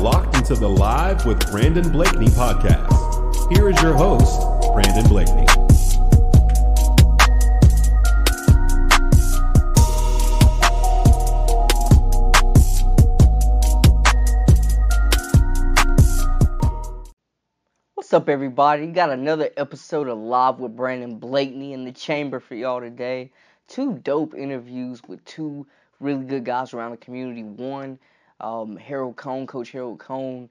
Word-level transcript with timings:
locked 0.00 0.36
into 0.36 0.54
the 0.54 0.68
Live 0.68 1.26
with 1.26 1.50
Brandon 1.50 1.90
Blakeney 1.90 2.28
podcast. 2.28 3.52
Here 3.52 3.68
is 3.68 3.80
your 3.82 3.94
host, 3.94 4.40
Brandon 4.72 5.06
Blakeney. 5.08 5.46
What's 17.94 18.12
up, 18.14 18.28
everybody? 18.28 18.86
Got 18.88 19.10
another 19.10 19.50
episode 19.56 20.08
of 20.08 20.18
Live 20.18 20.58
with 20.58 20.76
Brandon 20.76 21.18
Blakeney 21.18 21.72
in 21.72 21.84
the 21.84 21.92
chamber 21.92 22.40
for 22.40 22.54
y'all 22.54 22.80
today. 22.80 23.30
Two 23.68 23.94
dope 23.94 24.34
interviews 24.34 25.00
with 25.06 25.24
two 25.24 25.66
really 26.00 26.24
good 26.24 26.44
guys 26.44 26.74
around 26.74 26.90
the 26.90 26.96
community. 26.98 27.42
One, 27.42 27.98
um, 28.42 28.76
Harold 28.76 29.16
Cone, 29.16 29.46
Coach 29.46 29.70
Harold 29.70 29.98
Cone 29.98 30.48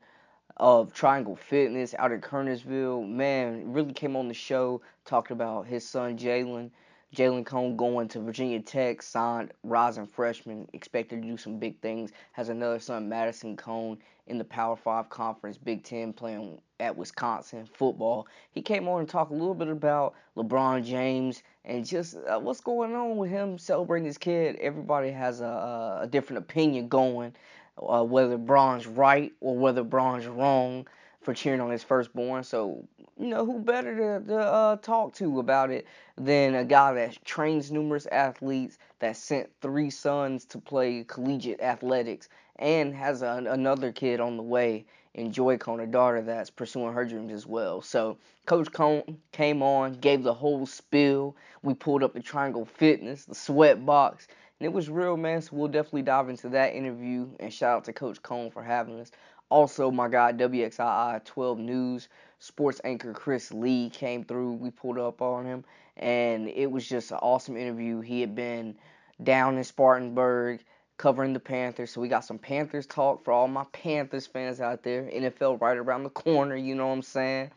of 0.57 0.93
Triangle 0.93 1.35
Fitness 1.35 1.95
out 1.97 2.11
of 2.11 2.21
Kernersville. 2.21 3.07
Man, 3.07 3.71
really 3.71 3.93
came 3.93 4.15
on 4.15 4.27
the 4.27 4.33
show, 4.33 4.81
talked 5.05 5.31
about 5.31 5.67
his 5.67 5.87
son 5.87 6.17
Jalen. 6.17 6.71
Jalen 7.15 7.45
Cone 7.45 7.75
going 7.75 8.07
to 8.09 8.21
Virginia 8.21 8.61
Tech, 8.61 9.01
signed 9.01 9.51
rising 9.63 10.07
freshman, 10.07 10.67
expected 10.71 11.21
to 11.21 11.27
do 11.27 11.35
some 11.35 11.59
big 11.59 11.79
things. 11.81 12.11
Has 12.31 12.47
another 12.47 12.79
son, 12.79 13.09
Madison 13.09 13.57
Cone, 13.57 13.97
in 14.27 14.37
the 14.37 14.45
Power 14.45 14.77
Five 14.77 15.09
Conference, 15.09 15.57
Big 15.57 15.83
Ten, 15.83 16.13
playing 16.13 16.61
at 16.79 16.95
Wisconsin 16.95 17.67
football. 17.73 18.27
He 18.51 18.61
came 18.61 18.87
on 18.87 19.01
and 19.01 19.09
talked 19.09 19.31
a 19.31 19.35
little 19.35 19.53
bit 19.53 19.67
about 19.67 20.13
LeBron 20.37 20.85
James 20.85 21.43
and 21.65 21.85
just 21.85 22.15
uh, 22.15 22.39
what's 22.39 22.61
going 22.61 22.95
on 22.95 23.17
with 23.17 23.29
him 23.29 23.57
celebrating 23.57 24.05
his 24.05 24.17
kid. 24.17 24.55
Everybody 24.61 25.11
has 25.11 25.41
a, 25.41 25.99
a 26.03 26.07
different 26.09 26.39
opinion 26.39 26.87
going, 26.87 27.33
uh, 27.77 28.03
whether 28.03 28.37
Bron's 28.37 28.87
right 28.87 29.31
or 29.39 29.57
whether 29.57 29.83
Bron's 29.83 30.27
wrong 30.27 30.87
for 31.21 31.33
cheering 31.33 31.61
on 31.61 31.69
his 31.69 31.83
firstborn. 31.83 32.43
So, 32.43 32.83
you 33.19 33.27
know, 33.27 33.45
who 33.45 33.59
better 33.59 34.19
to, 34.19 34.25
to 34.27 34.37
uh, 34.37 34.75
talk 34.77 35.13
to 35.15 35.39
about 35.39 35.69
it 35.69 35.85
than 36.17 36.55
a 36.55 36.65
guy 36.65 36.93
that 36.93 37.23
trains 37.25 37.71
numerous 37.71 38.07
athletes, 38.07 38.79
that 38.99 39.15
sent 39.17 39.49
three 39.61 39.89
sons 39.89 40.45
to 40.45 40.57
play 40.57 41.03
collegiate 41.03 41.61
athletics, 41.61 42.29
and 42.57 42.95
has 42.95 43.21
a, 43.21 43.43
another 43.49 43.91
kid 43.91 44.19
on 44.19 44.37
the 44.37 44.43
way 44.43 44.85
in 45.13 45.31
Joy 45.31 45.57
Cone, 45.57 45.81
a 45.81 45.87
daughter 45.87 46.21
that's 46.21 46.49
pursuing 46.49 46.93
her 46.93 47.05
dreams 47.05 47.33
as 47.33 47.45
well. 47.45 47.81
So, 47.81 48.17
Coach 48.45 48.71
Cone 48.71 49.19
came 49.31 49.61
on, 49.61 49.93
gave 49.93 50.23
the 50.23 50.33
whole 50.33 50.65
spill. 50.65 51.35
We 51.61 51.75
pulled 51.75 52.01
up 52.01 52.13
the 52.13 52.21
Triangle 52.21 52.65
Fitness, 52.65 53.25
the 53.25 53.35
sweat 53.35 53.85
box, 53.85 54.27
and 54.61 54.67
it 54.67 54.73
was 54.73 54.91
real, 54.91 55.17
man. 55.17 55.41
So, 55.41 55.55
we'll 55.55 55.69
definitely 55.69 56.03
dive 56.03 56.29
into 56.29 56.47
that 56.49 56.75
interview. 56.75 57.27
And 57.39 57.51
shout 57.51 57.77
out 57.77 57.83
to 57.85 57.93
Coach 57.93 58.21
Cone 58.21 58.51
for 58.51 58.61
having 58.61 58.99
us. 58.99 59.09
Also, 59.49 59.89
my 59.89 60.07
guy 60.07 60.31
WXII 60.33 61.25
12 61.25 61.57
News 61.57 62.09
sports 62.37 62.79
anchor 62.83 63.11
Chris 63.11 63.51
Lee 63.51 63.89
came 63.89 64.23
through. 64.23 64.53
We 64.53 64.69
pulled 64.69 64.99
up 64.99 65.19
on 65.19 65.47
him, 65.47 65.65
and 65.97 66.47
it 66.47 66.69
was 66.69 66.87
just 66.87 67.09
an 67.09 67.17
awesome 67.23 67.57
interview. 67.57 68.01
He 68.01 68.21
had 68.21 68.35
been 68.35 68.75
down 69.23 69.57
in 69.57 69.63
Spartanburg 69.63 70.63
covering 70.97 71.33
the 71.33 71.39
Panthers, 71.39 71.89
so 71.89 71.99
we 71.99 72.07
got 72.07 72.23
some 72.23 72.37
Panthers 72.37 72.85
talk 72.85 73.25
for 73.25 73.31
all 73.33 73.47
my 73.47 73.65
Panthers 73.73 74.27
fans 74.27 74.61
out 74.61 74.83
there. 74.83 75.09
NFL 75.11 75.59
right 75.59 75.75
around 75.75 76.03
the 76.03 76.11
corner, 76.11 76.55
you 76.55 76.75
know 76.75 76.85
what 76.85 76.93
I'm 76.93 77.01
saying? 77.01 77.49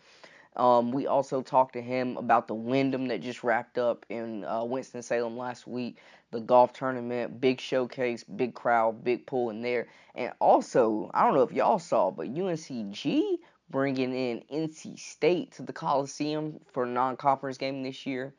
Um, 0.56 0.92
we 0.92 1.06
also 1.06 1.42
talked 1.42 1.72
to 1.72 1.82
him 1.82 2.16
about 2.16 2.46
the 2.46 2.54
Wyndham 2.54 3.08
that 3.08 3.20
just 3.20 3.42
wrapped 3.42 3.76
up 3.76 4.06
in 4.08 4.44
uh, 4.44 4.64
Winston-Salem 4.64 5.36
last 5.36 5.66
week, 5.66 5.98
the 6.34 6.40
golf 6.40 6.72
tournament, 6.72 7.40
big 7.40 7.60
showcase, 7.60 8.24
big 8.24 8.54
crowd, 8.54 9.04
big 9.04 9.24
pool 9.24 9.50
in 9.50 9.62
there. 9.62 9.86
And 10.16 10.32
also, 10.40 11.10
I 11.14 11.24
don't 11.24 11.34
know 11.34 11.42
if 11.42 11.52
y'all 11.52 11.78
saw, 11.78 12.10
but 12.10 12.26
UNCG 12.26 13.38
bringing 13.70 14.12
in 14.12 14.42
NC 14.52 14.98
State 14.98 15.52
to 15.52 15.62
the 15.62 15.72
Coliseum 15.72 16.60
for 16.72 16.82
a 16.84 16.88
non-conference 16.88 17.56
game 17.56 17.84
this 17.84 18.04
year. 18.04 18.34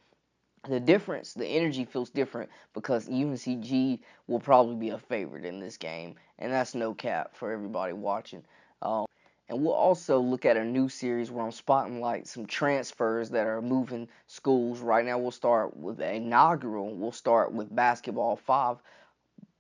The 0.68 0.80
difference, 0.80 1.34
the 1.34 1.48
energy 1.48 1.86
feels 1.86 2.10
different 2.10 2.50
because 2.74 3.08
UNCG 3.08 4.00
will 4.28 4.40
probably 4.40 4.76
be 4.76 4.90
a 4.90 4.98
favorite 4.98 5.46
in 5.46 5.60
this 5.60 5.78
game, 5.78 6.16
and 6.40 6.52
that's 6.52 6.76
no 6.76 6.94
cap 6.94 7.36
for 7.36 7.52
everybody 7.52 7.94
watching. 7.94 8.44
Um, 8.82 9.06
and 9.48 9.62
we'll 9.62 9.74
also 9.74 10.20
look 10.20 10.46
at 10.46 10.58
a 10.58 10.66
new 10.66 10.90
series 10.90 11.30
where 11.30 11.46
I'm 11.46 11.52
spotting 11.52 12.02
like 12.02 12.26
some 12.26 12.46
transfers 12.48 13.30
that 13.30 13.46
are 13.46 13.62
moving 13.62 14.08
schools. 14.26 14.80
Right 14.80 15.06
now, 15.06 15.20
we'll 15.20 15.32
start 15.32 15.78
with 15.78 15.98
the 15.98 16.14
inaugural. 16.14 16.96
We'll 16.96 17.12
start 17.12 17.52
with 17.52 17.74
basketball. 17.76 18.38
Five 18.38 18.78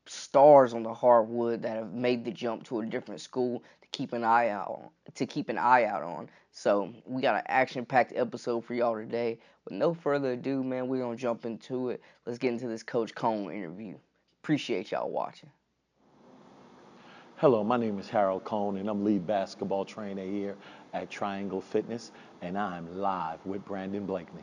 stars 0.07 0.73
on 0.73 0.83
the 0.83 0.93
hardwood 0.93 1.61
that 1.61 1.77
have 1.77 1.93
made 1.93 2.25
the 2.25 2.31
jump 2.31 2.63
to 2.65 2.79
a 2.79 2.85
different 2.85 3.21
school 3.21 3.63
to 3.81 3.87
keep 3.91 4.13
an 4.13 4.23
eye 4.23 4.49
out 4.49 4.69
on. 4.69 4.89
To 5.13 5.25
keep 5.27 5.49
an 5.49 5.57
eye 5.59 5.85
out 5.85 6.01
on. 6.01 6.29
So 6.51 6.91
we 7.05 7.21
got 7.21 7.35
an 7.35 7.43
action-packed 7.47 8.13
episode 8.15 8.65
for 8.65 8.73
y'all 8.73 8.95
today. 8.95 9.39
With 9.65 9.73
no 9.73 9.93
further 9.93 10.31
ado, 10.31 10.63
man, 10.63 10.87
we're 10.87 11.01
gonna 11.01 11.15
jump 11.15 11.45
into 11.45 11.89
it. 11.89 12.01
Let's 12.25 12.39
get 12.39 12.53
into 12.53 12.67
this 12.67 12.83
Coach 12.83 13.13
Cone 13.13 13.51
interview. 13.51 13.97
Appreciate 14.41 14.91
y'all 14.91 15.11
watching. 15.11 15.49
Hello, 17.37 17.65
my 17.65 17.75
name 17.75 17.99
is 17.99 18.07
Harold 18.07 18.45
Cone, 18.45 18.77
and 18.77 18.87
I'm 18.87 19.03
lead 19.03 19.27
basketball 19.27 19.83
trainer 19.83 20.23
here 20.23 20.55
at 20.93 21.09
Triangle 21.09 21.59
Fitness, 21.59 22.13
and 22.41 22.57
I'm 22.57 22.97
live 22.97 23.45
with 23.45 23.65
Brandon 23.65 24.05
Blakeney. 24.05 24.41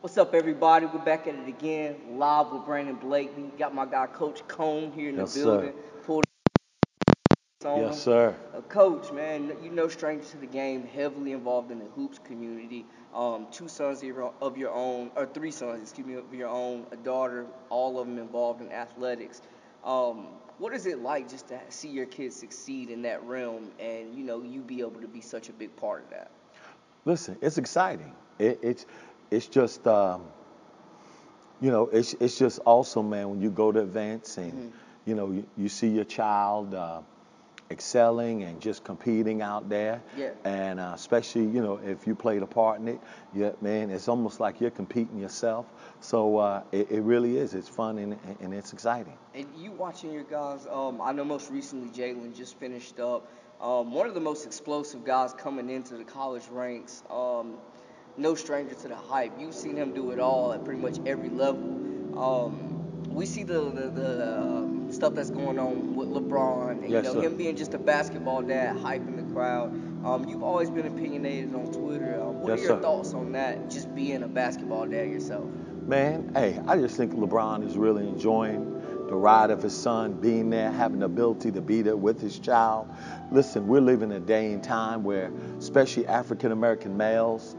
What's 0.00 0.18
up, 0.18 0.34
everybody? 0.34 0.86
We're 0.86 0.98
back 0.98 1.28
at 1.28 1.36
it 1.36 1.46
again, 1.46 1.94
live 2.16 2.50
with 2.50 2.64
Brandon 2.64 2.96
Blakeney. 2.96 3.52
Got 3.56 3.72
my 3.72 3.86
guy 3.86 4.08
Coach 4.08 4.42
Cone 4.48 4.90
here 4.90 5.10
in 5.10 5.18
Yes, 5.18 5.34
the 5.34 5.40
sir. 5.40 5.44
building. 5.44 5.72
Pulled 6.04 6.24
on 7.64 7.78
him. 7.78 7.84
Yes, 7.86 8.02
sir. 8.02 8.34
Uh, 8.52 8.60
Coach, 8.62 9.12
man, 9.12 9.52
you 9.62 9.70
know 9.70 9.86
stranger 9.86 10.24
to 10.30 10.36
the 10.36 10.46
game, 10.46 10.84
heavily 10.84 11.30
involved 11.30 11.70
in 11.70 11.78
the 11.78 11.84
hoops 11.94 12.18
community. 12.18 12.84
Um, 13.14 13.46
two 13.52 13.68
sons 13.68 13.98
of 13.98 14.04
your, 14.04 14.34
of 14.42 14.58
your 14.58 14.72
own, 14.72 15.12
or 15.14 15.26
three 15.26 15.52
sons, 15.52 15.80
excuse 15.80 16.08
me, 16.08 16.14
of 16.14 16.34
your 16.34 16.48
own, 16.48 16.86
a 16.90 16.96
daughter, 16.96 17.46
all 17.68 18.00
of 18.00 18.08
them 18.08 18.18
involved 18.18 18.62
in 18.62 18.72
athletics. 18.72 19.42
Um, 19.84 20.26
what 20.60 20.74
is 20.74 20.86
it 20.86 21.02
like 21.02 21.28
just 21.28 21.48
to 21.48 21.58
see 21.70 21.88
your 21.88 22.06
kids 22.06 22.36
succeed 22.36 22.90
in 22.90 23.02
that 23.02 23.22
realm, 23.24 23.70
and 23.80 24.14
you 24.14 24.22
know 24.22 24.42
you 24.42 24.60
be 24.60 24.80
able 24.80 25.00
to 25.00 25.08
be 25.08 25.20
such 25.20 25.48
a 25.48 25.52
big 25.52 25.74
part 25.76 26.04
of 26.04 26.10
that? 26.10 26.30
Listen, 27.06 27.36
it's 27.40 27.58
exciting. 27.58 28.12
It, 28.38 28.60
it's 28.62 28.86
it's 29.30 29.46
just 29.46 29.86
um, 29.86 30.22
you 31.60 31.70
know 31.70 31.88
it's 31.88 32.14
it's 32.14 32.38
just 32.38 32.60
awesome, 32.66 33.10
man. 33.10 33.30
When 33.30 33.40
you 33.40 33.50
go 33.50 33.72
to 33.72 33.80
events 33.80 34.36
and 34.38 34.52
Mm-hmm. 34.52 34.76
you 35.06 35.14
know 35.14 35.30
you, 35.32 35.46
you 35.56 35.68
see 35.68 35.88
your 35.88 36.04
child 36.04 36.74
uh, 36.74 37.00
excelling 37.70 38.42
and 38.42 38.60
just 38.60 38.84
competing 38.84 39.42
out 39.42 39.68
there. 39.68 40.02
Yeah. 40.16 40.30
And 40.44 40.80
uh, 40.80 40.92
especially 40.94 41.42
you 41.42 41.62
know 41.62 41.80
if 41.84 42.06
you 42.06 42.14
played 42.14 42.42
a 42.42 42.46
part 42.46 42.80
in 42.80 42.88
it, 42.88 43.00
yeah, 43.34 43.52
man, 43.60 43.90
it's 43.90 44.08
almost 44.08 44.40
like 44.40 44.60
you're 44.60 44.70
competing 44.70 45.18
yourself. 45.18 45.66
So 46.00 46.38
uh, 46.38 46.62
it, 46.72 46.90
it 46.90 47.00
really 47.02 47.38
is. 47.38 47.54
It's 47.54 47.68
fun 47.68 47.98
and, 47.98 48.18
and 48.40 48.54
it's 48.54 48.72
exciting. 48.72 49.16
And 49.34 49.46
you 49.56 49.72
watching 49.72 50.12
your 50.12 50.24
guys, 50.24 50.66
um, 50.70 51.00
I 51.00 51.12
know 51.12 51.24
most 51.24 51.50
recently 51.50 51.88
Jalen 51.90 52.36
just 52.36 52.58
finished 52.58 52.98
up. 52.98 53.30
Um, 53.60 53.92
one 53.92 54.06
of 54.06 54.14
the 54.14 54.20
most 54.20 54.46
explosive 54.46 55.04
guys 55.04 55.34
coming 55.34 55.68
into 55.68 55.94
the 55.94 56.04
college 56.04 56.48
ranks. 56.50 57.02
Um, 57.10 57.58
no 58.16 58.34
stranger 58.34 58.74
to 58.74 58.88
the 58.88 58.96
hype. 58.96 59.32
You've 59.38 59.54
seen 59.54 59.76
him 59.76 59.94
do 59.94 60.10
it 60.10 60.18
all 60.18 60.52
at 60.52 60.64
pretty 60.64 60.80
much 60.80 60.98
every 61.06 61.30
level. 61.30 61.80
We 63.10 63.26
see 63.26 63.42
the 63.42 63.60
the, 63.70 63.90
the 63.90 64.38
um, 64.40 64.86
stuff 64.92 65.14
that's 65.14 65.30
going 65.30 65.58
on 65.58 65.94
with 65.96 66.08
LeBron, 66.08 66.82
and 66.84 66.90
Yes, 66.90 67.04
you 67.04 67.12
know 67.12 67.20
sir. 67.20 67.26
him 67.28 67.36
being 67.36 67.56
just 67.56 67.74
a 67.74 67.78
basketball 67.78 68.42
dad, 68.42 68.76
hyping 68.76 69.16
the 69.16 69.32
crowd. 69.34 69.76
Um, 70.04 70.28
you've 70.28 70.42
always 70.42 70.70
been 70.70 70.86
opinionated 70.86 71.54
on 71.54 71.72
Twitter. 71.72 72.20
Um, 72.20 72.40
what 72.40 72.50
Yes, 72.50 72.60
are 72.60 72.62
your 72.62 72.76
sir. 72.76 72.82
thoughts 72.82 73.12
on 73.12 73.32
that? 73.32 73.68
Just 73.70 73.94
being 73.94 74.22
a 74.22 74.28
basketball 74.28 74.86
dad 74.86 75.10
yourself. 75.10 75.50
Man, 75.86 76.30
hey, 76.34 76.60
I 76.68 76.76
just 76.78 76.96
think 76.96 77.12
LeBron 77.14 77.66
is 77.66 77.76
really 77.76 78.06
enjoying 78.06 78.80
the 79.08 79.16
ride 79.16 79.50
of 79.50 79.60
his 79.60 79.74
son, 79.74 80.12
being 80.12 80.48
there, 80.50 80.70
having 80.70 81.00
the 81.00 81.06
ability 81.06 81.50
to 81.50 81.60
be 81.60 81.82
there 81.82 81.96
with 81.96 82.20
his 82.20 82.38
child. 82.38 82.88
Listen, 83.32 83.66
we're 83.66 83.80
living 83.80 84.12
a 84.12 84.20
day 84.20 84.52
and 84.52 84.62
time 84.62 85.02
where, 85.02 85.32
especially 85.58 86.06
African 86.06 86.52
American 86.52 86.96
males, 86.96 87.56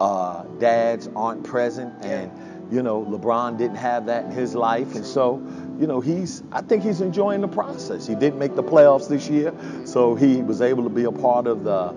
uh, 0.00 0.44
dads 0.60 1.08
aren't 1.16 1.42
present, 1.42 1.92
and 2.04 2.30
you 2.72 2.82
know 2.82 3.04
LeBron 3.04 3.58
didn't 3.58 3.76
have 3.76 4.06
that 4.06 4.24
in 4.24 4.30
his 4.30 4.54
life, 4.54 4.94
and 4.94 5.04
so 5.04 5.40
you 5.78 5.86
know 5.86 6.00
he's. 6.00 6.42
I 6.52 6.62
think 6.62 6.82
he's 6.82 7.00
enjoying 7.02 7.42
the 7.42 7.48
process. 7.48 8.06
He 8.06 8.14
didn't 8.14 8.38
make 8.38 8.54
the 8.56 8.62
playoffs 8.62 9.08
this 9.08 9.28
year, 9.28 9.52
so 9.84 10.14
he 10.14 10.36
was 10.42 10.62
able 10.62 10.82
to 10.84 10.88
be 10.90 11.04
a 11.04 11.12
part 11.12 11.46
of 11.46 11.64
the 11.64 11.94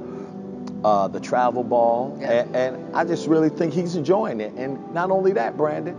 uh, 0.83 1.07
the 1.07 1.19
travel 1.19 1.63
ball, 1.63 2.17
Yeah. 2.19 2.31
and, 2.31 2.55
and 2.55 2.95
I 2.95 3.05
just 3.05 3.27
really 3.27 3.49
think 3.49 3.73
he's 3.73 3.95
enjoying 3.95 4.41
it. 4.41 4.53
And 4.55 4.93
not 4.93 5.09
only 5.11 5.31
that, 5.33 5.57
Brandon, 5.57 5.95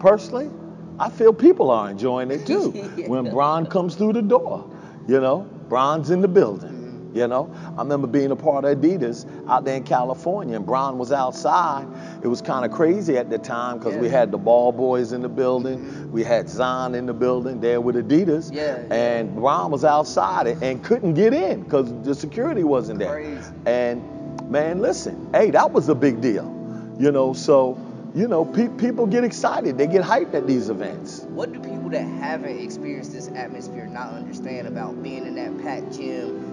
personally, 0.00 0.50
I 0.98 1.08
feel 1.10 1.32
people 1.32 1.70
are 1.70 1.88
enjoying 1.88 2.30
it 2.30 2.44
too. 2.46 2.72
Yeah. 2.96 3.06
When 3.08 3.30
Bron 3.30 3.66
comes 3.66 3.94
through 3.94 4.14
the 4.14 4.22
door, 4.22 4.68
you 5.06 5.20
know, 5.20 5.46
Bron's 5.68 6.10
in 6.10 6.20
the 6.20 6.28
building. 6.28 6.74
You 7.14 7.26
know, 7.26 7.50
I 7.76 7.80
remember 7.80 8.06
being 8.06 8.30
a 8.30 8.36
part 8.36 8.64
of 8.64 8.78
Adidas 8.78 9.26
out 9.48 9.64
there 9.64 9.76
in 9.76 9.84
California, 9.84 10.56
and 10.56 10.66
Bron 10.66 10.98
was 10.98 11.10
outside. 11.10 11.86
It 12.22 12.28
was 12.28 12.42
kind 12.42 12.64
of 12.64 12.70
crazy 12.70 13.16
at 13.16 13.30
the 13.30 13.38
time 13.38 13.78
because 13.78 13.96
we 13.96 14.08
had 14.08 14.30
the 14.30 14.38
Ball 14.38 14.72
Boys 14.72 15.12
in 15.12 15.22
the 15.22 15.28
building, 15.28 15.78
mm-hmm. 15.78 16.12
we 16.12 16.22
had 16.22 16.48
Zion 16.48 16.94
in 16.94 17.06
the 17.06 17.14
building 17.14 17.60
there 17.60 17.80
with 17.80 17.96
Adidas, 17.96 18.52
Yeah. 18.52 18.82
and 18.94 19.34
Bron 19.34 19.70
was 19.70 19.84
outside 19.84 20.46
and, 20.46 20.62
and 20.62 20.84
couldn't 20.84 21.14
get 21.14 21.32
in 21.32 21.62
because 21.62 21.90
the 22.02 22.14
security 22.14 22.62
wasn't 22.62 22.98
there. 22.98 23.14
Crazy. 23.14 23.52
And 23.66 24.50
man, 24.50 24.80
listen, 24.80 25.30
hey, 25.32 25.50
that 25.50 25.72
was 25.72 25.88
a 25.88 25.94
big 25.94 26.20
deal. 26.20 26.54
You 26.98 27.10
know, 27.10 27.32
so 27.32 27.78
you 28.14 28.26
know, 28.26 28.44
pe- 28.44 28.68
people 28.78 29.06
get 29.06 29.22
excited, 29.22 29.78
they 29.78 29.86
get 29.86 30.02
hyped 30.02 30.34
at 30.34 30.46
these 30.46 30.70
events. 30.70 31.20
What 31.28 31.52
do 31.52 31.60
people 31.60 31.90
that 31.90 32.02
haven't 32.02 32.58
experienced 32.58 33.12
this 33.12 33.28
atmosphere 33.28 33.86
not 33.86 34.12
understand 34.12 34.66
about 34.66 35.02
being 35.02 35.26
in 35.26 35.34
that 35.36 35.62
packed 35.62 35.96
gym? 35.96 36.47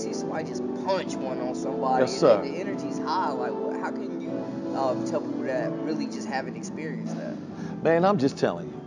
See 0.00 0.12
somebody 0.14 0.48
just 0.48 0.62
punch 0.84 1.14
one 1.16 1.40
on 1.40 1.54
somebody, 1.54 2.02
Yes, 2.02 2.12
and 2.12 2.20
sir. 2.20 2.42
the 2.42 2.48
energy's 2.48 2.98
high. 2.98 3.30
Like, 3.30 3.80
how 3.80 3.90
can 3.90 4.20
you 4.20 4.30
um, 4.76 5.04
tell 5.04 5.20
people 5.20 5.42
that 5.44 5.70
really 5.80 6.06
just 6.06 6.26
haven't 6.26 6.56
experienced 6.56 7.16
that? 7.16 7.34
Man, 7.82 8.04
I'm 8.04 8.18
just 8.18 8.36
telling 8.38 8.68
you, 8.68 8.80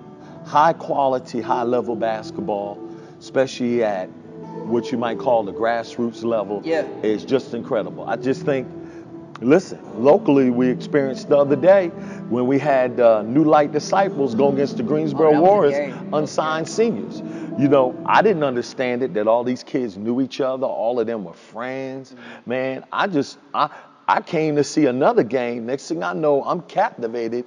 high 0.45 0.73
quality, 0.73 1.41
high 1.41 1.63
level 1.63 1.95
basketball, 1.95 2.79
especially 3.19 3.83
at 3.83 4.07
what 4.65 4.91
you 4.91 4.97
might 4.97 5.19
call 5.19 5.43
the 5.43 5.53
grassroots 5.53 6.23
level, 6.23 6.61
Yeah. 6.63 6.81
is 7.03 7.23
just 7.25 7.53
incredible. 7.53 8.05
I 8.07 8.15
just 8.15 8.43
think, 8.43 8.67
listen, 9.41 9.79
locally 10.03 10.49
we 10.49 10.69
experienced 10.69 11.29
the 11.29 11.37
other 11.37 11.55
day 11.55 11.89
when 12.29 12.47
we 12.47 12.59
had 12.59 12.99
uh, 12.99 13.21
New 13.23 13.43
Light 13.43 13.71
Disciples 13.71 14.35
go 14.35 14.51
against 14.51 14.77
the 14.77 14.83
Greensboro 14.83 15.29
Oh, 15.29 15.31
that 15.33 15.41
was 15.41 15.49
a 15.49 15.51
Warriors, 15.51 15.95
unsigned 16.13 16.67
seniors. 16.67 17.19
You 17.59 17.67
know, 17.67 17.95
I 18.05 18.21
didn't 18.21 18.43
understand 18.43 19.03
it 19.03 19.13
that 19.13 19.27
all 19.27 19.43
these 19.43 19.63
kids 19.63 19.97
knew 19.97 20.21
each 20.21 20.41
other, 20.41 20.65
all 20.65 20.99
of 20.99 21.07
them 21.07 21.23
were 21.23 21.33
friends. 21.33 22.11
Mm-hmm. 22.11 22.49
Man, 22.49 22.85
I 22.91 23.07
just, 23.07 23.37
I, 23.53 23.69
I 24.07 24.21
came 24.21 24.55
to 24.55 24.63
see 24.63 24.85
another 24.87 25.23
game. 25.23 25.65
Next 25.65 25.87
thing 25.87 26.03
I 26.03 26.13
know, 26.13 26.43
I'm 26.43 26.61
captivated 26.61 27.45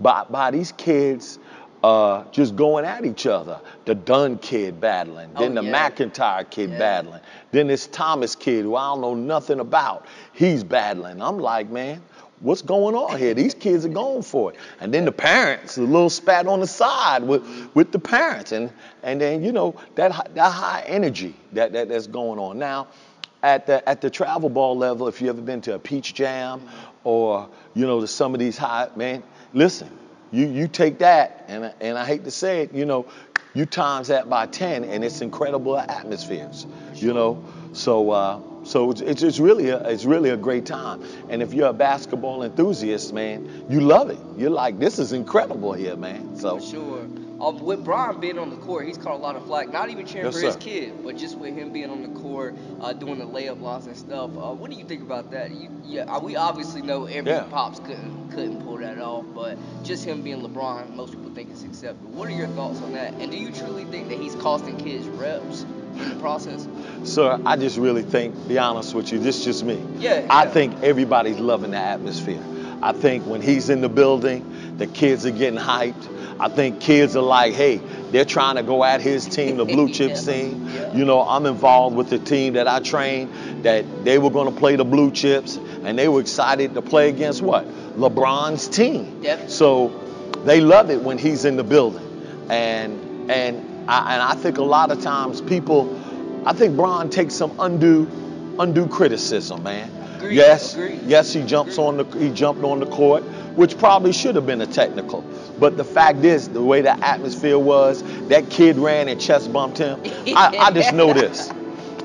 by, 0.00 0.24
by 0.24 0.50
these 0.50 0.72
kids 0.72 1.38
uh, 1.84 2.24
just 2.32 2.56
going 2.56 2.84
at 2.86 3.04
each 3.04 3.26
other. 3.26 3.60
The 3.84 3.94
Dunn 3.94 4.38
kid 4.38 4.80
battling, 4.80 5.28
Oh, 5.36 5.40
then 5.40 5.54
the 5.54 5.62
yeah. 5.62 5.90
McIntyre 5.90 6.48
kid 6.48 6.70
Yeah. 6.70 6.78
battling, 6.78 7.20
then 7.52 7.66
this 7.66 7.86
Thomas 7.86 8.34
kid 8.34 8.62
who 8.62 8.74
I 8.74 8.86
don't 8.94 9.02
know 9.02 9.14
nothing 9.14 9.60
about. 9.60 10.06
He's 10.32 10.64
battling. 10.64 11.20
I'm 11.20 11.38
like, 11.38 11.68
man, 11.68 12.00
what's 12.40 12.62
going 12.62 12.94
on 12.94 13.18
here? 13.18 13.34
These 13.34 13.52
kids 13.52 13.84
are 13.84 13.90
going 13.90 14.22
for 14.22 14.52
it. 14.52 14.58
And 14.80 14.94
then 14.94 15.04
the 15.04 15.12
parents, 15.12 15.76
a 15.76 15.82
little 15.82 16.08
spat 16.08 16.46
on 16.46 16.60
the 16.60 16.66
side 16.66 17.22
with, 17.22 17.42
with 17.74 17.92
the 17.92 17.98
parents. 17.98 18.52
And, 18.52 18.72
and 19.02 19.20
then, 19.20 19.44
you 19.44 19.52
know, 19.52 19.74
that, 19.96 20.34
that 20.34 20.50
high 20.52 20.84
energy 20.86 21.34
that, 21.52 21.74
that, 21.74 21.90
that's 21.90 22.06
going 22.06 22.38
on. 22.38 22.58
Now, 22.58 22.86
at 23.42 23.66
the 23.66 23.86
at 23.86 24.00
the 24.00 24.08
travel 24.08 24.48
ball 24.48 24.74
level, 24.74 25.06
if 25.06 25.20
you've 25.20 25.28
ever 25.36 25.42
been 25.42 25.60
to 25.60 25.74
a 25.74 25.78
Peach 25.78 26.14
Jam 26.14 26.62
or 27.04 27.46
you 27.74 27.86
know 27.86 28.00
to 28.00 28.06
some 28.06 28.32
of 28.32 28.40
these 28.40 28.56
high 28.56 28.88
man, 28.96 29.22
listen, 29.52 29.90
you 30.34 30.46
you 30.48 30.68
take 30.68 30.98
that 30.98 31.44
and 31.48 31.66
I- 31.66 31.74
and 31.80 31.98
I 31.98 32.04
hate 32.04 32.24
to 32.24 32.30
say 32.30 32.62
it, 32.62 32.74
you 32.74 32.84
know, 32.84 33.06
you 33.54 33.66
times 33.66 34.08
that 34.08 34.28
by 34.28 34.46
ten 34.46 34.84
and 34.84 35.04
it's 35.04 35.22
incredible 35.22 35.78
atmospheres, 35.78 36.66
you 36.96 37.12
know. 37.12 37.42
So 37.72 38.10
uh, 38.10 38.40
so 38.64 38.90
it's, 38.90 39.22
it's 39.22 39.38
really 39.38 39.68
a, 39.70 39.78
it's 39.88 40.04
really 40.04 40.30
a 40.30 40.36
great 40.36 40.66
time. 40.66 41.02
And 41.28 41.42
if 41.42 41.52
you're 41.54 41.68
a 41.68 41.72
basketball 41.72 42.42
enthusiast, 42.42 43.12
man, 43.12 43.66
you 43.68 43.80
love 43.80 44.10
it. 44.10 44.18
You're 44.36 44.50
like, 44.50 44.78
this 44.78 44.98
is 44.98 45.12
incredible 45.12 45.72
here, 45.72 45.96
man. 45.96 46.36
So 46.36 46.58
For 46.58 46.66
sure. 46.66 47.08
Um, 47.40 47.58
with 47.64 47.84
Bron 47.84 48.20
being 48.20 48.38
on 48.38 48.48
the 48.48 48.56
court, 48.56 48.86
he's 48.86 48.96
caught 48.96 49.14
a 49.16 49.18
lot 49.18 49.34
of 49.36 49.44
flack. 49.44 49.70
Not 49.70 49.90
even 49.90 50.06
cheering 50.06 50.26
Yes, 50.26 50.34
for 50.40 50.46
his 50.46 50.56
kid, 50.56 51.04
but 51.04 51.16
just 51.16 51.36
with 51.36 51.54
him 51.54 51.72
being 51.72 51.90
on 51.90 52.02
the 52.02 52.20
court, 52.20 52.54
uh, 52.80 52.92
doing 52.92 53.18
the 53.18 53.26
layup 53.26 53.60
lines 53.60 53.86
and 53.86 53.96
stuff. 53.96 54.30
Uh, 54.30 54.54
what 54.54 54.70
do 54.70 54.76
you 54.76 54.84
think 54.84 55.02
about 55.02 55.32
that? 55.32 55.50
You, 55.50 55.68
yeah, 55.84 56.02
uh, 56.04 56.20
we 56.20 56.36
obviously 56.36 56.80
know 56.80 57.06
every 57.06 57.32
Yeah. 57.32 57.42
pops 57.50 57.80
couldn't 57.80 58.30
couldn't 58.30 58.62
pull 58.64 58.78
that 58.78 58.98
off, 58.98 59.24
but 59.34 59.58
just 59.82 60.04
him 60.04 60.22
being 60.22 60.40
LeBron, 60.42 60.94
most 60.94 61.12
people 61.12 61.30
think 61.34 61.50
it's 61.50 61.64
acceptable. 61.64 62.10
What 62.12 62.28
are 62.28 62.32
your 62.32 62.48
thoughts 62.48 62.80
on 62.80 62.92
that? 62.92 63.12
And 63.14 63.30
do 63.30 63.36
you 63.36 63.50
truly 63.52 63.84
think 63.84 64.08
that 64.08 64.18
he's 64.18 64.34
costing 64.36 64.76
kids 64.78 65.06
reps 65.08 65.66
the 65.96 66.16
process? 66.20 66.66
Sir, 67.04 67.38
I 67.44 67.56
just 67.56 67.76
really 67.76 68.02
think, 68.02 68.48
be 68.48 68.58
honest 68.58 68.94
with 68.94 69.12
you, 69.12 69.18
this 69.18 69.38
is 69.38 69.44
just 69.44 69.64
me. 69.64 69.82
Yeah, 69.98 70.26
I 70.30 70.44
yeah. 70.44 70.50
think 70.50 70.82
everybody's 70.82 71.38
loving 71.38 71.72
the 71.72 71.78
atmosphere. 71.78 72.42
I 72.82 72.92
think 72.92 73.24
when 73.26 73.40
he's 73.40 73.70
in 73.70 73.80
the 73.80 73.88
building, 73.88 74.76
the 74.76 74.86
kids 74.86 75.24
are 75.24 75.30
getting 75.30 75.58
hyped. 75.58 76.10
I 76.40 76.48
think 76.48 76.80
kids 76.80 77.14
are 77.16 77.22
like, 77.22 77.54
hey, 77.54 77.76
they're 78.10 78.24
trying 78.24 78.56
to 78.56 78.62
go 78.62 78.82
at 78.84 79.00
his 79.00 79.24
team, 79.26 79.56
the 79.56 79.64
blue 79.64 79.88
chips 79.92 80.26
Yeah, 80.26 80.32
team. 80.34 80.68
yeah. 80.68 80.92
You 80.94 81.04
know, 81.04 81.22
I'm 81.22 81.46
involved 81.46 81.96
with 81.96 82.10
the 82.10 82.18
team 82.18 82.54
that 82.54 82.66
I 82.66 82.80
trained 82.80 83.64
that 83.64 83.84
they 84.04 84.18
were 84.18 84.30
going 84.30 84.52
to 84.52 84.58
play 84.58 84.76
the 84.76 84.84
blue 84.84 85.10
chips 85.12 85.56
and 85.56 85.98
they 85.98 86.08
were 86.08 86.20
excited 86.20 86.74
to 86.74 86.82
play 86.82 87.08
against 87.08 87.40
what? 87.40 87.66
LeBron's 87.96 88.68
team. 88.68 89.20
Yep. 89.22 89.48
So 89.48 89.88
they 90.44 90.60
love 90.60 90.90
it 90.90 91.00
when 91.00 91.16
he's 91.18 91.44
in 91.44 91.56
the 91.56 91.64
building. 91.64 92.04
And 92.50 93.30
and 93.30 93.73
I, 93.88 94.14
and 94.14 94.22
I 94.22 94.34
think 94.34 94.58
a 94.58 94.62
lot 94.62 94.90
of 94.90 95.00
times 95.02 95.40
people, 95.40 96.00
I 96.46 96.52
think 96.52 96.76
Bron 96.76 97.10
takes 97.10 97.34
some 97.34 97.52
undue 97.58 98.08
undue 98.58 98.86
criticism, 98.88 99.62
man. 99.64 99.90
Agreed, 100.16 100.36
Yes, 100.36 100.74
agreed. 100.74 101.00
yes, 101.06 101.32
he 101.32 101.42
jumps 101.42 101.76
on 101.78 101.96
the 101.96 102.04
he 102.18 102.30
jumped 102.30 102.62
on 102.64 102.80
the 102.80 102.86
court, 102.86 103.22
which 103.56 103.76
probably 103.78 104.12
should 104.12 104.36
have 104.36 104.46
been 104.46 104.60
a 104.60 104.66
technical. 104.66 105.22
But 105.58 105.76
the 105.76 105.84
fact 105.84 106.24
is, 106.24 106.48
the 106.48 106.62
way 106.62 106.80
the 106.82 106.92
atmosphere 107.04 107.58
was, 107.58 108.02
that 108.28 108.48
kid 108.50 108.76
ran 108.76 109.08
and 109.08 109.20
chest 109.20 109.52
bumped 109.52 109.78
him. 109.78 110.00
I, 110.36 110.56
I 110.58 110.70
just 110.72 110.92
know 110.94 111.12
this. 111.22 111.50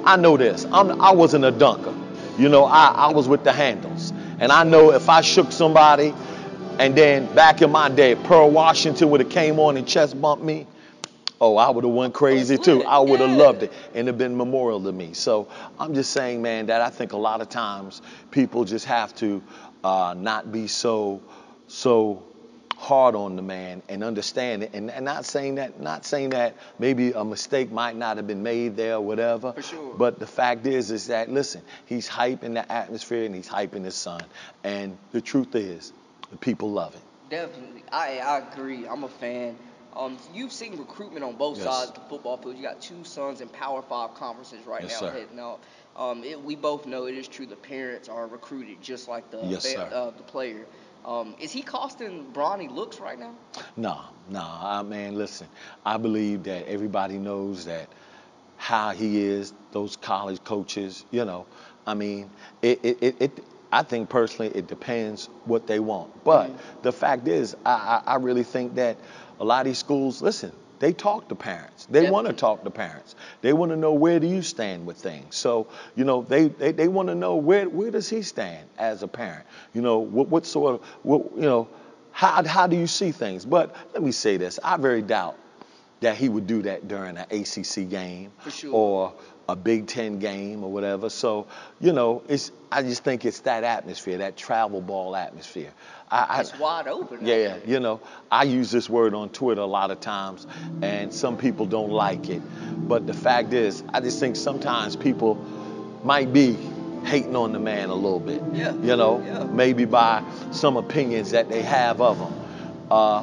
I 0.05 0.15
know 0.15 0.37
this. 0.37 0.65
I'm, 0.71 0.99
I 1.01 1.11
wasn't 1.11 1.45
a 1.45 1.51
dunker. 1.51 1.93
You 2.37 2.49
know, 2.49 2.65
I, 2.65 2.87
I 2.87 3.11
was 3.11 3.27
with 3.27 3.43
the 3.43 3.51
handles. 3.51 4.11
And 4.39 4.51
I 4.51 4.63
know 4.63 4.91
if 4.93 5.09
I 5.09 5.21
shook 5.21 5.51
somebody, 5.51 6.13
and 6.79 6.95
then 6.95 7.33
back 7.35 7.61
in 7.61 7.71
my 7.71 7.89
day, 7.89 8.15
Pearl 8.15 8.49
Washington 8.49 9.09
would 9.09 9.19
have 9.19 9.29
came 9.29 9.59
on 9.59 9.75
and 9.75 9.85
chest 9.87 10.19
bumped 10.21 10.43
me, 10.43 10.65
oh, 11.41 11.57
I 11.57 11.69
would 11.69 11.83
have 11.83 11.94
went 11.94 12.13
crazy 12.13 12.57
too. 12.57 12.83
I 12.83 13.00
would 13.00 13.19
have 13.19 13.38
loved 13.38 13.63
it 13.63 13.71
and 13.94 14.07
have 14.07 14.18
been 14.18 14.36
memorial 14.38 14.83
to 14.83 14.91
me. 14.91 15.13
So 15.13 15.47
I'm 15.80 15.94
just 15.94 16.12
saying, 16.12 16.41
man, 16.41 16.68
that 16.68 16.81
I 16.81 16.89
think 16.89 17.13
a 17.13 17.18
lot 17.18 17.41
of 17.41 17.50
times 17.50 18.01
people 18.31 18.65
just 18.65 18.86
have 18.86 19.15
to 19.15 19.41
uh, 19.83 20.15
not 20.18 20.51
be 20.51 20.68
so 20.68 21.21
so 21.68 22.24
hard 22.77 23.13
on 23.13 23.36
the 23.36 23.41
man 23.41 23.81
and 23.89 24.06
understand 24.06 24.63
it 24.63 24.74
and, 24.74 24.89
and 24.89 25.03
not 25.03 25.25
saying 25.25 25.56
that 25.56 25.81
not 25.81 26.06
saying 26.06 26.30
that 26.30 26.56
maybe 26.80 27.12
a 27.12 27.24
mistake 27.25 27.69
might 27.74 27.95
not 27.95 28.15
have 28.15 28.25
been 28.25 28.41
made 28.41 28.77
there 28.77 28.95
or 28.95 29.01
whatever 29.01 29.51
For 29.51 29.62
sure. 29.62 29.95
but 29.97 30.18
the 30.18 30.25
fact 30.25 30.65
is 30.65 30.89
is 30.89 31.07
that 31.07 31.30
listen 31.30 31.62
he's 31.86 32.07
hyping 32.07 32.53
the 32.53 32.71
atmosphere 32.71 33.25
and 33.25 33.36
he's 33.36 33.50
hyping 33.50 33.83
his 33.83 33.95
son 33.95 34.21
and 34.63 34.97
the 35.12 35.19
truth 35.19 35.56
is 35.56 35.91
the 36.31 36.38
people 36.38 36.71
love 36.71 36.96
it 36.96 37.01
Definitely, 37.29 37.84
I 37.91 38.19
I 38.19 38.38
agree. 38.51 38.88
I'm 38.88 39.03
a 39.03 39.10
fan. 39.10 39.55
Um, 39.96 40.17
you've 40.34 40.51
seen 40.53 40.77
recruitment 40.77 41.24
on 41.24 41.36
both 41.36 41.58
Yes. 41.58 41.65
sides 41.65 41.89
of 41.91 41.96
the 41.96 42.01
football 42.10 42.38
field. 42.38 42.55
You 42.58 42.63
got 42.63 42.81
two 42.81 43.03
sons 43.03 43.41
in 43.41 43.50
Power 43.50 43.81
Five 43.81 44.13
conferences 44.13 44.65
right 44.65 44.84
Yes, 44.84 44.93
now 44.93 45.00
sir. 45.01 45.12
heading 45.12 45.39
out. 45.39 45.60
Um, 45.96 46.24
it, 46.24 46.41
we 46.41 46.55
both 46.55 46.86
know 46.86 47.05
it 47.05 47.15
is 47.15 47.27
true. 47.27 47.46
The 47.46 47.55
parents 47.55 48.08
are 48.08 48.27
recruited 48.27 48.81
just 48.81 49.08
like 49.08 49.29
the 49.31 49.39
Yes, 49.46 49.63
sir. 49.67 49.89
uh, 49.91 50.12
the 50.12 50.24
player. 50.24 50.65
Um, 51.05 51.36
is 51.39 51.51
he 51.51 51.62
costing 51.62 52.25
Bronny 52.34 52.69
looks 52.69 53.00
right 53.00 53.17
now? 53.19 53.34
No, 53.75 54.00
no, 54.29 54.41
I 54.43 54.81
man, 54.84 55.15
listen. 55.15 55.48
I 55.86 55.98
believe 55.98 56.43
that 56.43 56.67
everybody 56.67 57.17
knows 57.17 57.65
that 57.65 57.88
how 58.58 58.91
he 58.91 59.22
is, 59.22 59.53
those 59.72 59.96
college 59.96 60.43
coaches, 60.43 61.05
you 61.12 61.25
know. 61.25 61.46
I 61.88 61.93
mean, 61.93 62.29
it 62.62 62.79
it, 62.84 62.98
it, 63.01 63.15
it 63.22 63.43
I 63.72 63.84
think 63.84 64.10
personally 64.10 64.51
it 64.55 64.67
depends 64.67 65.27
what 65.46 65.67
they 65.67 65.79
want. 65.79 66.24
But 66.24 66.51
the 66.84 66.91
fact 66.91 67.27
is, 67.27 67.55
I, 67.65 68.01
I, 68.05 68.13
I 68.13 68.15
really 68.15 68.43
think 68.43 68.75
that 68.75 68.98
a 69.39 69.46
lot 69.46 69.62
of 69.62 69.65
these 69.67 69.77
schools, 69.77 70.22
listen, 70.22 70.51
they 70.79 70.93
talk 70.93 71.27
to 71.29 71.36
parents. 71.36 71.88
They 71.89 72.10
want 72.10 72.27
to 72.27 72.34
talk 72.34 72.63
to 72.63 72.69
parents. 72.69 73.15
They 73.41 73.51
want 73.53 73.72
to 73.72 73.75
know 73.75 73.93
where 73.93 74.19
do 74.19 74.27
you 74.27 74.41
stand 74.41 74.86
with 74.86 74.98
things. 74.98 75.36
So, 75.36 75.67
you 75.96 76.05
know, 76.05 76.22
they, 76.22 76.48
they, 76.48 76.72
they 76.72 76.88
want 76.88 77.10
to 77.10 77.15
know 77.15 77.36
where 77.36 77.67
where 77.67 77.91
does 77.91 78.10
he 78.10 78.22
stand 78.22 78.65
as 78.77 79.03
a 79.03 79.08
parent? 79.08 79.46
You 79.74 79.81
know, 79.81 80.00
what 80.00 80.29
what 80.29 80.46
sort 80.46 80.75
of 80.75 80.86
what 81.03 81.31
you 81.36 81.41
know, 81.41 81.67
how 82.12 82.46
how 82.48 82.67
do 82.67 82.77
you 82.77 82.88
see 82.88 83.12
things? 83.12 83.46
But 83.46 83.75
let 83.93 84.01
me 84.01 84.12
say 84.12 84.38
this, 84.38 84.60
I 84.63 84.77
very 84.77 85.01
doubt 85.01 85.38
that 86.00 86.15
he 86.15 86.29
would 86.29 86.48
do 86.48 86.62
that 86.62 86.88
during 86.88 87.17
an 87.17 87.25
ACC 87.29 87.89
game 87.89 88.31
For 88.39 88.51
sure. 88.51 88.74
or 88.74 89.13
a 89.51 89.56
Big 89.56 89.88
Ten 89.88 90.20
game 90.20 90.63
or 90.63 90.72
whatever. 90.72 91.10
So, 91.10 91.48
you 91.79 91.91
know, 91.94 92.24
it's 92.27 92.51
I 92.72 92.84
just 92.84 93.03
think 93.03 93.25
it's 93.25 93.41
that 93.41 93.63
atmosphere, 93.63 94.20
that 94.20 94.38
travel 94.38 94.82
ball 94.82 95.15
atmosphere. 95.15 95.72
I, 96.12 96.25
I, 96.29 96.39
It's 96.41 96.58
wide 96.60 96.88
open. 96.88 97.25
yeah, 97.25 97.36
yeah, 97.36 97.58
you 97.65 97.79
know, 97.79 98.00
I 98.32 98.44
use 98.44 98.72
this 98.72 98.89
word 98.89 99.13
on 99.13 99.29
Twitter 99.29 99.62
a 99.62 99.65
lot 99.65 99.91
of 99.91 100.00
times, 100.00 100.46
and 100.82 101.13
some 101.13 101.38
people 101.38 101.65
don't 101.65 101.91
like 101.91 102.29
it. 102.29 102.41
But 102.88 103.06
the 103.08 103.13
fact 103.13 103.53
is, 103.53 103.84
I 103.94 104.00
just 104.01 104.20
think 104.20 104.36
sometimes 104.36 104.96
people 104.96 105.36
might 106.03 106.32
be 106.34 106.58
hating 107.06 107.36
on 107.36 107.53
the 107.53 107.60
man 107.60 107.89
a 107.89 107.96
little 107.96 108.20
bit. 108.20 108.41
Yeah, 108.53 108.74
You 108.74 108.96
know, 108.96 109.22
yeah. 109.25 109.44
maybe 109.46 109.86
by 109.86 110.24
some 110.51 110.77
opinions 110.77 111.32
that 111.32 111.48
they 111.50 111.62
have 111.62 112.01
of 112.01 112.18
him. 112.18 112.34
Uh, 112.91 113.22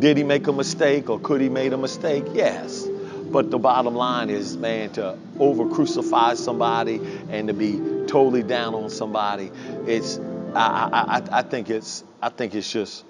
did 0.00 0.16
he 0.16 0.24
make 0.24 0.46
a 0.48 0.52
mistake 0.52 1.08
or 1.08 1.20
could 1.20 1.40
he 1.40 1.48
made 1.48 1.72
a 1.72 1.78
mistake? 1.78 2.24
Yes. 2.34 2.86
But 3.34 3.50
the 3.50 3.58
bottom 3.58 3.96
line 3.96 4.30
is, 4.30 4.56
man, 4.56 4.90
to 4.92 5.18
over 5.40 5.68
crucify 5.68 6.34
somebody 6.34 7.00
and 7.30 7.48
to 7.48 7.52
be 7.52 7.72
totally 8.06 8.44
down 8.44 8.76
on 8.76 8.88
somebody, 8.90 9.50
it's 9.88 10.20
I, 10.54 10.88
I, 10.92 11.38
I, 11.40 11.42
think 11.42 11.68
it's 11.68 12.04
I 12.22 12.28
think 12.28 12.54
it's 12.54 12.70
just 12.70 13.04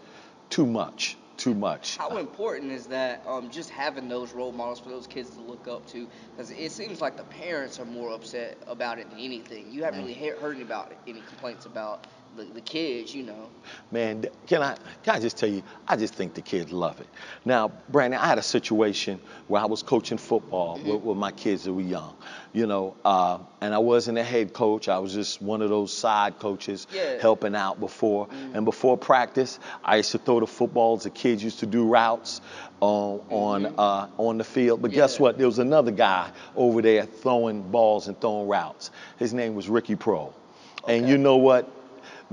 too 0.48 0.64
much 0.64 1.18
too 1.36 1.54
much. 1.54 1.98
How 1.98 2.16
important 2.16 2.72
is 2.72 2.86
that? 2.86 3.22
Um, 3.26 3.50
just 3.50 3.68
having 3.68 4.08
those 4.08 4.32
role 4.32 4.52
models 4.52 4.80
for 4.80 4.88
those 4.88 5.06
kids 5.06 5.30
to 5.30 5.40
look 5.40 5.68
up 5.68 5.86
to, 5.88 6.08
because 6.30 6.50
it 6.50 6.72
seems 6.72 7.02
like 7.02 7.18
the 7.18 7.24
parents 7.24 7.78
are 7.78 7.84
more 7.84 8.10
upset 8.12 8.56
about 8.66 8.98
it 8.98 9.10
than 9.10 9.18
anything. 9.18 9.70
You 9.70 9.84
haven't 9.84 10.00
really 10.00 10.14
he- 10.14 10.28
heard 10.28 10.60
about 10.60 10.92
any 11.06 11.20
complaints 11.20 11.66
about 11.66 12.06
the, 12.36 12.44
the 12.44 12.60
kids, 12.60 13.14
you 13.14 13.22
know. 13.24 13.48
Man, 13.90 14.24
can 14.46 14.62
I 14.62 14.76
can 15.02 15.16
I 15.16 15.20
just 15.20 15.38
tell 15.38 15.48
you? 15.48 15.62
I 15.88 15.96
just 15.96 16.14
think 16.14 16.34
the 16.34 16.42
kids 16.42 16.72
love 16.72 17.00
it. 17.00 17.06
Now, 17.44 17.72
Brandon, 17.88 18.20
I 18.20 18.26
had 18.26 18.38
a 18.38 18.42
situation 18.42 19.20
where 19.48 19.62
I 19.62 19.66
was 19.66 19.82
coaching 19.82 20.18
football 20.18 20.78
Mm-hmm. 20.78 20.88
with, 20.88 21.02
with 21.02 21.16
my 21.16 21.30
kids 21.32 21.64
that 21.64 21.72
were 21.72 21.80
young, 21.80 22.14
you 22.52 22.66
know, 22.66 22.94
uh, 23.04 23.38
and 23.60 23.72
I 23.74 23.78
wasn't 23.78 24.18
a 24.18 24.22
head 24.24 24.52
coach. 24.52 24.88
I 24.88 24.98
was 24.98 25.14
just 25.14 25.40
one 25.40 25.62
of 25.62 25.70
those 25.70 25.92
side 25.92 26.38
coaches 26.38 26.86
Yeah. 26.92 27.02
Mm-hmm. 27.02 27.20
helping 27.20 27.54
out 27.54 27.80
before. 27.80 28.28
And 28.54 28.64
before 28.64 28.96
practice, 28.98 29.58
I 29.84 29.96
used 29.96 30.12
to 30.12 30.18
throw 30.18 30.40
the 30.40 30.46
footballs. 30.46 31.04
The 31.04 31.10
kids 31.10 31.42
used 31.42 31.60
to 31.60 31.66
do 31.66 31.84
routes 31.86 32.40
on 32.80 33.20
on 33.30 33.74
uh, 33.78 34.08
on 34.18 34.38
the 34.38 34.44
field. 34.44 34.82
But 34.82 34.90
guess 34.92 35.14
Mm-hmm. 35.14 35.22
What? 35.22 35.38
There 35.38 35.46
was 35.46 35.58
another 35.58 35.90
guy 35.92 36.30
over 36.56 36.82
there 36.82 37.04
throwing 37.06 37.62
balls 37.62 38.08
and 38.08 38.20
throwing 38.20 38.48
routes. 38.48 38.90
His 39.18 39.32
name 39.32 39.54
was 39.54 39.68
Ricky 39.68 39.96
Proehl. 39.96 40.32
And 40.88 41.08
you 41.08 41.16
know 41.16 41.36
what? 41.36 41.70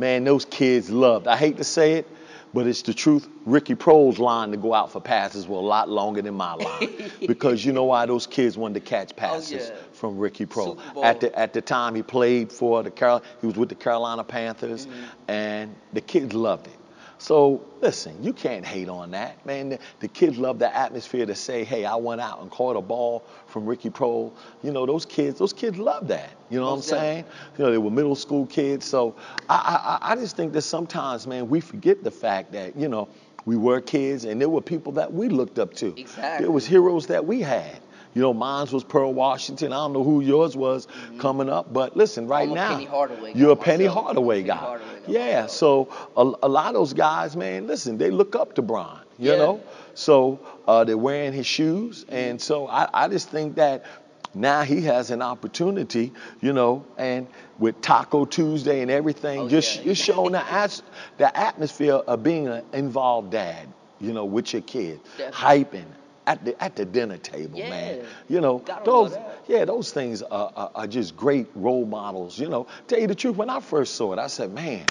Man, 0.01 0.23
those 0.23 0.45
kids 0.45 0.89
loved. 0.89 1.27
I 1.27 1.37
hate 1.37 1.57
to 1.57 1.63
say 1.63 1.93
it, 1.93 2.09
but 2.55 2.65
it's 2.65 2.81
the 2.81 2.93
truth. 2.93 3.27
Ricky 3.45 3.75
Proehl's 3.75 4.17
line 4.17 4.49
to 4.49 4.57
go 4.57 4.73
out 4.73 4.91
for 4.91 4.99
passes 4.99 5.47
were 5.47 5.57
a 5.57 5.59
lot 5.59 5.89
longer 5.89 6.23
than 6.23 6.33
my 6.33 6.55
line 6.55 6.89
because 7.27 7.63
you 7.63 7.71
know 7.71 7.83
why 7.83 8.07
those 8.07 8.25
kids 8.25 8.57
wanted 8.57 8.73
to 8.73 8.79
catch 8.79 9.15
passes 9.15 9.69
Oh, 9.69 9.73
yeah. 9.75 9.79
from 9.93 10.17
Ricky 10.17 10.47
Proehl. 10.47 10.79
At 11.03 11.19
the 11.21 11.37
at 11.37 11.53
the 11.53 11.61
time 11.61 11.93
he 11.93 12.01
played 12.01 12.51
for 12.51 12.81
the 12.81 12.89
Carol, 12.89 13.21
he 13.41 13.45
was 13.47 13.57
with 13.57 13.69
the 13.69 13.75
Carolina 13.75 14.23
Panthers, 14.23 14.87
Mm-hmm. 14.87 15.03
and 15.31 15.75
the 15.93 16.01
kids 16.01 16.33
loved 16.33 16.65
it. 16.65 16.73
So 17.21 17.63
listen, 17.81 18.23
you 18.23 18.33
can't 18.33 18.65
hate 18.65 18.89
on 18.89 19.11
that, 19.11 19.45
man. 19.45 19.69
The, 19.69 19.79
the 19.99 20.07
kids 20.07 20.39
love 20.39 20.57
the 20.57 20.75
atmosphere 20.75 21.27
to 21.27 21.35
say, 21.35 21.63
"Hey, 21.63 21.85
I 21.85 21.95
went 21.95 22.19
out 22.19 22.41
and 22.41 22.49
caught 22.49 22.75
a 22.75 22.81
ball 22.81 23.23
from 23.45 23.67
Ricky 23.67 23.91
Proehl." 23.91 24.33
You 24.63 24.71
know, 24.71 24.87
those 24.87 25.05
kids, 25.05 25.37
those 25.37 25.53
kids 25.53 25.77
love 25.77 26.07
that. 26.07 26.31
You 26.49 26.59
know 26.59 26.65
what 26.65 26.77
I'm 26.77 26.81
saying? 26.81 27.25
You 27.59 27.65
know, 27.65 27.71
they 27.71 27.77
were 27.77 27.91
middle 27.91 28.15
school 28.15 28.47
kids. 28.47 28.87
So 28.87 29.15
I, 29.47 29.99
I, 30.01 30.13
I 30.13 30.15
just 30.15 30.35
think 30.35 30.51
that 30.53 30.63
sometimes, 30.63 31.27
man, 31.27 31.47
we 31.47 31.59
forget 31.59 32.03
the 32.03 32.09
fact 32.09 32.53
that 32.53 32.75
you 32.75 32.87
know 32.87 33.07
we 33.45 33.55
were 33.55 33.81
kids, 33.81 34.25
and 34.25 34.41
there 34.41 34.49
were 34.49 34.61
people 34.61 34.93
that 34.93 35.13
we 35.13 35.29
looked 35.29 35.59
up 35.59 35.75
to. 35.75 35.93
Exactly. 35.99 36.45
There 36.45 36.51
was 36.51 36.65
heroes 36.65 37.05
that 37.07 37.23
we 37.23 37.41
had. 37.41 37.81
You 38.13 38.21
know, 38.21 38.33
mine 38.33 38.67
was 38.71 38.83
Pearl 38.83 39.13
Washington. 39.13 39.71
I 39.71 39.77
don't 39.77 39.93
know 39.93 40.03
who 40.03 40.19
yours 40.21 40.57
was 40.57 40.87
coming 41.19 41.49
up, 41.49 41.71
but 41.71 41.95
listen, 41.95 42.27
right 42.27 42.49
Mm-hmm. 42.49 42.51
I'm 42.51 42.55
now, 42.55 42.69
Penny 42.73 42.85
Hardaway 42.85 43.33
you're 43.35 43.51
a 43.51 43.55
Penny. 43.55 43.85
Hardaway 43.85 44.41
Penny. 44.41 44.57
Hardaway 44.57 44.87
guy 44.87 44.90
yeah, 45.07 45.47
so 45.47 45.89
a, 46.15 46.21
a 46.43 46.49
lot 46.49 46.67
of 46.67 46.73
those 46.75 46.93
guys, 46.93 47.35
man, 47.35 47.67
listen, 47.67 47.97
they 47.97 48.09
look 48.11 48.35
up 48.35 48.55
to 48.55 48.61
Bron. 48.61 48.99
You 49.19 49.31
Yeah. 49.31 49.37
know, 49.37 49.61
so 49.93 50.39
uh, 50.67 50.83
they're 50.83 50.97
wearing 50.97 51.33
his 51.33 51.45
shoes, 51.45 52.05
and 52.09 52.41
so 52.41 52.67
I, 52.67 52.87
I 52.91 53.07
just 53.07 53.29
think 53.29 53.55
that 53.55 53.85
now 54.33 54.63
he 54.63 54.81
has 54.81 55.11
an 55.11 55.21
opportunity, 55.21 56.11
you 56.41 56.53
know, 56.53 56.85
and 56.97 57.27
with 57.59 57.81
Taco 57.81 58.25
Tuesday 58.25 58.81
and 58.81 58.89
everything, 58.89 59.39
Oh, 59.41 59.49
just 59.49 59.77
yeah. 59.77 59.81
you're 59.83 59.95
showing 59.95 60.31
the 60.31 60.43
as, 60.51 60.81
the 61.17 61.37
atmosphere 61.37 61.95
of 61.95 62.23
being 62.23 62.47
an 62.47 62.63
involved 62.73 63.31
dad, 63.31 63.67
you 63.99 64.13
know, 64.13 64.25
with 64.25 64.53
your 64.53 64.61
kid, 64.63 64.99
Definitely. 65.17 65.65
hyping 65.65 65.85
at 66.27 66.43
the 66.45 66.61
at 66.63 66.75
the 66.75 66.85
dinner 66.85 67.17
table, 67.17 67.59
man. 67.59 68.05
You 68.29 68.41
know, 68.41 68.59
Gotta 68.59 68.85
those 68.85 69.17
yeah, 69.47 69.65
those 69.65 69.91
things 69.91 70.21
are, 70.21 70.51
are, 70.55 70.71
are 70.75 70.87
just 70.87 71.15
great 71.15 71.47
role 71.55 71.85
models. 71.85 72.39
You 72.39 72.49
know, 72.49 72.67
tell 72.87 72.99
you 72.99 73.07
the 73.07 73.15
truth, 73.15 73.35
when 73.37 73.49
I 73.49 73.59
first 73.59 73.95
saw 73.95 74.13
it, 74.13 74.19
I 74.19 74.27
said, 74.27 74.51
man. 74.53 74.85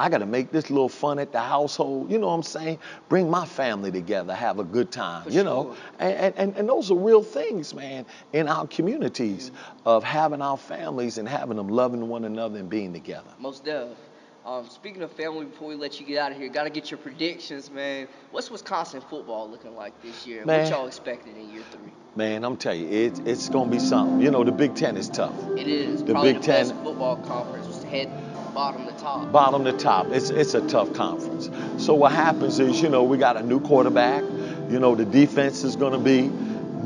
I 0.00 0.08
got 0.08 0.18
to 0.18 0.26
make 0.26 0.52
this 0.52 0.70
little 0.70 0.88
fun 0.88 1.18
at 1.18 1.32
the 1.32 1.40
household. 1.40 2.08
You 2.08 2.18
know 2.18 2.28
what 2.28 2.34
I'm 2.34 2.42
saying? 2.44 2.78
Bring 3.08 3.28
my 3.28 3.44
family 3.44 3.90
together, 3.90 4.32
have 4.32 4.60
a 4.60 4.62
good 4.62 4.92
time. 4.92 5.24
For 5.24 5.30
you 5.30 5.42
know, 5.42 5.74
and, 5.98 6.32
and 6.36 6.56
and 6.56 6.68
those 6.68 6.92
are 6.92 6.94
real 6.94 7.24
things, 7.24 7.74
man, 7.74 8.06
in 8.32 8.46
our 8.46 8.68
communities 8.68 9.50
Mm-hmm. 9.50 9.88
of 9.88 10.04
having 10.04 10.40
our 10.40 10.56
families 10.56 11.18
and 11.18 11.28
having 11.28 11.56
them 11.56 11.66
loving 11.68 12.06
one 12.08 12.24
another 12.24 12.60
and 12.60 12.70
being 12.70 12.92
together. 12.92 13.30
Most 13.40 13.64
def. 13.64 13.88
Um, 14.48 14.66
speaking 14.70 15.02
of 15.02 15.12
family, 15.12 15.44
before 15.44 15.68
we 15.68 15.74
let 15.74 16.00
you 16.00 16.06
get 16.06 16.16
out 16.16 16.32
of 16.32 16.38
here, 16.38 16.48
got 16.48 16.64
to 16.64 16.70
get 16.70 16.90
your 16.90 16.96
predictions, 16.96 17.70
man. 17.70 18.08
What's 18.30 18.50
Wisconsin 18.50 19.02
football 19.02 19.46
looking 19.50 19.76
like 19.76 20.00
this 20.02 20.26
year? 20.26 20.46
Man. 20.46 20.62
What 20.62 20.70
y'all 20.70 20.86
expecting 20.86 21.36
in 21.36 21.50
year 21.50 21.62
three? 21.70 21.92
Man, 22.16 22.44
I'm 22.44 22.56
telling 22.56 22.80
you, 22.80 22.88
it's 22.88 23.18
it's 23.26 23.50
gonna 23.50 23.70
be 23.70 23.78
something. 23.78 24.22
You 24.22 24.30
know, 24.30 24.44
the 24.44 24.50
Big 24.52 24.74
Ten 24.74 24.96
is 24.96 25.10
tough. 25.10 25.34
It 25.58 25.68
is 25.68 26.02
The 26.02 26.12
probably 26.12 26.32
Big 26.32 26.40
the 26.40 26.46
Ten- 26.46 26.68
best 26.68 26.82
football 26.82 27.16
conference, 27.16 27.66
was 27.66 27.82
head 27.82 28.08
bottom 28.54 28.86
to 28.86 28.92
top. 28.92 29.30
bottom 29.30 29.64
to 29.66 29.72
top. 29.74 30.06
It's 30.12 30.30
it's 30.30 30.54
a 30.54 30.66
tough 30.66 30.94
conference. 30.94 31.50
So 31.76 31.92
what 31.92 32.12
happens 32.12 32.58
is, 32.58 32.80
you 32.80 32.88
know, 32.88 33.02
we 33.02 33.18
got 33.18 33.36
a 33.36 33.42
new 33.42 33.60
quarterback. 33.60 34.22
You 34.70 34.80
know, 34.80 34.94
the 34.94 35.04
defense 35.04 35.62
is 35.62 35.76
going 35.76 35.92
to 35.92 35.98
be 35.98 36.22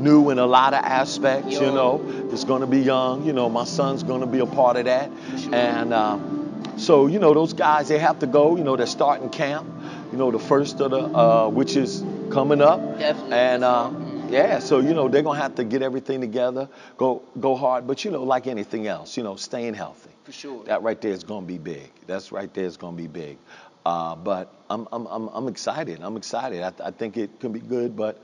new 0.01 0.31
in 0.31 0.37
a 0.39 0.45
lot 0.45 0.73
of 0.73 0.83
aspects. 0.83 1.53
You 1.53 1.71
know, 1.71 2.01
it's 2.29 2.43
going 2.43 2.59
to 2.59 2.67
be 2.67 2.79
young. 2.81 3.25
You 3.25 3.31
know, 3.31 3.47
my 3.47 3.63
son's 3.63 4.03
going 4.03 4.19
to 4.19 4.27
be 4.27 4.39
a 4.39 4.45
part 4.45 4.75
of 4.75 4.83
that. 4.83 5.09
Sure. 5.37 5.55
And 5.55 5.93
um, 5.93 6.42
so, 6.77 7.07
you 7.07 7.19
know, 7.19 7.33
those 7.33 7.53
guys 7.53 7.87
they 7.87 7.99
have 7.99 8.19
to 8.19 8.27
go. 8.27 8.55
You 8.57 8.63
know, 8.63 8.75
they're 8.75 8.85
starting 8.85 9.29
camp. 9.29 9.67
You 10.11 10.17
know, 10.17 10.31
the 10.31 10.39
first 10.39 10.79
of 10.79 10.91
the 10.91 10.99
uh, 10.99 11.49
which 11.49 11.75
is 11.75 12.03
coming 12.31 12.61
up. 12.61 12.99
Definitely. 12.99 13.33
And 13.33 13.63
uh, 13.63 13.91
yeah, 14.29 14.59
so 14.59 14.79
you 14.79 14.93
know 14.93 15.07
they're 15.07 15.21
gonna 15.21 15.39
have 15.39 15.55
to 15.55 15.63
get 15.63 15.81
everything 15.81 16.21
together, 16.21 16.69
go 16.97 17.21
go 17.39 17.55
hard. 17.55 17.87
But 17.87 18.03
you 18.05 18.11
know, 18.11 18.23
like 18.23 18.47
anything 18.47 18.87
else, 18.87 19.17
you 19.17 19.23
know, 19.23 19.35
staying 19.35 19.73
healthy. 19.73 20.09
For 20.23 20.31
sure. 20.31 20.63
That 20.65 20.83
right 20.83 20.99
there 20.99 21.11
is 21.11 21.23
going 21.23 21.41
to 21.43 21.47
be 21.47 21.57
big. 21.57 21.91
That's 22.07 22.31
right 22.31 22.51
there 22.53 22.65
is 22.65 22.77
going 22.77 22.95
to 22.95 23.01
be 23.01 23.07
big. 23.07 23.37
Uh, 23.85 24.15
but 24.15 24.53
I'm, 24.69 24.87
I'm, 24.93 25.05
I'm, 25.07 25.27
I'm 25.27 25.47
excited. 25.49 25.99
I'm 26.01 26.15
excited. 26.15 26.63
I, 26.63 26.71
I 26.81 26.91
think 26.91 27.17
it 27.17 27.41
can 27.41 27.51
be 27.51 27.59
good, 27.59 27.97
but 27.97 28.21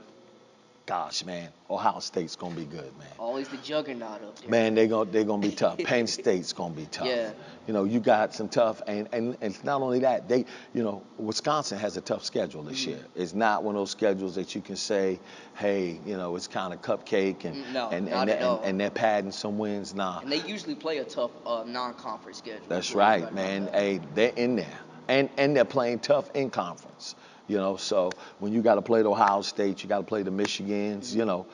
gosh, 0.90 1.24
man, 1.24 1.48
Ohio 1.70 2.00
State's 2.00 2.34
going 2.34 2.52
to 2.52 2.58
be 2.58 2.66
good, 2.66 2.98
man. 2.98 3.06
Always 3.16 3.46
the 3.46 3.58
juggernaut 3.58 4.24
up 4.24 4.40
there. 4.40 4.50
Man, 4.50 4.74
they're 4.74 4.88
gonna 4.88 5.08
they're 5.08 5.22
gonna 5.22 5.40
be 5.40 5.52
tough. 5.52 5.78
Penn 5.84 6.08
State's 6.08 6.52
going 6.52 6.74
to 6.74 6.80
be 6.80 6.86
tough. 6.86 7.06
Yeah. 7.06 7.30
You 7.68 7.74
know, 7.74 7.84
you 7.84 8.00
got 8.00 8.34
some 8.34 8.48
tough, 8.48 8.82
and, 8.88 9.06
and, 9.12 9.36
and 9.40 9.54
it's 9.54 9.62
not 9.62 9.82
only 9.82 10.00
that, 10.00 10.28
they, 10.28 10.44
you 10.74 10.82
know, 10.82 11.04
Wisconsin 11.16 11.78
has 11.78 11.96
a 11.96 12.00
tough 12.00 12.24
schedule 12.24 12.64
this 12.64 12.80
Mm-hmm. 12.80 12.90
year. 12.90 13.06
It's 13.14 13.34
not 13.34 13.62
one 13.62 13.76
of 13.76 13.80
those 13.82 13.92
schedules 13.92 14.34
that 14.34 14.52
you 14.56 14.60
can 14.62 14.74
say, 14.74 15.20
hey, 15.54 16.00
you 16.04 16.16
know, 16.16 16.34
it's 16.34 16.48
kind 16.48 16.74
of 16.74 16.82
cupcake 16.82 17.44
and, 17.44 17.64
Mm, 17.64 17.72
no, 17.72 17.88
and, 17.90 18.08
and, 18.08 18.30
and, 18.30 18.64
and 18.64 18.80
they're 18.80 18.90
padding 18.90 19.30
some 19.30 19.58
wins. 19.58 19.94
Nah. 19.94 20.18
And 20.20 20.32
they 20.32 20.42
usually 20.42 20.74
play 20.74 20.98
a 20.98 21.04
tough 21.04 21.30
uh, 21.46 21.62
non-conference 21.68 22.38
schedule. 22.38 22.66
That's 22.68 22.90
as 22.90 22.96
well. 22.96 23.16
You 23.18 23.24
right, 23.26 23.32
man. 23.34 23.68
Hey, 23.72 24.00
they're 24.16 24.32
in 24.34 24.56
there, 24.56 24.78
and 25.06 25.28
and 25.36 25.54
they're 25.54 25.64
playing 25.64 26.00
tough 26.00 26.28
in 26.34 26.50
conference. 26.50 27.14
You 27.50 27.56
know, 27.56 27.76
so 27.76 28.12
when 28.38 28.52
you 28.52 28.62
got 28.62 28.76
to 28.76 28.82
play 28.82 29.02
the 29.02 29.10
Ohio 29.10 29.42
State, 29.42 29.82
you 29.82 29.88
got 29.88 29.98
to 29.98 30.04
play 30.04 30.22
the 30.22 30.30
Michigans. 30.30 31.12
You 31.12 31.24
know, 31.24 31.46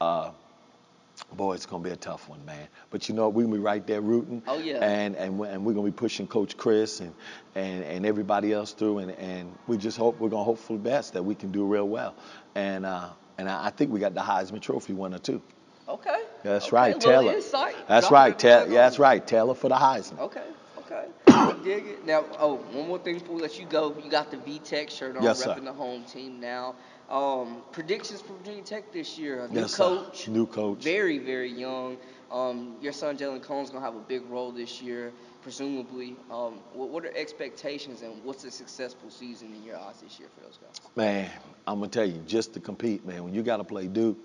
uh, 0.00 0.32
boy, 1.32 1.54
it's 1.54 1.64
gonna 1.64 1.84
be 1.84 1.90
a 1.90 1.96
tough 1.96 2.28
one, 2.28 2.44
man. 2.44 2.66
But 2.90 3.08
you 3.08 3.14
know, 3.14 3.28
we're 3.28 3.44
gonna 3.44 3.54
be 3.54 3.60
right 3.60 3.86
there 3.86 4.00
rooting. 4.00 4.42
Oh, 4.48 4.58
yeah. 4.58 4.84
And 4.84 5.14
and 5.14 5.40
and 5.40 5.64
we're 5.64 5.72
gonna 5.74 5.86
be 5.86 5.92
pushing 5.92 6.26
Coach 6.26 6.56
Chryst 6.56 7.02
and 7.02 7.14
and 7.54 7.84
and 7.84 8.04
everybody 8.04 8.52
else 8.52 8.72
through, 8.72 8.98
and 8.98 9.12
and 9.12 9.56
we 9.68 9.76
just 9.76 9.96
hope 9.96 10.18
we're 10.18 10.28
gonna 10.28 10.42
hope 10.42 10.58
for 10.58 10.72
the 10.72 10.82
best 10.82 11.12
that 11.12 11.22
we 11.22 11.36
can 11.36 11.52
do 11.52 11.64
real 11.64 11.88
well. 11.88 12.16
And 12.56 12.84
uh, 12.84 13.10
and 13.38 13.48
I 13.48 13.66
I 13.66 13.70
think 13.70 13.92
we 13.92 14.00
got 14.00 14.14
the 14.14 14.22
Heisman 14.22 14.60
Trophy 14.60 14.92
winner 14.92 15.18
too. 15.18 15.40
Okay. 15.88 16.22
That's 16.42 16.66
Okay, 16.66 16.76
right, 16.76 16.94
little 16.94 17.10
Taylor. 17.12 17.40
That's 17.86 18.10
right, 18.10 18.36
Taylor. 18.36 18.66
Yeah, 18.66 18.82
that's 18.82 18.98
right, 18.98 19.24
Taylor 19.24 19.54
for 19.54 19.68
the 19.68 19.76
Heisman. 19.76 20.18
Okay, 20.18 20.42
dig 21.64 21.86
it. 21.86 22.06
Now, 22.06 22.24
oh, 22.38 22.54
one 22.72 22.88
more 22.88 22.98
thing 22.98 23.18
before 23.18 23.36
we 23.36 23.42
let 23.42 23.58
you 23.58 23.66
go. 23.66 23.94
You 24.02 24.10
got 24.10 24.30
the 24.30 24.36
VTech 24.38 24.90
shirt 24.90 25.16
on, 25.16 25.22
Yes, 25.22 25.42
sir. 25.42 25.54
the 25.60 25.72
home 25.72 26.04
team 26.04 26.40
now. 26.40 26.74
Um, 27.10 27.62
predictions 27.72 28.20
for 28.22 28.32
Virginia 28.34 28.62
Tech 28.62 28.90
this 28.92 29.18
year. 29.18 29.44
A 29.44 29.48
new 29.48 29.60
Yes, 29.60 29.72
sir. 29.74 29.84
coach. 29.84 30.28
New 30.28 30.46
coach. 30.46 30.82
Very, 30.82 31.18
very 31.18 31.50
young. 31.50 31.96
Um, 32.30 32.76
your 32.80 32.92
son 32.92 33.16
Jalen 33.16 33.42
Cone's 33.42 33.70
gonna 33.70 33.84
have 33.84 33.94
a 33.94 34.00
big 34.00 34.22
role 34.30 34.50
this 34.50 34.80
year, 34.82 35.12
presumably. 35.42 36.16
Um, 36.30 36.54
what, 36.72 36.88
what 36.88 37.04
are 37.04 37.12
expectations 37.16 38.02
and 38.02 38.12
what's 38.24 38.42
a 38.44 38.50
successful 38.50 39.10
season 39.10 39.52
in 39.54 39.62
your 39.62 39.76
eyes 39.76 40.00
this 40.02 40.18
year 40.18 40.28
for 40.34 40.40
those 40.44 40.58
guys? 40.58 40.80
Man, 40.96 41.30
I'm 41.66 41.78
gonna 41.78 41.90
tell 41.90 42.06
you, 42.06 42.20
just 42.26 42.54
to 42.54 42.60
compete, 42.60 43.04
man. 43.06 43.22
When 43.24 43.34
you 43.34 43.42
got 43.42 43.58
to 43.58 43.64
play 43.64 43.86
Duke, 43.86 44.18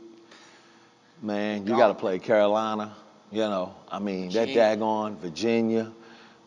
man, 1.22 1.68
you 1.68 1.76
got 1.78 1.90
to 1.90 1.94
play 1.94 2.20
Carolina. 2.20 2.96
You 3.32 3.42
know, 3.42 3.76
I 3.92 4.00
mean, 4.00 4.30
that 4.30 4.48
Virginia. 4.48 4.78
daggone 4.78 5.18
Virginia, 5.20 5.92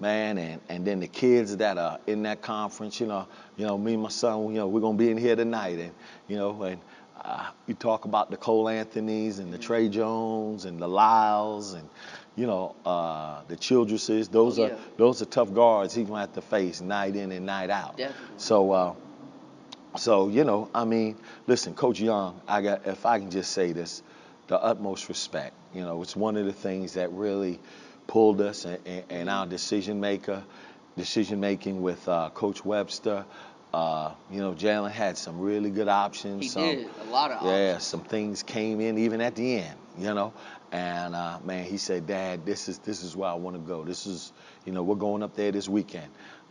man, 0.02 0.37
and 0.38 0.61
and 0.68 0.85
then 0.87 1.00
the 1.00 1.06
kids 1.09 1.56
that 1.59 1.78
are 1.78 1.99
in 2.06 2.25
that 2.25 2.42
conference. 2.42 3.00
You 3.00 3.06
know, 3.06 3.26
you 3.56 3.66
know, 3.66 3.78
me 3.78 3.94
and 3.94 4.02
my 4.02 4.11
son, 4.11 4.49
you 4.49 4.54
know, 4.56 4.66
we're 4.68 4.80
gonna 4.80 4.99
be 4.99 5.11
in 5.11 5.16
here 5.16 5.37
tonight, 5.37 5.78
and 5.78 5.92
you 6.28 6.37
know, 6.37 6.62
and 6.64 6.80
uh, 7.25 7.50
you 7.66 7.75
talk 7.75 8.04
about 8.04 8.30
the 8.30 8.37
Cole 8.37 8.68
Anthony's 8.68 9.38
and 9.38 9.52
the 9.52 9.56
Mm-hmm. 9.59 9.66
Tre 9.66 9.88
Jones 9.88 10.64
and 10.66 10.78
the 10.80 10.88
Lyles 10.88 11.73
and 11.75 11.88
you 12.37 12.47
know 12.47 12.75
uh, 12.85 13.42
the 13.49 13.56
Childresses. 13.56 14.28
Those 14.28 14.59
Oh, 14.59 14.64
are 14.64 14.76
those 14.99 15.23
are 15.23 15.26
tough 15.26 15.54
guards 15.54 15.94
he's 15.94 16.06
gonna 16.09 16.21
have 16.21 16.35
to 16.35 16.42
face 16.42 16.80
night 16.82 17.16
in 17.16 17.32
and 17.32 17.47
night 17.47 17.71
out. 17.71 17.97
Definitely. 17.97 18.35
So. 18.37 18.73
Uh, 18.73 18.94
so 19.97 20.28
you 20.30 20.44
know, 20.44 20.71
I 20.75 20.85
mean, 20.87 21.16
listen, 21.47 21.75
Coach 21.75 22.00
Young. 22.00 22.40
I 22.49 22.62
got 22.62 22.87
if 22.87 23.04
I 23.04 23.18
can 23.18 23.30
just 23.30 23.50
say 23.52 23.73
this, 23.73 24.02
the 24.47 24.59
utmost 24.59 25.09
respect. 25.11 25.54
You 25.75 25.82
know, 25.82 26.00
it's 26.02 26.16
one 26.16 26.37
of 26.38 26.47
the 26.47 26.52
things 26.52 26.94
that 26.94 27.12
really 27.12 27.61
pulled 28.12 28.42
us 28.42 28.66
and, 28.66 28.78
and, 29.09 29.31
our 29.31 29.47
decision 29.47 29.99
maker, 29.99 30.45
decision 30.99 31.40
making 31.40 31.81
with 31.81 32.07
uh, 32.07 32.28
Coach 32.35 32.62
Webster. 32.62 33.25
Uh, 33.73 34.12
you 34.31 34.38
know, 34.38 34.52
Jalen 34.52 34.90
had 34.90 35.16
some 35.16 35.40
really 35.40 35.71
good 35.71 35.88
options. 35.88 36.42
He 36.42 36.49
some, 36.50 36.62
did 36.62 36.90
a 37.00 37.11
lot 37.11 37.31
of 37.31 37.42
Yeah, 37.42 37.71
options. 37.71 37.85
some 37.85 38.00
things 38.00 38.42
came 38.42 38.83
in 38.83 38.99
even 38.99 39.23
at 39.23 39.35
the 39.35 39.57
end. 39.61 39.78
You 39.99 40.12
know, 40.12 40.35
and 40.73 41.14
uh, 41.14 41.38
man, 41.42 41.64
he 41.64 41.78
said, 41.78 42.07
"Dad, 42.07 42.45
this 42.45 42.69
is 42.69 42.78
this 42.81 43.02
is 43.02 43.16
where 43.16 43.31
I 43.31 43.35
want 43.35 43.57
to 43.57 43.62
go. 43.62 43.83
This 43.83 44.07
is, 44.07 44.33
you 44.66 44.73
know, 44.73 44.83
we're 44.83 44.95
going 44.95 45.23
up 45.23 45.35
there 45.35 45.50
this 45.50 45.69
weekend. 45.69 46.11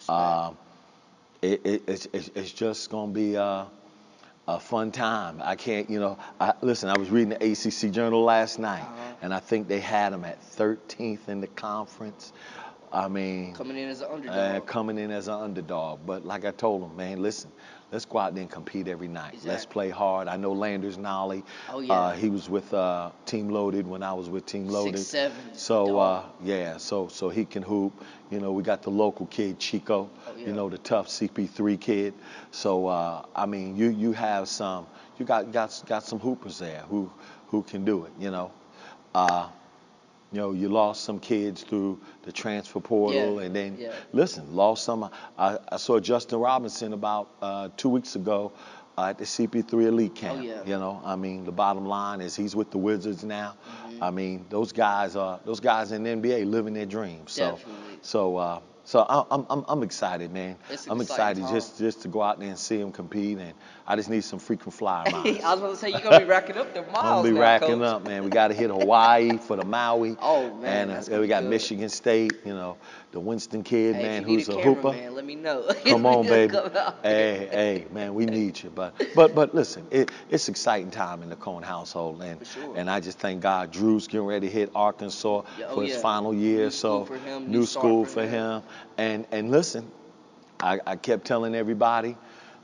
Uh, 0.10 0.54
it, 1.44 1.62
it, 1.64 1.84
it's, 1.88 2.08
it's 2.12 2.32
it's 2.34 2.52
just 2.52 2.90
gonna 2.90 3.12
be 3.12 3.38
uh, 3.38 3.66
a 4.48 4.60
fun 4.60 4.92
time. 4.92 5.42
I 5.44 5.56
can't, 5.56 5.90
you 5.90 6.00
know, 6.00 6.18
I, 6.40 6.54
listen. 6.62 6.90
I 6.90 6.98
was 6.98 7.10
reading 7.10 7.30
the 7.30 7.52
ACC 7.52 7.92
Journal 7.92 8.24
last 8.24 8.60
night, 8.60 8.82
Uh-huh. 8.82 9.14
and 9.22 9.34
I 9.34 9.40
think 9.40 9.68
they 9.68 9.80
had 9.80 10.14
him 10.14 10.26
at 10.26 10.42
13th 10.58 11.28
in 11.30 11.42
the 11.42 11.48
conference. 11.48 12.34
I 12.92 13.08
mean, 13.08 13.54
Coming 13.54 13.78
in 13.78 13.88
as 13.90 14.02
an 14.02 14.08
underdog. 14.12 14.38
uh, 14.38 14.60
coming 14.66 14.98
in 14.98 15.12
as 15.12 15.28
an 15.30 15.36
underdog. 15.36 16.00
But 16.06 16.26
like 16.26 16.44
I 16.44 16.52
told 16.52 16.84
him, 16.84 16.96
man, 16.98 17.22
listen, 17.22 17.52
let's 17.92 18.06
go 18.06 18.18
out 18.20 18.34
there 18.34 18.42
and 18.42 18.52
compete 18.52 18.88
every 18.88 19.08
night. 19.08 19.40
Let's 19.44 19.66
play 19.66 19.90
hard. 19.90 20.28
I 20.28 20.38
know 20.38 20.54
Landers 20.54 20.98
Nolley. 20.98 21.44
Oh, 21.70 21.80
yeah. 21.80 21.94
Uh, 21.94 22.14
he 22.14 22.30
was 22.30 22.50
with 22.50 22.74
uh, 22.74 23.12
Team 23.26 23.50
Loaded 23.50 23.86
when 23.86 24.04
I 24.04 24.14
was 24.14 24.30
with 24.30 24.46
Team 24.46 24.68
Loaded. 24.68 24.98
Six 24.98 25.10
seven. 25.10 25.54
So 25.54 26.00
uh, 26.00 26.26
yeah, 26.44 26.78
so 26.78 27.08
so 27.08 27.30
he 27.30 27.46
can 27.46 27.64
hoop. 27.64 27.94
You 28.30 28.40
know, 28.40 28.52
we 28.52 28.64
got 28.64 28.82
the 28.82 28.92
local 28.92 29.26
kid 29.26 29.60
Chico. 29.60 30.10
Oh, 30.28 30.34
yeah. 30.38 30.48
You 30.48 30.54
know, 30.54 30.70
the 30.70 30.78
tough 30.78 31.08
CP3 31.08 31.80
kid. 31.80 32.14
So 32.52 32.88
uh, 32.88 33.26
I 33.36 33.46
mean, 33.46 33.76
you 33.76 33.90
you 33.90 34.14
have 34.14 34.48
some. 34.48 34.88
You 35.20 35.26
got 35.26 35.52
got 35.52 35.84
got 35.88 36.04
some 36.04 36.20
hoopers 36.20 36.60
there 36.60 36.84
who 36.90 37.12
who 37.48 37.64
can 37.64 37.86
do 37.86 38.06
it. 38.06 38.12
You 38.20 38.32
know. 38.32 38.52
You 40.32 40.40
know, 40.40 40.52
you 40.54 40.70
lost 40.70 41.04
some 41.04 41.20
kids 41.20 41.64
through 41.64 42.00
the 42.24 42.32
transfer 42.32 42.80
portal, 42.80 43.40
Yeah, 43.40 43.46
and 43.46 43.56
then 43.56 43.76
yeah. 43.78 43.92
listen, 44.14 44.56
lost 44.56 44.84
some. 44.86 45.10
I, 45.38 45.58
I 45.70 45.78
saw 45.78 46.00
Justin 46.00 46.40
Robinson 46.40 46.94
about 46.94 47.30
uh, 47.42 47.70
two 47.76 47.90
weeks 47.90 48.16
ago 48.16 48.54
uh, 48.98 49.08
at 49.08 49.18
the 49.18 49.26
CP3 49.26 49.88
Elite 49.88 50.16
Camp. 50.16 50.40
Oh, 50.40 50.44
yeah. 50.44 50.64
You 50.64 50.78
know, 50.78 51.02
I 51.04 51.16
mean, 51.18 51.44
the 51.44 51.52
bottom 51.52 51.86
line 51.86 52.22
is 52.22 52.36
he's 52.36 52.56
with 52.56 52.72
the 52.72 52.78
Wizards 52.78 53.24
now. 53.26 53.56
Mm-hmm. 53.90 54.04
I 54.04 54.12
mean, 54.12 54.46
those 54.50 54.72
guys 54.72 55.16
are 55.18 55.40
those 55.46 55.60
guys 55.60 55.92
in 55.92 56.04
the 56.04 56.12
NBA 56.12 56.46
living 56.50 56.74
their 56.74 56.86
dreams. 56.86 57.34
So, 57.34 57.52
Definitely. 57.52 58.00
so, 58.02 58.38
uh, 58.38 58.60
so 58.84 59.02
I- 59.08 59.26
I'm 59.32 59.46
I'm 59.50 59.66
I'm 59.68 59.84
excited, 59.84 60.32
man. 60.32 60.58
It's 60.70 60.88
I'm 60.88 61.00
excited 61.02 61.44
time. 61.44 61.54
just 61.54 61.78
just 61.78 62.02
to 62.02 62.08
go 62.08 62.22
out 62.22 62.40
there 62.40 62.50
and 62.50 62.58
see 62.58 62.80
him 62.80 62.92
compete, 62.92 63.38
and 63.38 63.54
I 63.88 63.96
just 63.96 64.10
need 64.10 64.24
some 64.24 64.40
freaking 64.40 64.74
flyer 64.74 65.06
miles. 65.12 65.40
I 65.44 65.52
was 65.54 65.60
going 65.60 65.74
to 65.74 65.78
say, 65.78 65.90
you're 65.90 66.02
going 66.02 66.20
to 66.20 66.26
be 66.26 66.30
racking 66.30 66.58
up 66.58 66.74
the 66.74 66.82
miles 66.84 66.96
I'm 66.98 67.04
gonna 67.04 67.24
be 67.24 67.32
now, 67.32 67.42
racking 67.42 67.68
Coach. 67.80 67.82
up, 67.84 68.06
man. 68.06 68.24
We 68.24 68.32
got 68.32 68.50
to 68.50 68.54
hit 68.54 68.70
Hawaii 68.70 69.38
for 69.38 69.56
the 69.58 69.64
Maui. 69.64 70.16
Oh, 70.22 70.54
man, 70.56 70.90
And 70.90 71.14
uh, 71.14 71.20
we 71.20 71.28
got 71.28 71.42
good. 71.44 71.50
Michigan 71.50 71.90
State. 71.90 72.38
You 72.46 72.54
know, 72.54 72.78
the 73.12 73.20
Winston 73.20 73.64
kid, 73.64 73.96
Hey, 73.96 74.04
man, 74.04 74.24
who's 74.24 74.48
a 74.50 74.54
a 74.54 74.62
hooper. 74.62 74.92
man, 74.92 75.16
let 75.16 75.26
me 75.26 75.36
know. 75.36 75.64
Come 75.84 76.06
on, 76.06 76.26
baby. 76.28 76.54
Come. 76.54 76.72
Hey, 77.04 77.48
hey, 77.52 77.86
man, 77.92 78.14
we 78.14 78.26
need 78.26 78.62
you. 78.64 78.70
But 78.70 78.94
but 79.16 79.36
but 79.36 79.54
listen, 79.54 79.86
it, 79.92 80.10
it's 80.30 80.48
exciting 80.48 80.92
time 80.92 81.22
in 81.24 81.30
the 81.30 81.36
Cone 81.36 81.64
household, 81.64 82.22
and 82.22 82.46
sure. 82.48 82.78
and 82.78 82.90
I 82.90 83.00
just 83.02 83.20
thank 83.20 83.42
God 83.42 83.72
Drew's 83.72 84.08
getting 84.08 84.26
ready 84.28 84.48
to 84.48 84.54
hit 84.54 84.72
Arkansas 84.76 85.42
Yeah, 85.60 85.66
oh, 85.70 85.76
for 85.76 85.84
his 85.84 85.96
yeah. 85.96 86.02
final 86.02 86.34
year. 86.34 86.66
New 86.66 86.72
so 86.72 87.04
school 87.04 87.18
for 87.18 87.24
him, 87.26 87.52
new 87.52 87.66
school 87.66 88.06
for 88.06 88.26
him. 88.26 88.64
And 88.98 89.26
and 89.32 89.52
listen, 89.52 89.90
I, 90.60 90.80
I 90.86 90.96
kept 90.96 91.26
telling 91.26 91.56
everybody 91.56 92.16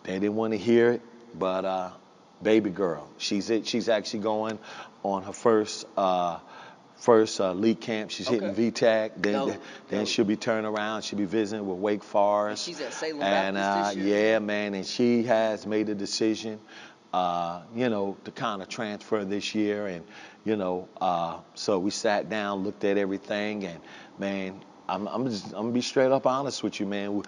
they 0.03 0.13
didn't 0.13 0.35
want 0.35 0.53
to 0.53 0.57
hear 0.57 0.91
it, 0.91 1.01
but 1.37 1.65
uh, 1.65 1.89
baby 2.41 2.69
girl, 2.69 3.09
she's 3.17 3.49
it. 3.49 3.67
She's 3.67 3.89
actually 3.89 4.19
going 4.21 4.59
on 5.03 5.23
her 5.23 5.33
first. 5.33 5.85
Uh, 5.97 6.39
First 6.99 7.39
uh, 7.39 7.53
league 7.53 7.79
camp, 7.79 8.09
she's 8.09 8.27
hitting 8.27 8.49
Okay. 8.49 8.71
VTAC. 8.71 9.11
Then, 9.17 9.33
Dope, 9.33 9.55
then 9.89 9.99
dope. 9.99 10.07
she'll 10.07 10.25
be 10.25 10.35
turning 10.35 10.65
around. 10.65 11.03
She'll 11.03 11.19
be 11.19 11.25
visiting 11.25 11.67
with 11.67 11.77
Wake 11.77 12.03
Forest. 12.03 12.65
she's 12.65 12.81
at 12.81 12.91
Salem 12.91 13.21
And 13.21 13.55
uh, 13.55 13.59
Baptist 13.61 13.97
year? 14.03 14.31
yeah, 14.31 14.39
man, 14.39 14.73
and 14.73 14.83
she 14.83 15.21
has 15.21 15.67
made 15.67 15.89
a 15.89 15.93
decision, 15.93 16.59
uh, 17.13 17.61
you 17.75 17.89
know, 17.89 18.17
to 18.25 18.31
kind 18.31 18.63
of 18.63 18.67
transfer 18.67 19.23
this 19.25 19.53
year. 19.53 19.85
And 19.85 20.03
you 20.43 20.55
know, 20.55 20.89
uh, 20.99 21.37
so 21.53 21.77
we 21.77 21.91
sat 21.91 22.31
down, 22.31 22.63
looked 22.63 22.83
at 22.83 22.97
everything, 22.97 23.65
and 23.65 23.79
man, 24.17 24.59
I'm, 24.89 25.07
I'm 25.07 25.25
just 25.29 25.47
I'm 25.47 25.51
gonna 25.63 25.71
be 25.71 25.81
straight 25.81 26.11
up 26.11 26.25
honest 26.25 26.63
with 26.63 26.79
you, 26.79 26.85
man. 26.85 27.23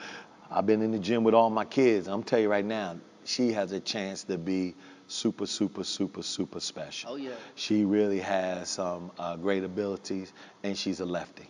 I've 0.52 0.66
been 0.66 0.82
in 0.82 0.92
the 0.92 1.00
gym 1.00 1.24
with 1.24 1.34
all 1.34 1.50
my 1.50 1.66
kids. 1.66 2.08
I'm 2.08 2.24
tell 2.24 2.40
you 2.40 2.50
right 2.50 2.66
now, 2.66 2.98
she 3.26 3.52
has 3.54 3.72
a 3.72 3.80
chance 3.80 4.24
to 4.26 4.38
be 4.38 4.76
super, 5.08 5.46
super, 5.46 5.84
super, 5.84 6.24
super 6.24 6.60
special. 6.60 7.12
Oh, 7.12 7.16
yeah. 7.18 7.32
She 7.56 7.86
really 7.86 8.20
has 8.20 8.70
some 8.70 9.12
uh, 9.20 9.36
great 9.36 9.64
abilities, 9.64 10.34
and 10.64 10.78
she's 10.78 11.00
a 11.02 11.06
lefty. 11.06 11.50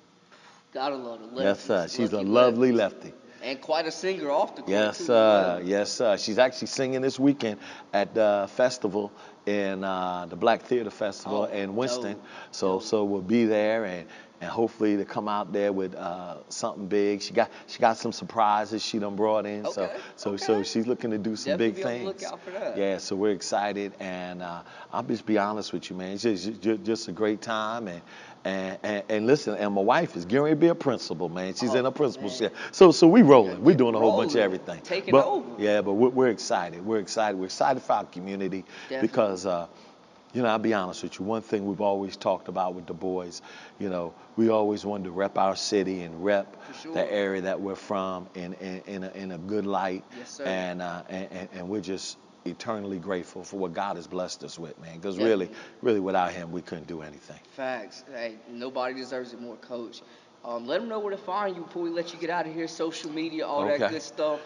Gotta 0.74 0.96
love 0.96 1.22
the 1.22 1.28
lefties. 1.28 1.44
Yes, 1.44 1.60
sir. 1.64 1.88
She's 1.88 2.14
a 2.14 2.22
lovely 2.22 2.72
lefties. 2.72 2.76
lefty. 2.76 3.14
And 3.42 3.62
quite 3.62 3.86
a 3.86 3.92
singer 3.92 4.30
off 4.30 4.56
the 4.58 4.64
court, 4.64 4.70
Yes, 4.72 4.98
too, 4.98 5.06
sir. 5.06 5.14
well. 5.60 5.64
Yes, 5.64 5.92
sir. 5.94 6.18
She's 6.18 6.38
actually 6.38 6.68
singing 6.68 7.00
this 7.02 7.18
weekend 7.18 7.60
at 7.94 8.14
the 8.14 8.50
festival 8.54 9.14
in 9.46 9.84
uh, 9.86 10.26
the 10.30 10.36
Black 10.36 10.64
Theater 10.64 10.90
Festival 10.90 11.48
Oh, 11.50 11.56
in 11.56 11.74
Winston. 11.76 12.14
dope, 12.16 12.26
So, 12.52 12.80
so 12.80 13.06
we'll 13.06 13.22
be 13.22 13.46
there 13.46 13.86
and. 13.86 14.08
And 14.42 14.50
hopefully 14.50 14.96
to 14.96 15.04
come 15.04 15.28
out 15.28 15.52
there 15.52 15.74
with 15.74 15.94
uh, 15.96 16.38
something 16.48 16.88
big. 16.88 17.22
She 17.22 17.34
got 17.34 17.52
she 17.68 17.80
got 17.80 17.98
some 17.98 18.14
surprises 18.14 18.82
she 18.82 18.98
done 18.98 19.16
brought 19.18 19.46
in. 19.46 19.66
so 19.66 19.84
Okay, 19.84 19.98
so 20.16 20.38
so 20.38 20.54
okay. 20.56 20.64
she's 20.64 20.88
looking 20.88 21.12
to 21.12 21.18
do 21.18 21.36
some 21.36 21.58
Definitely 21.58 21.72
big 21.72 21.76
be 21.76 21.84
on 21.84 22.06
the 22.06 22.14
things. 22.14 22.32
for 22.46 22.52
that. 22.52 22.78
Yeah, 22.78 22.98
so 23.00 23.18
we're 23.18 23.32
excited 23.32 23.94
and 24.00 24.42
uh, 24.42 24.62
I'll 24.94 25.04
just 25.04 25.26
be 25.26 25.38
honest 25.38 25.74
with 25.74 25.90
you, 25.90 25.98
man. 25.98 26.14
It's 26.14 26.24
just, 26.24 26.62
just, 26.62 26.84
just 26.86 27.08
a 27.10 27.12
great 27.12 27.42
time 27.42 27.90
and, 27.90 28.02
and 28.46 28.78
and 28.84 29.04
and 29.10 29.28
listen. 29.28 29.56
And 29.56 29.74
my 29.74 29.82
wife 29.82 30.16
is 30.16 30.24
getting 30.24 30.48
to 30.52 30.56
be 30.56 30.68
a 30.68 30.76
principal, 30.76 31.28
man. 31.28 31.54
She's 31.54 31.72
Oh, 31.72 31.78
in 31.80 31.86
a 31.86 31.92
principal. 31.92 32.30
man. 32.30 32.38
chair. 32.40 32.52
So 32.72 32.92
so 32.94 33.08
we 33.08 33.24
rolling. 33.24 33.62
We're 33.62 33.76
doing 33.76 33.94
a 33.96 34.00
whole 34.00 34.16
bunch 34.16 34.36
of 34.36 34.40
everything. 34.40 34.80
Taking 34.84 35.12
but, 35.12 35.26
over. 35.26 35.50
Yeah, 35.62 35.82
but 35.82 35.94
we're, 35.96 36.10
we're 36.10 36.30
excited. 36.30 36.86
We're 36.86 37.00
excited. 37.00 37.38
We're 37.38 37.46
excited 37.48 37.84
for 37.84 37.92
our 37.92 38.06
community 38.06 38.64
Definitely. 38.84 39.08
because, 39.10 39.46
uh, 39.46 39.68
you 40.34 40.42
know, 40.42 40.50
I'll 40.50 40.60
be 40.60 40.74
honest 40.74 41.04
with 41.04 41.20
you. 41.20 41.26
One 41.26 41.42
thing 41.42 41.66
we've 41.66 41.82
always 41.82 42.16
talked 42.16 42.48
about 42.48 42.76
with 42.76 42.86
the 42.86 42.94
boys, 42.94 43.42
you 43.80 43.90
know, 43.90 44.14
we 44.36 44.50
always 44.50 44.86
wanted 44.86 45.06
to 45.06 45.12
rep 45.12 45.38
our 45.38 45.56
city 45.56 46.02
and 46.02 46.24
rep 46.24 46.56
sure. 46.82 46.94
the 46.94 47.12
area 47.12 47.42
that 47.42 47.60
we're 47.60 47.76
from 47.76 48.28
in 48.36 48.54
in, 48.54 48.82
in, 48.86 49.04
a, 49.04 49.10
in 49.12 49.32
a 49.32 49.38
good 49.38 49.66
light. 49.66 50.04
Yes, 50.18 50.32
sir. 50.32 50.44
And, 50.46 50.82
uh, 50.82 51.04
and 51.10 51.50
and 51.54 51.70
we're 51.70 51.82
just 51.82 52.18
eternally 52.46 53.00
grateful 53.00 53.44
for 53.44 53.58
what 53.58 53.74
God 53.74 53.96
has 53.96 54.08
blessed 54.08 54.44
us 54.44 54.58
with, 54.58 54.80
man. 54.80 54.98
Because 54.98 55.18
really, 55.18 55.50
really, 55.82 56.00
without 56.00 56.32
Him, 56.32 56.52
we 56.52 56.62
couldn't 56.62 56.88
do 56.88 57.02
anything. 57.02 57.40
Facts. 57.56 58.04
Hey, 58.14 58.36
nobody 58.50 58.94
deserves 58.94 59.34
it 59.34 59.42
more, 59.42 59.56
Coach. 59.58 60.02
Um, 60.46 60.68
let 60.68 60.80
them 60.80 60.88
know 60.88 61.00
where 61.00 61.12
to 61.12 61.22
find 61.22 61.56
you 61.56 61.64
before 61.64 61.84
we 61.84 61.90
let 61.90 62.14
you 62.14 62.20
get 62.20 62.30
out 62.30 62.48
of 62.48 62.54
here. 62.54 62.68
Social 62.68 63.12
media, 63.12 63.46
all 63.46 63.66
that 63.66 63.92
good 63.92 64.02
stuff. 64.02 64.40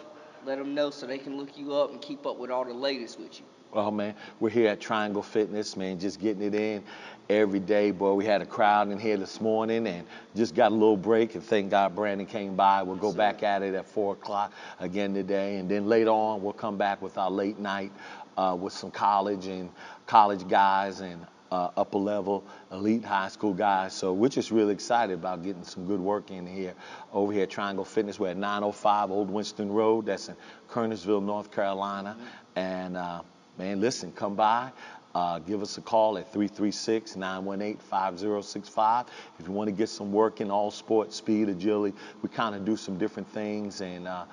Let 0.44 0.58
them 0.58 0.74
know 0.74 0.90
so 0.90 1.06
they 1.06 1.18
can 1.18 1.36
look 1.36 1.56
you 1.56 1.74
up 1.74 1.92
and 1.92 2.02
keep 2.02 2.26
up 2.26 2.38
with 2.38 2.50
all 2.50 2.64
the 2.64 2.74
latest 2.74 3.18
with 3.18 3.38
you. 3.38 3.46
Well, 3.74 3.90
man, 3.90 4.14
we're 4.38 4.50
here 4.50 4.68
at 4.68 4.80
Triangle 4.80 5.20
Fitness, 5.20 5.76
man, 5.76 5.98
just 5.98 6.20
getting 6.20 6.44
it 6.44 6.54
in 6.54 6.84
every 7.28 7.58
day. 7.58 7.90
Boy, 7.90 8.12
we 8.14 8.24
had 8.24 8.40
a 8.40 8.46
crowd 8.46 8.88
in 8.92 9.00
here 9.00 9.16
this 9.16 9.40
morning 9.40 9.88
and 9.88 10.06
just 10.36 10.54
got 10.54 10.70
a 10.70 10.74
little 10.74 10.96
break. 10.96 11.34
And 11.34 11.42
thank 11.42 11.72
God 11.72 11.96
Brandon 11.96 12.24
came 12.24 12.54
by. 12.54 12.84
We'll 12.84 12.94
go 12.94 13.12
back 13.12 13.42
at 13.42 13.62
it 13.64 13.74
at 13.74 13.86
4 13.86 14.12
o'clock 14.12 14.52
again 14.78 15.12
today. 15.12 15.56
And 15.56 15.68
then 15.68 15.88
later 15.88 16.10
on, 16.10 16.40
we'll 16.40 16.52
come 16.52 16.78
back 16.78 17.02
with 17.02 17.18
our 17.18 17.32
late 17.32 17.58
night 17.58 17.90
uh, 18.36 18.56
with 18.60 18.72
some 18.72 18.92
college 18.92 19.46
and 19.46 19.68
college 20.06 20.46
guys 20.46 21.00
and 21.00 21.26
uh, 21.50 21.70
upper 21.76 21.98
level 21.98 22.44
elite 22.70 23.04
high 23.04 23.26
school 23.26 23.54
guys. 23.54 23.92
So 23.92 24.12
we're 24.12 24.28
just 24.28 24.52
really 24.52 24.72
excited 24.72 25.14
about 25.14 25.42
getting 25.42 25.64
some 25.64 25.84
good 25.84 26.00
work 26.00 26.30
in 26.30 26.46
here 26.46 26.74
over 27.12 27.32
here 27.32 27.42
at 27.42 27.50
Triangle 27.50 27.84
Fitness. 27.84 28.20
We're 28.20 28.28
at 28.28 28.36
905 28.36 29.10
Old 29.10 29.30
Winston 29.30 29.72
Road. 29.72 30.06
That's 30.06 30.28
in 30.28 30.36
Kernersville, 30.70 31.24
North 31.24 31.50
Carolina. 31.50 32.16
And 32.54 32.96
uh, 32.96 33.22
man, 33.58 33.80
listen, 33.80 34.12
come 34.12 34.34
by. 34.34 34.70
Uh, 35.14 35.38
give 35.38 35.62
us 35.62 35.78
a 35.78 35.80
call 35.80 36.18
at 36.18 36.32
336 36.32 37.14
918 37.14 37.76
5065. 37.78 39.06
If 39.38 39.46
you 39.46 39.52
want 39.52 39.68
to 39.68 39.72
get 39.72 39.88
some 39.88 40.10
work 40.12 40.40
in 40.40 40.50
all 40.50 40.72
sports, 40.72 41.14
speed, 41.14 41.48
agility, 41.48 41.96
we 42.22 42.28
kind 42.28 42.54
of 42.56 42.64
do 42.64 42.76
some 42.76 42.98
different 42.98 43.28
things. 43.28 43.80
And 43.80 44.08
uh, 44.08 44.24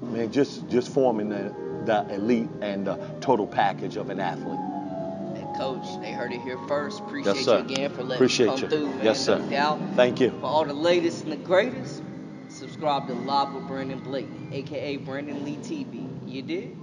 man, 0.00 0.32
just, 0.32 0.66
just 0.70 0.90
forming 0.90 1.28
the, 1.28 1.54
the 1.84 2.14
elite 2.14 2.48
and 2.62 2.86
the 2.86 2.96
total 3.20 3.46
package 3.46 3.96
of 3.96 4.08
an 4.08 4.18
athlete. 4.18 4.58
And 5.38 5.54
Coach, 5.54 5.84
they 6.00 6.12
heard 6.12 6.32
it 6.32 6.40
here 6.40 6.58
first. 6.66 7.00
Appreciate 7.00 7.36
Yes, 7.36 7.46
you 7.46 7.52
again 7.52 7.90
for 7.90 8.02
letting 8.02 8.14
Appreciate 8.14 8.46
me 8.46 8.52
come 8.52 8.62
you. 8.62 8.68
through, 8.70 8.86
man. 8.86 9.04
Yes, 9.04 9.22
sir. 9.22 9.38
No. 9.38 9.78
Thank 9.96 10.20
you. 10.20 10.30
For 10.30 10.46
all 10.46 10.64
the 10.64 10.72
latest 10.72 11.24
and 11.24 11.32
the 11.32 11.36
greatest, 11.36 12.02
subscribe 12.48 13.06
to 13.08 13.12
Live 13.12 13.52
with 13.52 13.66
Brandon 13.66 13.98
Blake, 13.98 14.28
aka 14.50 14.96
Brandon 14.96 15.44
Lee 15.44 15.56
TV. 15.56 16.08
You 16.26 16.40
did? 16.40 16.74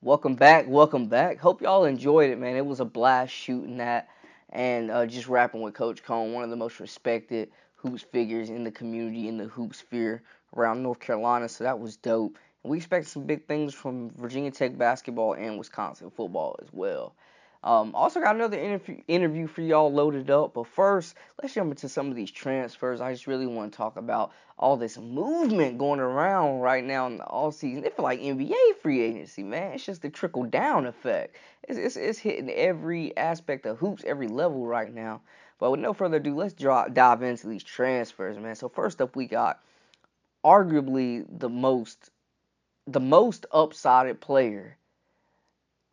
Welcome 0.00 0.36
back, 0.36 0.66
welcome 0.68 1.08
back. 1.08 1.38
Hope 1.38 1.60
y'all 1.60 1.84
enjoyed 1.84 2.30
it, 2.30 2.38
man. 2.38 2.54
It 2.54 2.64
was 2.64 2.78
a 2.78 2.84
blast 2.84 3.32
shooting 3.32 3.78
that 3.78 4.08
and 4.50 4.92
uh, 4.92 5.04
just 5.06 5.26
rapping 5.26 5.60
with 5.60 5.74
Coach 5.74 6.04
Cone, 6.04 6.32
one 6.32 6.44
of 6.44 6.50
the 6.50 6.56
most 6.56 6.78
respected 6.78 7.50
hoops 7.74 8.02
figures 8.02 8.48
in 8.48 8.62
the 8.62 8.70
community, 8.70 9.26
in 9.26 9.38
the 9.38 9.46
hoop 9.46 9.74
sphere 9.74 10.22
around 10.56 10.84
North 10.84 11.00
Carolina. 11.00 11.48
So 11.48 11.64
that 11.64 11.80
was 11.80 11.96
dope. 11.96 12.38
And 12.62 12.70
we 12.70 12.76
expect 12.76 13.08
some 13.08 13.24
big 13.24 13.48
things 13.48 13.74
from 13.74 14.10
Virginia 14.10 14.52
Tech 14.52 14.78
basketball 14.78 15.32
and 15.32 15.58
Wisconsin 15.58 16.10
football 16.10 16.56
as 16.62 16.68
well. 16.72 17.16
Um, 17.64 17.92
also 17.94 18.20
got 18.20 18.36
another 18.36 18.58
interview 18.58 19.02
interview 19.08 19.48
for 19.48 19.62
y'all 19.62 19.92
loaded 19.92 20.30
up, 20.30 20.54
but 20.54 20.68
first 20.68 21.16
let's 21.42 21.54
jump 21.54 21.72
into 21.72 21.88
some 21.88 22.08
of 22.08 22.14
these 22.14 22.30
transfers. 22.30 23.00
I 23.00 23.12
just 23.12 23.26
really 23.26 23.48
want 23.48 23.72
to 23.72 23.76
talk 23.76 23.96
about 23.96 24.32
all 24.56 24.76
this 24.76 24.96
movement 24.96 25.76
going 25.76 25.98
around 25.98 26.60
right 26.60 26.84
now 26.84 27.08
in 27.08 27.18
the 27.18 27.24
all 27.24 27.50
season. 27.50 27.84
It 27.84 27.96
feel 27.96 28.04
like 28.04 28.20
NBA 28.20 28.54
free 28.80 29.00
agency, 29.02 29.42
man. 29.42 29.72
It's 29.72 29.84
just 29.84 30.02
the 30.02 30.08
trickle 30.10 30.44
down 30.44 30.86
effect. 30.86 31.34
It's, 31.68 31.78
it's, 31.78 31.96
it's 31.96 32.18
hitting 32.18 32.48
every 32.50 33.16
aspect 33.16 33.66
of 33.66 33.78
hoops, 33.78 34.04
every 34.06 34.28
level 34.28 34.64
right 34.64 34.94
now. 34.94 35.20
But 35.58 35.72
with 35.72 35.80
no 35.80 35.92
further 35.92 36.18
ado, 36.18 36.36
let's 36.36 36.54
drop, 36.54 36.94
dive 36.94 37.22
into 37.22 37.48
these 37.48 37.64
transfers, 37.64 38.38
man. 38.38 38.54
So 38.54 38.68
first 38.68 39.00
up, 39.00 39.16
we 39.16 39.26
got 39.26 39.60
arguably 40.44 41.26
the 41.28 41.48
most 41.48 42.10
the 42.86 43.00
most 43.00 43.44
upsided 43.52 44.18
player 44.18 44.77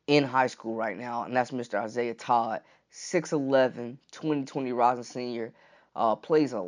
in 0.07 0.23
high 0.23 0.47
school 0.47 0.75
right 0.75 0.97
now, 0.97 1.23
and 1.23 1.35
that's 1.35 1.51
Mr. 1.51 1.75
Isaiah 1.79 2.13
Todd, 2.13 2.61
6'11", 2.91 3.97
2020 4.11 4.71
rising 4.71 5.03
senior. 5.03 5.53
Uh, 5.95 6.13
plays 6.13 6.51
a 6.51 6.61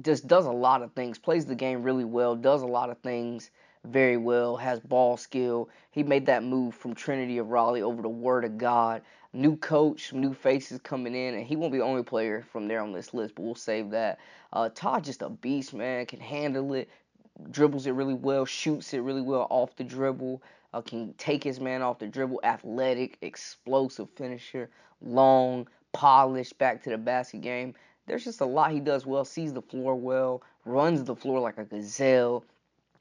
just 0.00 0.26
does 0.26 0.46
a 0.46 0.50
lot 0.50 0.82
of 0.82 0.92
things. 0.92 1.18
Plays 1.18 1.44
the 1.44 1.54
game 1.54 1.82
really 1.82 2.06
well. 2.06 2.34
Does 2.34 2.62
a 2.62 2.66
lot 2.66 2.88
of 2.88 2.98
things 3.00 3.50
very 3.84 4.16
well. 4.16 4.56
Has 4.56 4.80
ball 4.80 5.18
skill. 5.18 5.68
He 5.90 6.02
made 6.02 6.26
that 6.26 6.42
move 6.42 6.74
from 6.74 6.94
Trinity 6.94 7.36
of 7.38 7.48
Raleigh 7.50 7.82
over 7.82 8.02
to 8.02 8.08
Word 8.08 8.44
of 8.44 8.56
God. 8.56 9.02
New 9.34 9.56
coach, 9.56 10.12
new 10.12 10.32
faces 10.32 10.80
coming 10.82 11.14
in, 11.14 11.34
and 11.34 11.44
he 11.44 11.56
won't 11.56 11.72
be 11.72 11.78
the 11.78 11.84
only 11.84 12.02
player 12.02 12.44
from 12.50 12.66
there 12.66 12.80
on 12.80 12.92
this 12.92 13.12
list, 13.12 13.34
but 13.34 13.42
we'll 13.42 13.54
save 13.54 13.90
that. 13.90 14.18
Uh, 14.52 14.68
Todd 14.74 15.04
just 15.04 15.22
a 15.22 15.28
beast, 15.28 15.74
man. 15.74 16.06
Can 16.06 16.20
handle 16.20 16.72
it, 16.74 16.88
dribbles 17.50 17.86
it 17.86 17.92
really 17.92 18.14
well, 18.14 18.44
shoots 18.44 18.92
it 18.94 19.00
really 19.00 19.22
well 19.22 19.46
off 19.50 19.74
the 19.76 19.84
dribble 19.84 20.42
uh, 20.72 20.80
can 20.80 21.14
take 21.14 21.44
his 21.44 21.60
man 21.60 21.82
off 21.82 21.98
the 21.98 22.06
dribble, 22.06 22.40
athletic, 22.44 23.18
explosive 23.22 24.08
finisher, 24.16 24.70
long, 25.00 25.68
polished, 25.92 26.58
back 26.58 26.82
to 26.82 26.90
the 26.90 26.98
basket 26.98 27.40
game. 27.40 27.74
There's 28.06 28.24
just 28.24 28.40
a 28.40 28.46
lot 28.46 28.72
he 28.72 28.80
does 28.80 29.06
well, 29.06 29.24
sees 29.24 29.52
the 29.52 29.62
floor 29.62 29.94
well, 29.94 30.42
runs 30.64 31.04
the 31.04 31.16
floor 31.16 31.40
like 31.40 31.58
a 31.58 31.64
gazelle. 31.64 32.44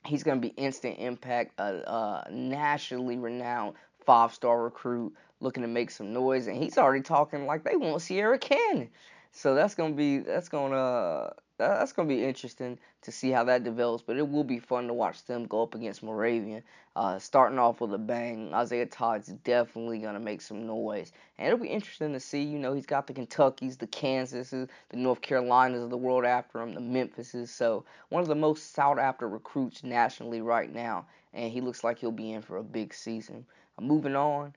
He's 0.05 0.23
going 0.23 0.41
to 0.41 0.47
be 0.47 0.53
instant 0.55 0.97
impact, 0.99 1.59
a, 1.59 2.27
nationally 2.31 3.17
renowned 3.17 3.75
five 4.05 4.33
star 4.33 4.63
recruit 4.63 5.13
looking 5.39 5.63
to 5.63 5.67
make 5.67 5.91
some 5.91 6.13
noise, 6.13 6.47
and 6.47 6.55
he's 6.55 6.77
already 6.77 7.01
talking 7.01 7.45
like 7.45 7.63
they 7.63 7.75
want 7.75 8.01
Sierra 8.01 8.37
Canyon. 8.37 8.89
So 9.31 9.55
that's 9.55 9.75
gonna 9.75 9.93
be 9.93 10.19
that's 10.19 10.49
gonna 10.49 11.33
that's 11.67 11.93
going 11.93 12.07
to 12.07 12.15
be 12.15 12.23
interesting 12.23 12.79
to 13.03 13.11
see 13.11 13.31
how 13.31 13.43
that 13.43 13.63
develops, 13.63 14.03
but 14.03 14.17
it 14.17 14.27
will 14.27 14.43
be 14.43 14.59
fun 14.59 14.87
to 14.87 14.93
watch 14.93 15.25
them 15.25 15.45
go 15.45 15.63
up 15.63 15.75
against 15.75 16.03
Moravian. 16.03 16.63
Uh, 16.95 17.19
starting 17.19 17.59
off 17.59 17.79
with 17.81 17.93
a 17.93 17.97
bang, 17.97 18.53
Isaiah 18.53 18.85
Todd's 18.85 19.27
definitely 19.27 19.99
going 19.99 20.13
to 20.13 20.19
make 20.19 20.41
some 20.41 20.65
noise. 20.65 21.11
And 21.37 21.47
it'll 21.47 21.59
be 21.59 21.69
interesting 21.69 22.13
to 22.13 22.19
see, 22.19 22.41
you 22.41 22.59
know, 22.59 22.73
he's 22.73 22.85
got 22.85 23.07
the 23.07 23.13
Kentuckys, 23.13 23.77
the 23.77 23.87
Kansases, 23.87 24.67
the 24.89 24.97
North 24.97 25.21
Carolinas 25.21 25.83
of 25.83 25.89
the 25.89 25.97
world 25.97 26.25
after 26.25 26.61
him, 26.61 26.73
the 26.73 26.81
Memphises. 26.81 27.51
So 27.51 27.85
one 28.09 28.21
of 28.21 28.27
the 28.27 28.35
most 28.35 28.73
sought 28.73 28.99
after 28.99 29.27
recruits 29.27 29.83
nationally 29.83 30.41
right 30.41 30.73
now, 30.73 31.05
and 31.33 31.51
he 31.51 31.61
looks 31.61 31.83
like 31.83 31.99
he'll 31.99 32.11
be 32.11 32.33
in 32.33 32.41
for 32.41 32.57
a 32.57 32.63
big 32.63 32.93
season. 32.93 33.45
Uh, 33.77 33.83
moving 33.83 34.15
on. 34.15 34.53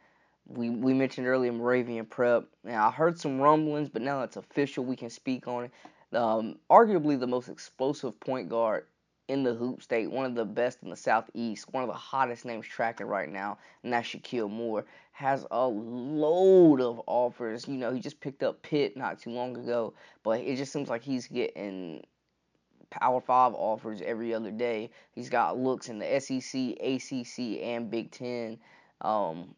We, 0.47 0.69
we 0.69 0.93
mentioned 0.93 1.27
earlier 1.27 1.53
Moravian 1.53 2.05
Prep. 2.05 2.45
Now 2.65 2.89
I 2.89 2.91
heard 2.91 3.19
some 3.19 3.41
rumblings, 3.41 3.89
but 3.89 4.03
now 4.03 4.23
it's 4.23 4.37
official. 4.37 4.85
We 4.85 4.97
can 4.97 5.09
speak 5.09 5.49
on 5.49 5.65
it 5.65 5.71
um, 6.15 6.57
arguably 6.71 7.19
the 7.19 7.27
most 7.27 7.49
explosive 7.49 8.19
point 8.21 8.49
guard 8.49 8.87
in 9.29 9.43
the 9.43 9.55
hoop 9.55 9.83
state, 9.83 10.11
one 10.11 10.27
of 10.27 10.35
the 10.35 10.45
best 10.45 10.83
in 10.83 10.91
the 10.91 10.97
southeast, 10.97 11.73
one 11.73 11.83
of 11.83 11.89
the 11.89 11.95
hottest 11.95 12.45
names 12.45 12.67
tracking 12.67 13.07
right 13.07 13.31
now, 13.31 13.57
and 13.83 13.93
that's 13.93 14.09
Shakeel 14.09 14.51
Moore. 14.51 14.85
Has 15.13 15.47
a 15.51 15.67
load 15.67 16.81
of 16.81 17.01
offers. 17.07 17.69
You 17.69 17.75
know, 17.75 17.93
he 17.93 18.01
just 18.01 18.21
picked 18.21 18.43
up 18.43 18.61
Pitt 18.63 18.97
not 18.97 19.21
too 19.21 19.31
long 19.31 19.57
ago, 19.57 19.95
but 20.25 20.41
it 20.41 20.57
just 20.57 20.73
seems 20.73 20.89
like 20.89 21.03
he's 21.03 21.29
getting 21.29 22.03
Power 22.91 23.21
Five 23.21 23.55
offers 23.55 24.03
every 24.03 24.35
other 24.35 24.51
day. 24.51 24.91
He's 25.13 25.31
got 25.31 25.57
looks 25.57 25.89
in 25.89 26.01
the 26.01 26.21
SEC, 26.21 26.77
ACC, 26.81 27.63
and 27.63 27.91
Big 27.91 28.11
Ten. 28.11 28.59
Um, 29.01 29.55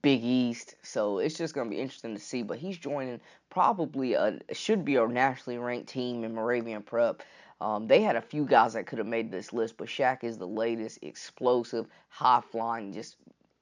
Big 0.00 0.24
East. 0.24 0.76
So 0.82 1.18
it's 1.18 1.36
just 1.36 1.54
going 1.54 1.68
to 1.68 1.74
be 1.74 1.80
interesting 1.80 2.14
to 2.14 2.20
see. 2.20 2.42
But 2.42 2.58
he's 2.58 2.78
joining 2.78 3.20
probably 3.50 4.14
a 4.14 4.38
should 4.52 4.84
be 4.84 4.96
a 4.96 5.06
nationally 5.06 5.58
ranked 5.58 5.88
team 5.88 6.24
in 6.24 6.34
Moravian 6.34 6.82
Prep. 6.82 7.22
Um, 7.60 7.86
they 7.86 8.02
had 8.02 8.16
a 8.16 8.20
few 8.20 8.44
guys 8.44 8.72
that 8.72 8.86
could 8.86 8.98
have 8.98 9.06
made 9.06 9.30
this 9.30 9.52
list, 9.52 9.76
but 9.76 9.86
Shaq 9.86 10.24
is 10.24 10.36
the 10.36 10.46
latest, 10.48 10.98
explosive, 11.02 11.86
high 12.08 12.40
flying, 12.40 12.92
just 12.92 13.16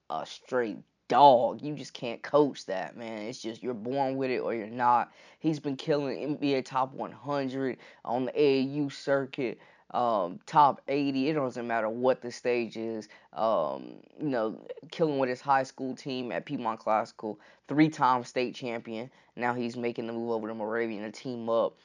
a 0.08 0.24
straight 0.24 0.78
dog. 1.08 1.60
You 1.60 1.74
just 1.74 1.92
can't 1.92 2.22
coach 2.22 2.64
that, 2.66 2.96
man. 2.96 3.22
It's 3.22 3.42
just 3.42 3.62
you're 3.62 3.74
born 3.74 4.16
with 4.16 4.30
it 4.30 4.38
or 4.38 4.54
you're 4.54 4.68
not. 4.68 5.12
He's 5.40 5.58
been 5.58 5.76
killing 5.76 6.38
NBA 6.38 6.64
top 6.64 6.94
100 6.94 7.76
on 8.04 8.24
the 8.24 8.32
AAU 8.32 8.90
circuit 8.90 9.58
um, 9.92 10.38
top 10.46 10.80
80. 10.88 11.30
It 11.30 11.34
doesn't 11.34 11.66
matter 11.66 11.88
what 11.88 12.22
the 12.22 12.30
stage 12.30 12.76
is. 12.76 13.08
Um, 13.32 13.96
you 14.20 14.28
know, 14.28 14.58
killing 14.90 15.18
with 15.18 15.28
his 15.28 15.40
high 15.40 15.62
school 15.62 15.94
team 15.94 16.32
at 16.32 16.46
Piedmont 16.46 16.80
Classical, 16.80 17.38
three-time 17.68 18.24
state 18.24 18.54
champion. 18.54 19.10
Now 19.36 19.54
he's 19.54 19.76
making 19.76 20.06
the 20.06 20.12
move 20.12 20.30
over 20.30 20.48
to 20.48 20.54
Moravian 20.54 21.02
to 21.02 21.10
team 21.10 21.48
up 21.48 21.76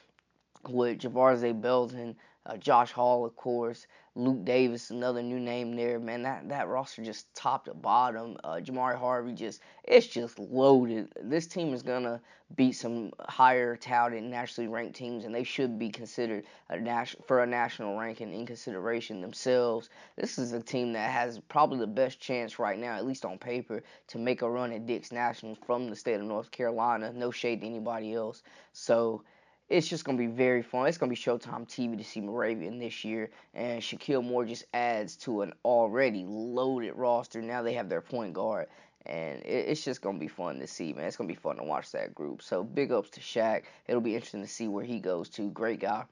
with 0.68 0.98
Javarze 1.00 1.60
Belton, 1.60 2.16
uh, 2.46 2.56
Josh 2.56 2.92
Hall, 2.92 3.24
of 3.24 3.36
course, 3.36 3.86
Luke 4.14 4.44
Davis, 4.44 4.90
another 4.90 5.22
new 5.22 5.38
name 5.38 5.76
there. 5.76 5.98
Man, 5.98 6.22
that, 6.22 6.48
that 6.48 6.68
roster 6.68 7.04
just 7.04 7.34
top 7.34 7.66
to 7.66 7.74
bottom. 7.74 8.36
Uh, 8.44 8.60
Jamari 8.62 8.96
Harvey 8.96 9.32
just 9.32 9.60
it's 9.84 10.06
just 10.06 10.38
loaded. 10.38 11.08
This 11.22 11.46
team 11.46 11.74
is 11.74 11.82
gonna 11.82 12.20
beat 12.54 12.72
some 12.72 13.12
higher 13.20 13.76
touted 13.76 14.22
nationally 14.22 14.68
ranked 14.68 14.96
teams, 14.96 15.24
and 15.24 15.34
they 15.34 15.42
should 15.42 15.78
be 15.78 15.90
considered 15.90 16.44
a 16.70 16.78
nas- 16.78 17.16
for 17.26 17.42
a 17.42 17.46
national 17.46 17.98
ranking 17.98 18.32
in 18.32 18.46
consideration 18.46 19.20
themselves. 19.20 19.90
This 20.16 20.38
is 20.38 20.52
a 20.52 20.60
team 20.60 20.92
that 20.92 21.10
has 21.10 21.40
probably 21.48 21.80
the 21.80 21.86
best 21.86 22.20
chance 22.20 22.58
right 22.58 22.78
now, 22.78 22.94
at 22.94 23.04
least 23.04 23.24
on 23.24 23.36
paper, 23.36 23.82
to 24.08 24.18
make 24.18 24.42
a 24.42 24.50
run 24.50 24.72
at 24.72 24.86
Dick's 24.86 25.12
Nationals 25.12 25.58
from 25.66 25.90
the 25.90 25.96
state 25.96 26.14
of 26.14 26.22
North 26.22 26.50
Carolina. 26.52 27.12
No 27.12 27.30
shade 27.30 27.60
to 27.60 27.66
anybody 27.66 28.14
else. 28.14 28.42
So 28.72 29.24
it's 29.68 29.88
just 29.88 30.04
to 30.04 30.12
be 30.14 30.26
very 30.26 30.62
fun. 30.62 30.86
It's 30.86 30.98
to 30.98 31.06
be 31.06 31.16
Showtime 31.16 31.66
TV 31.66 31.98
to 31.98 32.04
see 32.04 32.20
Moravian 32.20 32.78
this 32.78 33.04
year, 33.04 33.30
and 33.52 33.82
Shakeel 33.82 34.22
Moore 34.22 34.44
just 34.44 34.64
adds 34.72 35.16
to 35.18 35.42
an 35.42 35.52
already 35.64 36.24
loaded 36.26 36.94
roster. 36.94 37.42
Now 37.42 37.62
they 37.62 37.74
have 37.74 37.88
their 37.88 38.00
point 38.00 38.32
guard, 38.32 38.68
and 39.06 39.42
it's 39.44 39.82
just 39.82 40.02
to 40.02 40.12
be 40.12 40.28
fun 40.28 40.60
to 40.60 40.68
see, 40.68 40.92
man. 40.92 41.06
It's 41.06 41.16
to 41.16 41.24
be 41.24 41.34
fun 41.34 41.56
to 41.56 41.64
watch 41.64 41.90
that 41.92 42.14
group. 42.14 42.42
So 42.42 42.62
big 42.62 42.92
ups 42.92 43.10
to 43.10 43.20
Shaq. 43.20 43.62
It'll 43.88 44.00
be 44.00 44.14
interesting 44.14 44.42
to 44.42 44.48
see 44.48 44.68
where 44.68 44.84
he 44.84 45.00
goes 45.00 45.28
to. 45.30 45.50
Great 45.50 45.80
guy. 45.80 46.04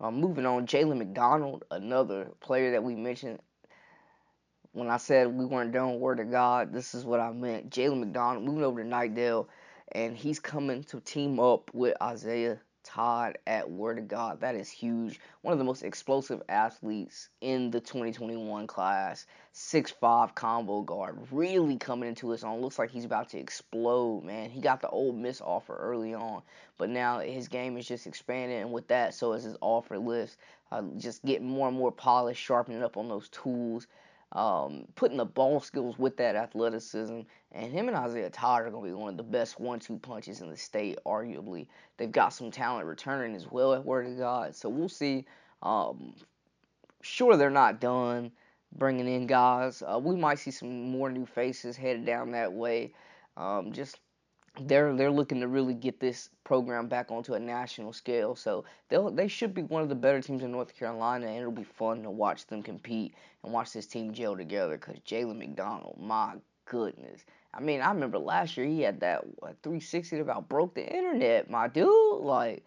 Um, 0.00 0.16
moving 0.16 0.44
on, 0.44 0.66
Jalen 0.66 0.98
McDonald, 0.98 1.64
another 1.70 2.30
player 2.40 2.72
that 2.72 2.82
we 2.82 2.96
mentioned. 2.96 3.38
When 4.72 4.90
I 4.90 4.98
said 4.98 5.32
we 5.32 5.46
weren't 5.46 5.72
done 5.72 6.00
Word 6.00 6.20
of 6.20 6.30
God, 6.30 6.72
this 6.72 6.94
is 6.94 7.04
what 7.04 7.20
I 7.20 7.30
meant. 7.30 7.70
Jalen 7.70 8.00
McDonald 8.00 8.44
moving 8.44 8.64
over 8.64 8.82
to 8.82 8.88
Knightdale, 8.88 9.46
and 9.92 10.16
he's 10.16 10.40
coming 10.40 10.82
to 10.84 11.00
team 11.00 11.40
up 11.40 11.70
with 11.72 11.96
Isaiah 12.02 12.58
Todd 12.86 13.38
at 13.46 13.70
Word 13.70 13.98
of 13.98 14.08
God. 14.08 14.40
That 14.40 14.54
is 14.54 14.70
huge. 14.70 15.20
One 15.42 15.52
of 15.52 15.58
the 15.58 15.64
most 15.64 15.82
explosive 15.82 16.40
athletes 16.48 17.28
in 17.40 17.70
the 17.70 17.80
2021 17.80 18.66
class. 18.66 19.26
6'5 19.54 20.34
combo 20.34 20.82
guard. 20.82 21.18
Really 21.30 21.76
coming 21.78 22.08
into 22.08 22.30
his 22.30 22.44
own. 22.44 22.60
Looks 22.60 22.78
like 22.78 22.90
he's 22.90 23.04
about 23.04 23.30
to 23.30 23.38
explode, 23.38 24.22
man. 24.22 24.50
He 24.50 24.60
got 24.60 24.80
the 24.80 24.88
Ole 24.88 25.12
Miss 25.12 25.40
offer 25.40 25.76
early 25.76 26.14
on, 26.14 26.42
but 26.78 26.88
now 26.88 27.18
his 27.18 27.48
game 27.48 27.76
is 27.76 27.88
just 27.88 28.06
expanding, 28.06 28.58
and 28.58 28.72
with 28.72 28.88
that, 28.88 29.14
so 29.14 29.32
is 29.32 29.44
his 29.44 29.56
offer 29.60 29.98
list. 29.98 30.38
Uh, 30.70 30.82
just 30.96 31.24
getting 31.24 31.48
more 31.48 31.68
and 31.68 31.76
more 31.76 31.92
polished, 31.92 32.42
sharpening 32.42 32.82
up 32.82 32.96
on 32.96 33.08
those 33.08 33.28
tools 33.28 33.86
um, 34.32 34.84
putting 34.94 35.16
the 35.16 35.24
ball 35.24 35.60
skills 35.60 35.98
with 35.98 36.16
that 36.18 36.36
athleticism. 36.36 37.20
And 37.52 37.72
him 37.72 37.88
and 37.88 37.96
Isaiah 37.96 38.30
Todd 38.30 38.62
are 38.62 38.70
going 38.70 38.84
to 38.84 38.90
be 38.90 38.94
one 38.94 39.10
of 39.10 39.16
the 39.16 39.22
best 39.22 39.58
one-two 39.60 39.98
punches 39.98 40.40
in 40.40 40.50
the 40.50 40.56
state, 40.56 40.98
arguably. 41.06 41.66
They've 41.96 42.12
got 42.12 42.30
some 42.30 42.50
talent 42.50 42.86
returning 42.86 43.34
as 43.34 43.50
well 43.50 43.74
at 43.74 43.84
Word 43.84 44.06
of 44.06 44.18
God. 44.18 44.54
So 44.54 44.68
we'll 44.68 44.88
see. 44.88 45.24
Um, 45.62 46.14
sure, 47.02 47.36
they're 47.36 47.50
not 47.50 47.80
done 47.80 48.32
bringing 48.72 49.08
in 49.08 49.26
guys. 49.26 49.82
Uh, 49.82 49.98
we 49.98 50.16
might 50.16 50.38
see 50.38 50.50
some 50.50 50.90
more 50.90 51.10
new 51.10 51.24
faces 51.24 51.76
headed 51.76 52.04
down 52.04 52.32
that 52.32 52.52
way. 52.52 52.92
Um, 53.36 53.72
just 53.72 53.98
they're 54.60 54.94
they're 54.94 55.10
looking 55.10 55.40
to 55.40 55.48
really 55.48 55.74
get 55.74 56.00
this 56.00 56.30
program 56.44 56.88
back 56.88 57.10
onto 57.10 57.34
a 57.34 57.38
national 57.38 57.92
scale. 57.92 58.34
So 58.34 58.64
they 58.88 58.98
they 59.12 59.28
should 59.28 59.54
be 59.54 59.62
one 59.62 59.82
of 59.82 59.88
the 59.88 59.94
better 59.94 60.20
teams 60.20 60.42
in 60.42 60.52
North 60.52 60.76
Carolina, 60.76 61.26
and 61.26 61.38
it'll 61.38 61.52
be 61.52 61.64
fun 61.64 62.02
to 62.02 62.10
watch 62.10 62.46
them 62.46 62.62
compete 62.62 63.14
and 63.42 63.52
watch 63.52 63.72
this 63.72 63.86
team 63.86 64.12
gel 64.12 64.36
together. 64.36 64.78
Cause 64.78 64.96
Jalen 65.06 65.38
McDonald, 65.38 65.98
my 66.00 66.34
goodness, 66.64 67.24
I 67.52 67.60
mean, 67.60 67.80
I 67.80 67.90
remember 67.90 68.18
last 68.18 68.56
year 68.56 68.66
he 68.66 68.82
had 68.82 69.00
that 69.00 69.24
what, 69.40 69.56
360 69.62 70.16
that 70.16 70.22
about 70.22 70.48
broke 70.48 70.74
the 70.74 70.86
internet, 70.86 71.50
my 71.50 71.68
dude. 71.68 72.20
Like, 72.20 72.64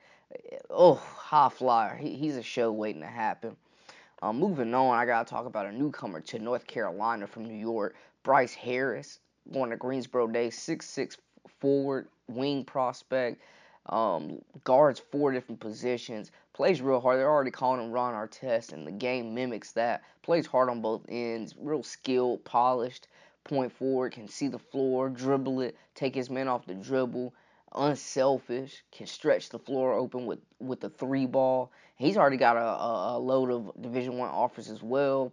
oh, 0.69 0.95
high 0.95 1.49
flyer. 1.49 1.95
He, 1.95 2.15
he's 2.15 2.37
a 2.37 2.43
show 2.43 2.71
waiting 2.71 3.01
to 3.01 3.07
happen. 3.07 3.55
Um, 4.21 4.37
moving 4.37 4.73
on, 4.73 4.95
I 4.95 5.05
gotta 5.05 5.29
talk 5.29 5.45
about 5.45 5.65
a 5.65 5.71
newcomer 5.71 6.19
to 6.21 6.39
North 6.39 6.67
Carolina 6.67 7.25
from 7.25 7.45
New 7.45 7.53
York, 7.53 7.95
Bryce 8.23 8.53
Harris 8.53 9.19
going 9.51 9.69
to 9.69 9.77
Greensboro 9.77 10.27
Day, 10.27 10.49
6'6", 10.49 11.17
forward, 11.59 12.07
wing 12.27 12.63
prospect. 12.63 13.41
Um, 13.85 14.41
guards 14.63 14.99
four 14.99 15.31
different 15.31 15.59
positions. 15.59 16.31
Plays 16.53 16.81
real 16.81 16.99
hard. 16.99 17.17
They're 17.17 17.29
already 17.29 17.51
calling 17.51 17.81
him 17.81 17.91
Ron 17.91 18.13
Artest, 18.13 18.73
and 18.73 18.85
the 18.85 18.91
game 18.91 19.33
mimics 19.33 19.71
that. 19.73 20.03
Plays 20.21 20.45
hard 20.45 20.69
on 20.69 20.81
both 20.81 21.01
ends. 21.09 21.55
Real 21.57 21.83
skilled, 21.83 22.43
polished. 22.45 23.07
Point 23.45 23.71
forward, 23.71 24.11
can 24.11 24.27
see 24.27 24.47
the 24.47 24.59
floor, 24.59 25.09
dribble 25.09 25.61
it, 25.61 25.75
take 25.95 26.13
his 26.13 26.29
man 26.29 26.47
off 26.47 26.67
the 26.67 26.75
dribble. 26.75 27.33
Unselfish, 27.73 28.83
can 28.91 29.07
stretch 29.07 29.49
the 29.49 29.57
floor 29.57 29.93
open 29.93 30.25
with 30.25 30.39
with 30.59 30.81
the 30.81 30.89
three 30.89 31.25
ball. 31.25 31.71
He's 31.95 32.17
already 32.17 32.37
got 32.37 32.57
a, 32.57 32.59
a, 32.59 33.17
a 33.17 33.19
load 33.19 33.49
of 33.49 33.81
Division 33.81 34.17
One 34.17 34.29
offers 34.29 34.69
as 34.69 34.83
well 34.83 35.31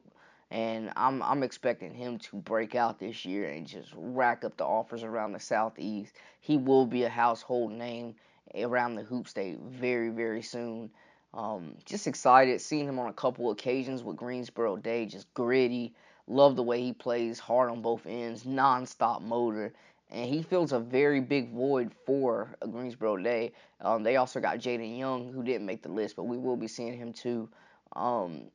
and 0.51 0.93
I'm 0.97 1.23
I'm 1.23 1.43
expecting 1.43 1.95
him 1.95 2.19
to 2.21 2.37
break 2.37 2.75
out 2.75 2.99
this 2.99 3.25
year 3.25 3.51
and 3.51 3.67
just 3.67 3.93
rack 3.97 4.45
up 4.45 4.57
the 4.57 4.65
offers 4.65 5.03
around 5.03 5.33
the 5.33 5.41
southeast. 5.41 6.15
He 6.41 6.57
will 6.57 6.87
be 6.87 7.05
a 7.05 7.09
household 7.09 7.73
name 7.73 8.15
around 8.55 8.95
the 8.95 9.03
hoop 9.03 9.29
state 9.29 9.59
very 9.61 10.11
very 10.11 10.43
soon. 10.43 10.91
Um, 11.35 11.75
just 11.85 12.07
excited 12.07 12.61
seeing 12.61 12.89
him 12.89 12.99
on 12.99 13.09
a 13.09 13.13
couple 13.13 13.51
occasions 13.51 14.03
with 14.03 14.17
Greensboro 14.17 14.77
Day, 14.77 15.07
just 15.07 15.33
gritty. 15.35 15.93
Love 16.29 16.57
the 16.57 16.63
way 16.63 16.83
he 16.83 16.93
plays, 16.93 17.39
hard 17.39 17.71
on 17.71 17.83
both 17.83 18.05
ends, 18.07 18.45
non-stop 18.45 19.23
motor, 19.23 19.73
and 20.11 20.29
he 20.29 20.43
fills 20.43 20.73
a 20.73 20.79
very 20.79 21.21
big 21.21 21.53
void 21.53 21.93
for 22.05 22.57
Greensboro 22.71 23.17
Day. 23.19 23.53
Um, 23.81 24.03
they 24.03 24.17
also 24.17 24.41
got 24.41 24.59
Jaden 24.59 24.99
Young, 24.99 25.33
who 25.33 25.45
didn't 25.45 25.67
make 25.67 25.83
the 25.83 25.89
list, 25.89 26.17
but 26.17 26.25
we 26.25 26.39
will 26.39 26.57
be 26.57 26.67
seeing 26.67 26.97
him 26.97 27.13
too. 27.13 27.49
Um, 27.95 28.51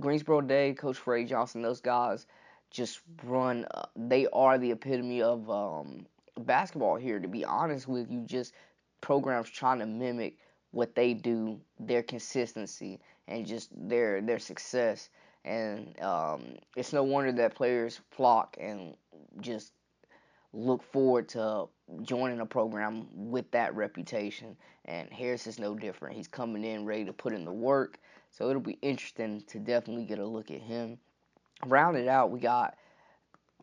Greensboro 0.00 0.40
Day, 0.40 0.74
Coach 0.74 0.96
Frey 0.96 1.24
Johnson, 1.24 1.62
those 1.62 1.80
guys 1.80 2.26
just 2.70 3.00
run. 3.24 3.66
Uh, 3.72 3.86
they 3.96 4.26
are 4.32 4.58
the 4.58 4.70
epitome 4.72 5.22
of 5.22 5.50
um, 5.50 6.06
basketball 6.38 6.96
here. 6.96 7.18
To 7.18 7.28
be 7.28 7.44
honest 7.44 7.88
with 7.88 8.10
you, 8.10 8.22
just 8.26 8.54
programs 9.00 9.50
trying 9.50 9.80
to 9.80 9.86
mimic 9.86 10.38
what 10.72 10.94
they 10.94 11.14
do, 11.14 11.60
their 11.78 12.02
consistency, 12.02 13.00
and 13.28 13.46
just 13.46 13.70
their 13.72 14.20
their 14.20 14.38
success. 14.38 15.10
And 15.44 15.98
um, 16.00 16.42
it's 16.76 16.92
no 16.92 17.02
wonder 17.02 17.32
that 17.32 17.54
players 17.54 18.00
flock 18.10 18.56
and 18.60 18.94
just 19.40 19.72
look 20.52 20.82
forward 20.82 21.28
to 21.30 21.66
joining 22.02 22.40
a 22.40 22.46
program 22.46 23.06
with 23.12 23.50
that 23.52 23.74
reputation. 23.74 24.56
And 24.84 25.08
Harris 25.12 25.46
is 25.46 25.58
no 25.58 25.74
different. 25.74 26.16
He's 26.16 26.28
coming 26.28 26.64
in 26.64 26.84
ready 26.84 27.04
to 27.04 27.12
put 27.12 27.32
in 27.32 27.44
the 27.44 27.52
work. 27.52 27.98
So 28.30 28.48
it'll 28.48 28.62
be 28.62 28.78
interesting 28.80 29.42
to 29.48 29.58
definitely 29.58 30.04
get 30.04 30.18
a 30.18 30.26
look 30.26 30.50
at 30.50 30.60
him. 30.60 30.98
Rounded 31.66 32.08
out, 32.08 32.30
we 32.30 32.40
got 32.40 32.76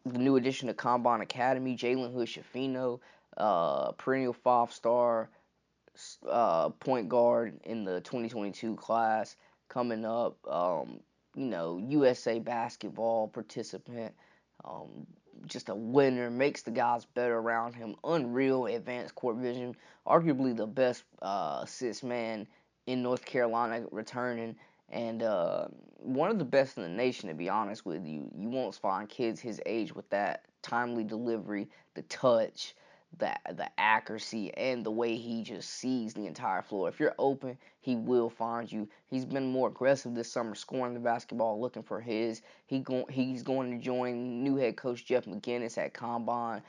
the 0.06 0.20
new 0.20 0.36
addition 0.36 0.68
to 0.68 0.74
Combine 0.74 1.22
Academy, 1.22 1.76
Jalen 1.76 2.14
Hood 2.14 2.28
Schifino, 2.28 3.00
uh, 3.38 3.92
perennial 3.94 4.34
five 4.34 4.72
star 4.72 5.30
uh, 6.30 6.70
point 6.70 7.10
guard 7.10 7.60
in 7.64 7.84
the 7.84 8.02
2022 8.02 8.76
class 8.76 9.36
coming 9.70 10.06
up. 10.06 10.38
Um, 10.48 11.00
you 11.36 11.46
know, 11.46 11.78
USA 11.78 12.40
basketball 12.40 13.28
participant. 13.28 14.14
Um, 14.66 15.06
just 15.46 15.70
a 15.70 15.76
winner, 15.76 16.32
makes 16.32 16.64
the 16.64 16.72
guys 16.72 17.06
better 17.06 17.38
around 17.38 17.74
him. 17.74 17.96
Unreal 18.04 18.66
advanced 18.66 19.14
court 19.14 19.38
vision, 19.38 19.76
arguably 20.06 20.56
the 20.56 20.66
best 20.66 21.04
uh, 21.22 21.60
assist 21.64 22.04
man 22.04 22.48
in 22.88 23.04
North 23.04 23.24
Carolina 23.26 23.86
returning, 23.92 24.56
and 24.90 25.22
uh, 25.22 25.68
one 25.98 26.32
of 26.32 26.40
the 26.40 26.46
best 26.46 26.78
in 26.78 26.84
the 26.84 26.90
nation. 26.90 27.30
To 27.30 27.36
be 27.36 27.50
honest 27.50 27.86
with 27.86 28.06
you, 28.06 28.32
you 28.36 28.50
won't 28.50 28.74
find 28.76 29.08
kids 29.08 29.40
his 29.40 29.62
age 29.66 29.94
with 29.94 30.10
that 30.10 30.46
timely 30.64 31.04
delivery, 31.04 31.68
the 31.94 32.02
touch, 32.04 32.74
the 33.20 33.34
the 33.56 33.70
accuracy 33.78 34.54
and 34.56 34.86
the 34.86 34.92
way 34.92 35.16
he 35.16 35.42
just 35.44 35.70
sees 35.70 36.14
the 36.14 36.26
entire 36.26 36.62
floor. 36.62 36.90
If 36.90 37.00
you're 37.00 37.16
open, 37.18 37.58
he 37.80 37.96
will 37.96 38.30
find 38.30 38.72
you. 38.72 38.88
He's 39.10 39.26
been 39.26 39.52
more 39.52 39.70
aggressive 39.70 40.14
this 40.14 40.32
summer, 40.32 40.56
scoring 40.56 40.94
the 40.94 41.00
basketball, 41.00 41.60
looking 41.60 41.84
for 41.84 42.02
his. 42.02 42.42
He 42.66 42.80
go, 42.80 43.06
he's 43.10 43.44
going 43.44 43.72
to 43.72 43.84
join 43.84 44.44
new 44.44 44.58
head 44.58 44.76
coach 44.76 45.06
Jeff 45.06 45.26
McInnis 45.26 45.78
at 45.78 45.94
Combine, 45.94 46.62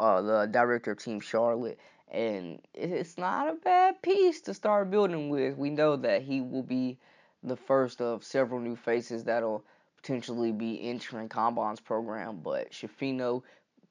uh, 0.00 0.22
the 0.22 0.46
director 0.50 0.92
of 0.92 0.98
Team 0.98 1.20
Charlotte, 1.20 1.78
and 2.08 2.60
it's 2.74 3.18
not 3.18 3.48
a 3.48 3.54
bad 3.54 4.00
piece 4.02 4.40
to 4.42 4.54
start 4.54 4.90
building 4.90 5.28
with. 5.28 5.56
We 5.56 5.70
know 5.70 5.96
that 5.96 6.22
he 6.22 6.40
will 6.40 6.62
be 6.62 6.98
the 7.42 7.56
first 7.56 8.00
of 8.00 8.24
several 8.24 8.60
new 8.60 8.76
faces 8.76 9.24
that'll 9.24 9.64
potentially 9.96 10.52
be 10.52 10.80
entering 10.82 11.28
Combine's 11.28 11.80
program, 11.80 12.40
but 12.42 12.70
Schifino 12.70 13.42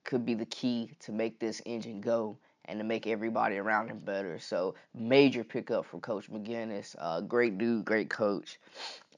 could 0.04 0.26
be 0.26 0.34
the 0.34 0.46
key 0.46 0.92
to 1.02 1.12
make 1.12 1.40
this 1.40 1.62
engine 1.66 2.00
go 2.00 2.38
and 2.66 2.80
to 2.80 2.86
make 2.86 3.06
everybody 3.06 3.58
around 3.58 3.90
him 3.90 4.00
better. 4.00 4.40
So 4.40 4.76
major 4.94 5.44
pickup 5.44 5.86
for 5.86 6.00
Coach 6.00 6.32
McInnis. 6.32 6.96
Uh, 6.98 7.22
great 7.22 7.58
dude, 7.58 7.86
great 7.86 8.10
coach, 8.10 8.60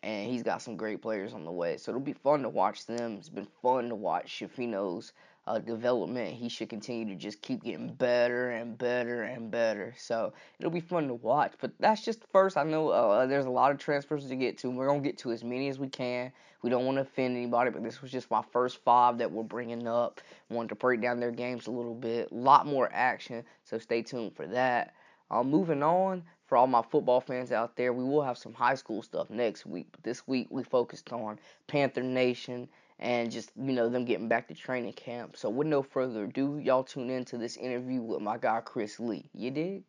and 0.03 0.29
he's 0.29 0.43
got 0.43 0.61
some 0.61 0.75
great 0.75 1.01
players 1.01 1.33
on 1.33 1.45
the 1.45 1.51
way. 1.51 1.77
So 1.77 1.91
it'll 1.91 2.01
be 2.01 2.13
fun 2.13 2.41
to 2.41 2.49
watch 2.49 2.85
them. 2.85 3.15
It's 3.17 3.29
been 3.29 3.47
fun 3.61 3.89
to 3.89 3.95
watch 3.95 4.39
Schifino's 4.39 5.13
uh, 5.47 5.59
development. 5.59 6.33
He 6.33 6.49
should 6.49 6.69
continue 6.69 7.05
to 7.05 7.15
just 7.15 7.41
keep 7.41 7.63
getting 7.63 7.93
better 7.93 8.51
and 8.51 8.77
better 8.77 9.23
and 9.23 9.49
better. 9.49 9.95
So 9.97 10.33
it'll 10.59 10.71
be 10.71 10.81
fun 10.81 11.07
to 11.07 11.13
watch. 11.13 11.53
But 11.59 11.71
that's 11.79 12.03
just 12.03 12.23
first. 12.31 12.57
I 12.57 12.63
know 12.63 12.89
uh, 12.89 13.25
there's 13.25 13.45
a 13.45 13.49
lot 13.49 13.71
of 13.71 13.77
transfers 13.77 14.27
to 14.27 14.35
get 14.35 14.57
to. 14.59 14.69
We're 14.69 14.87
gonna 14.87 14.99
get 14.99 15.17
to 15.19 15.31
as 15.31 15.43
many 15.43 15.69
as 15.69 15.79
we 15.79 15.87
can. 15.87 16.31
We 16.61 16.69
don't 16.69 16.85
want 16.85 16.97
to 16.97 17.03
offend 17.03 17.37
anybody, 17.37 17.71
but 17.71 17.83
this 17.83 18.01
was 18.01 18.11
just 18.11 18.29
my 18.29 18.43
first 18.51 18.83
five 18.83 19.19
that 19.19 19.31
we're 19.31 19.43
bringing 19.43 19.87
up. 19.87 20.19
Wanted 20.49 20.69
to 20.69 20.75
break 20.75 21.01
down 21.01 21.19
their 21.19 21.31
games 21.31 21.67
a 21.67 21.71
little 21.71 21.93
bit. 21.93 22.31
A 22.31 22.35
lot 22.35 22.65
more 22.65 22.89
action, 22.91 23.43
so 23.63 23.77
stay 23.77 24.01
tuned 24.01 24.35
for 24.35 24.47
that. 24.47 24.93
Uh, 25.29 25.43
moving 25.43 25.83
on, 25.83 26.23
for 26.47 26.57
all 26.57 26.67
my 26.67 26.81
football 26.81 27.21
fans 27.21 27.51
out 27.51 27.75
there, 27.75 27.93
we 27.93 28.03
will 28.03 28.23
have 28.23 28.37
some 28.37 28.53
high 28.53 28.75
school 28.75 29.03
stuff 29.03 29.29
next 29.29 29.65
week. 29.65 29.87
But 29.91 30.03
this 30.03 30.27
week 30.27 30.47
we 30.49 30.63
focused 30.63 31.11
on 31.13 31.37
Panther 31.67 32.01
Nation 32.01 32.67
and 32.99 33.31
just 33.31 33.51
you 33.55 33.73
know 33.73 33.89
them 33.89 34.05
getting 34.05 34.27
back 34.27 34.47
to 34.47 34.53
training 34.53 34.93
camp. 34.93 35.37
So 35.37 35.49
with 35.49 35.67
no 35.67 35.83
further 35.83 36.23
ado, 36.23 36.57
y'all 36.57 36.83
tune 36.83 37.09
into 37.09 37.37
this 37.37 37.57
interview 37.57 38.01
with 38.01 38.21
my 38.21 38.37
guy 38.37 38.61
Chris 38.61 38.99
Lee. 38.99 39.29
You 39.33 39.51
dig? 39.51 39.83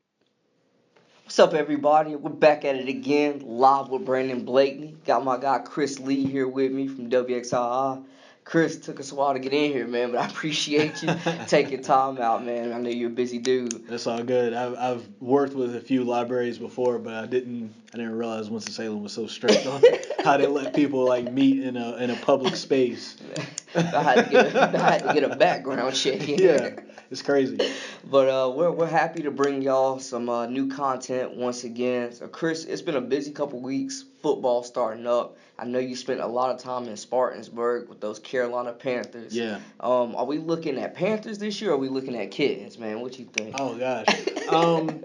What's 1.25 1.39
up, 1.39 1.53
everybody? 1.53 2.17
We're 2.17 2.31
back 2.31 2.65
at 2.65 2.77
it 2.77 2.89
again, 2.89 3.43
live 3.45 3.91
with 3.91 4.07
Brandon 4.07 4.45
Blakeney. 4.45 4.97
Got 5.05 5.25
my 5.25 5.37
guy 5.37 5.59
Chris 5.59 5.99
Lee 5.99 6.25
here 6.27 6.49
with 6.49 6.73
me 6.73 6.89
from 6.89 7.11
WXII. 7.11 8.05
Chris, 8.49 8.79
took 8.79 8.99
us 8.99 9.13
a 9.13 9.15
while 9.15 9.35
to 9.35 9.39
get 9.39 9.53
in 9.53 9.71
here, 9.73 9.87
man, 9.87 10.11
but 10.11 10.21
I 10.21 10.27
appreciate 10.27 11.03
you 11.03 11.15
taking 11.49 11.83
time 11.83 12.17
out, 12.17 12.47
man. 12.47 12.73
I 12.73 12.79
know 12.79 12.89
you're 12.89 13.11
a 13.11 13.13
busy 13.13 13.37
dude. 13.37 13.87
That's 13.87 14.07
all 14.07 14.23
good. 14.23 14.55
I've, 14.55 14.75
I've 14.75 15.09
worked 15.21 15.53
with 15.53 15.77
a 15.77 15.81
few 15.83 16.03
libraries 16.03 16.57
before, 16.57 16.99
but 16.99 17.13
I 17.13 17.27
didn't 17.27 17.75
I 17.93 17.99
didn't 17.99 18.17
realize 18.17 18.49
Winston 18.49 18.73
Salem 18.73 19.03
was 19.03 19.13
so 19.13 19.27
strict 19.27 19.67
on 19.67 19.83
how 20.25 20.39
they 20.39 20.47
let 20.47 20.75
people 20.75 21.05
like 21.05 21.31
meet 21.31 21.63
in 21.63 21.77
a 21.77 21.97
in 21.97 22.09
a 22.09 22.17
public 22.17 22.57
space. 22.57 23.19
I 23.75 23.81
had 23.83 24.25
to 24.25 24.31
get 24.31 24.55
a, 24.55 24.63
I 24.63 24.91
had 24.93 25.03
to 25.03 25.13
get 25.13 25.25
a 25.25 25.37
background 25.37 25.95
check. 25.95 26.27
yeah, 26.27 26.71
it's 27.11 27.23
crazy. 27.23 27.59
But 28.11 28.29
uh, 28.29 28.51
we're 28.55 28.71
we're 28.71 28.87
happy 28.87 29.23
to 29.25 29.31
bring 29.31 29.61
y'all 29.61 29.99
some 29.99 30.31
uh, 30.31 30.47
new 30.47 30.69
content 30.69 31.37
once 31.37 31.65
again. 31.65 32.13
So 32.13 32.27
Chris, 32.27 32.65
it's 32.65 32.81
been 32.81 32.97
a 32.97 33.03
busy 33.03 33.33
couple 33.33 33.61
weeks. 33.61 34.05
Football 34.23 34.63
starting 34.63 35.07
up. 35.07 35.37
I 35.59 35.67
know 35.67 35.79
you 35.79 35.95
spent 35.95 36.21
a 36.21 36.27
lot 36.27 36.55
of 36.55 36.59
time 36.63 36.85
in 36.85 36.95
Spartansburg 36.95 37.89
with 37.89 38.01
those 38.01 38.19
Carolina 38.19 38.73
Panthers. 38.73 39.35
Yeah. 39.37 39.59
Um, 39.81 40.15
are 40.17 40.25
we 40.25 40.39
looking 40.39 40.79
at 40.79 40.95
Panthers 40.95 41.39
this 41.39 41.61
year? 41.61 41.73
or 41.73 41.75
Are 41.75 41.77
we 41.77 41.89
looking 41.89 42.17
at 42.17 42.31
kids, 42.31 42.79
man? 42.79 43.01
What 43.01 43.19
you 43.19 43.27
think? 43.27 43.57
Oh 43.59 43.77
gosh. 43.77 44.07
um, 44.49 45.05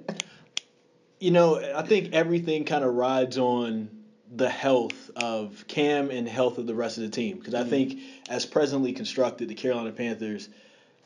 you 1.20 1.32
know, 1.32 1.60
I 1.76 1.82
think 1.82 2.14
everything 2.14 2.64
kind 2.64 2.86
of 2.86 2.94
rides 2.94 3.38
on 3.38 3.90
the 4.34 4.50
health 4.50 5.12
of 5.18 5.66
Cam 5.68 6.10
and 6.10 6.28
health 6.28 6.58
of 6.58 6.68
the 6.68 6.76
rest 6.76 6.98
of 6.98 7.04
the 7.04 7.10
team 7.10 7.38
because 7.38 7.54
Mm-hmm. 7.54 7.66
I 7.66 7.70
think 7.70 8.00
as 8.30 8.46
presently 8.46 8.94
constructed, 8.94 9.50
the 9.50 9.56
Carolina 9.56 9.92
Panthers 9.92 10.48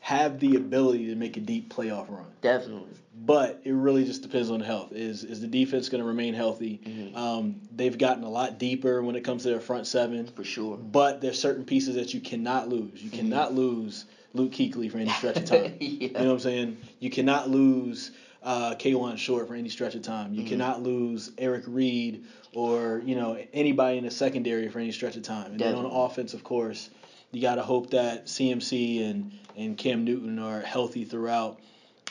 have 0.00 0.38
the 0.40 0.56
ability 0.56 1.06
to 1.06 1.14
make 1.16 1.36
a 1.36 1.40
deep 1.40 1.72
playoff 1.72 2.08
run. 2.10 2.26
Definitely. 2.40 2.90
But 3.26 3.60
it 3.64 3.72
really 3.72 4.04
just 4.04 4.22
depends 4.22 4.48
on 4.50 4.60
health. 4.60 4.92
Is 4.92 5.24
is 5.24 5.40
the 5.40 5.46
defense 5.48 5.88
going 5.88 6.00
to 6.02 6.06
remain 6.06 6.34
healthy? 6.34 6.80
Mhm. 6.86 7.16
Um, 7.16 7.56
they've 7.74 7.96
gotten 7.98 8.22
a 8.24 8.30
lot 8.30 8.58
deeper 8.58 9.02
when 9.02 9.16
it 9.16 9.24
comes 9.24 9.42
to 9.42 9.48
their 9.50 9.60
front 9.60 9.86
seven. 9.86 10.26
For 10.28 10.44
sure. 10.44 10.76
But 10.76 11.20
there's 11.20 11.38
certain 11.38 11.64
pieces 11.64 11.96
that 11.96 12.14
you 12.14 12.20
cannot 12.20 12.68
lose. 12.68 13.02
You 13.02 13.10
cannot 13.10 13.54
lose 13.54 14.04
Luke 14.34 14.52
Kuechly 14.52 14.90
for 14.90 14.98
any 14.98 15.10
stretch 15.10 15.36
of 15.36 15.44
time. 15.46 15.74
yeah. 15.80 15.88
You 16.00 16.08
know 16.10 16.24
what 16.26 16.32
I'm 16.34 16.38
saying? 16.40 16.76
You 17.00 17.10
cannot 17.10 17.50
lose 17.50 18.12
uh, 18.42 18.76
Kawann 18.76 19.16
Short 19.18 19.48
for 19.48 19.54
any 19.56 19.68
stretch 19.68 19.96
of 19.96 20.02
time. 20.02 20.32
You 20.32 20.42
Mhm. 20.44 20.48
cannot 20.48 20.82
lose 20.82 21.32
Eric 21.38 21.64
Reid 21.66 22.24
or 22.54 23.02
you 23.04 23.16
know 23.16 23.36
anybody 23.52 23.98
in 23.98 24.04
the 24.04 24.10
secondary 24.12 24.68
for 24.68 24.78
any 24.78 24.92
stretch 24.92 25.16
of 25.16 25.22
time. 25.24 25.50
And 25.50 25.60
then 25.60 25.74
on 25.74 25.84
offense, 25.86 26.34
of 26.34 26.44
course, 26.44 26.88
you 27.32 27.42
got 27.42 27.56
to 27.56 27.62
hope 27.62 27.90
that 27.90 28.26
CMC 28.26 29.02
and 29.02 29.32
and 29.56 29.76
Cam 29.76 30.04
Newton 30.04 30.38
are 30.38 30.60
healthy 30.60 31.04
throughout. 31.04 31.60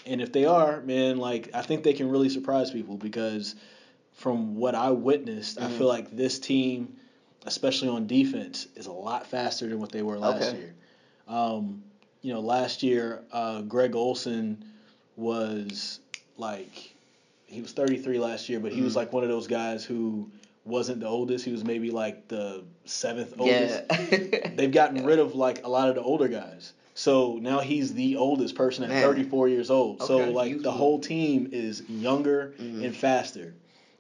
And 0.06 0.22
if 0.22 0.32
they 0.32 0.46
are, 0.46 0.82
man, 0.82 1.18
like 1.18 1.50
I 1.54 1.62
think 1.62 1.84
they 1.84 1.94
can 1.94 2.10
really 2.10 2.30
surprise 2.30 2.72
people 2.72 2.98
because 2.98 3.56
from 4.14 4.56
what 4.56 4.76
I 4.76 4.92
witnessed, 4.92 5.60
I 5.60 5.68
Mhm. 5.68 5.78
feel 5.78 5.88
like 5.88 6.16
this 6.16 6.40
team, 6.40 6.98
especially 7.46 7.88
on 7.90 8.08
defense, 8.08 8.68
is 8.76 8.88
a 8.88 8.92
lot 8.92 9.28
faster 9.28 9.68
than 9.68 9.80
what 9.80 9.92
they 9.92 10.02
were 10.02 10.18
last 10.20 10.50
Okay. 10.50 10.58
year. 10.58 10.74
Um, 11.28 11.84
you 12.22 12.34
know, 12.34 12.40
last 12.40 12.84
year, 12.84 13.24
uh, 13.32 13.62
Greg 13.62 13.96
Olsen 13.96 14.64
was 15.16 16.00
like 16.38 16.94
he 17.48 17.62
was 17.62 17.72
33 17.72 18.20
last 18.20 18.50
year, 18.50 18.60
but 18.60 18.72
he 18.74 18.82
was 18.82 18.92
Mm-hmm. 18.94 18.98
like 18.98 19.14
one 19.14 19.24
of 19.24 19.30
those 19.30 19.48
guys 19.48 19.86
who 19.86 20.30
wasn't 20.66 21.00
the 21.00 21.08
oldest. 21.08 21.46
He 21.46 21.52
was 21.52 21.64
maybe 21.64 21.92
like 21.92 22.28
the 22.28 22.64
seventh 22.90 23.36
oldest. 23.40 23.84
Yeah. 23.90 24.50
They've 24.56 24.72
gotten 24.72 25.06
rid 25.12 25.20
of 25.20 25.36
like 25.36 25.66
a 25.66 25.70
lot 25.70 25.90
of 25.90 25.96
the 25.96 26.02
older 26.02 26.28
guys. 26.28 26.74
So 26.96 27.38
now 27.40 27.60
he's 27.60 27.94
the 27.94 28.16
oldest 28.18 28.56
person 28.56 28.84
at 28.84 28.90
Man. 28.90 29.04
34 29.04 29.50
years 29.50 29.70
old. 29.70 30.02
so 30.02 30.20
Okay, 30.22 30.32
like 30.34 30.62
the 30.62 30.72
whole 30.72 31.00
team 31.00 31.50
is 31.52 31.84
younger 31.88 32.54
Mhm. 32.60 32.84
and 32.86 32.96
faster. 32.96 33.54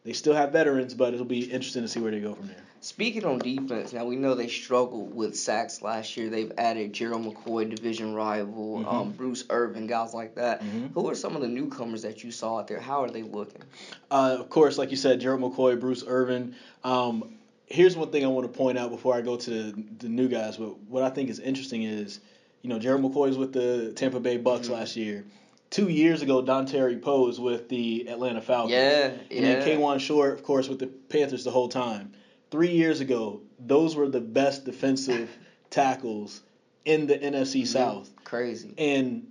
They 0.03 0.13
still 0.13 0.33
have 0.33 0.51
veterans, 0.51 0.93
but 0.93 1.13
it'll 1.13 1.25
be 1.25 1.41
interesting 1.43 1.81
to 1.83 1.87
see 1.87 1.99
where 1.99 2.11
they 2.11 2.21
go 2.21 2.33
from 2.33 2.47
there. 2.47 2.63
Speaking 2.79 3.25
on 3.25 3.39
defense, 3.39 3.91
now 3.91 4.05
we 4.05 4.15
know 4.15 4.33
they 4.35 4.47
struggled 4.47 5.13
with 5.13 5.35
sacks 5.35 5.81
last 5.81 6.15
year. 6.15 6.29
They've 6.29 6.51
added 6.57 6.93
Gerald 6.93 7.25
McCoy, 7.25 7.69
division 7.69 8.13
rival, 8.15 8.79
Mhm. 8.79 8.87
um, 8.91 9.11
Bruce 9.11 9.43
Irvin, 9.49 9.85
guys 9.87 10.13
like 10.13 10.35
that. 10.35 10.61
Mhm. 10.63 10.93
Who 10.93 11.09
are 11.09 11.15
some 11.15 11.35
of 11.35 11.41
the 11.41 11.47
newcomers 11.49 12.03
that 12.03 12.23
you 12.23 12.31
saw 12.31 12.59
out 12.59 12.67
there? 12.67 12.79
How 12.79 13.03
are 13.03 13.09
they 13.09 13.23
looking? 13.23 13.61
Uh, 14.09 14.37
of 14.39 14.49
course, 14.49 14.77
like 14.77 14.89
you 14.91 14.97
said, 14.97 15.19
Gerald 15.19 15.41
McCoy, 15.41 15.77
Bruce 15.79 16.03
Irvin. 16.07 16.55
Um, 16.83 17.33
here's 17.67 17.95
one 17.95 18.11
thing 18.11 18.23
I 18.25 18.27
want 18.27 18.51
to 18.51 18.57
point 18.57 18.77
out 18.77 18.89
before 18.91 19.13
I 19.13 19.21
go 19.21 19.35
to 19.37 19.49
the, 19.49 19.83
the 19.99 20.09
new 20.09 20.27
guys. 20.27 20.57
But 20.57 20.79
what 20.83 21.03
I 21.03 21.09
think 21.09 21.29
is 21.29 21.39
interesting 21.39 21.83
is, 21.83 22.19
you 22.61 22.69
know, 22.69 22.79
Gerald 22.79 23.03
McCoy 23.03 23.27
was 23.27 23.37
with 23.37 23.53
the 23.53 23.93
Tampa 23.93 24.19
Bay 24.19 24.37
Bucks 24.37 24.67
Mhm. 24.67 24.71
last 24.71 24.95
year. 24.95 25.25
Two 25.69 25.89
years 25.89 26.21
ago, 26.21 26.41
Dontari 26.41 27.01
was 27.03 27.39
with 27.41 27.67
the 27.67 28.07
Atlanta 28.09 28.41
Falcons. 28.41 28.71
Yeah, 28.71 29.11
And 29.29 29.45
then 29.45 29.67
yeah. 29.67 29.75
Kawann 29.75 29.99
Short, 29.99 30.33
of 30.33 30.43
course, 30.43 30.69
with 30.69 30.79
the 30.79 30.87
Panthers 30.87 31.43
the 31.43 31.51
whole 31.51 31.67
time. 31.67 32.13
Three 32.51 32.71
years 32.71 33.01
ago, 33.01 33.41
those 33.59 33.95
were 33.95 34.07
the 34.07 34.21
best 34.21 34.63
defensive 34.63 35.29
tackles 35.69 36.41
in 36.85 37.05
the 37.07 37.17
NFC 37.17 37.63
Mhm. 37.63 37.67
South 37.67 38.09
Crazy. 38.23 38.73
and 38.77 39.27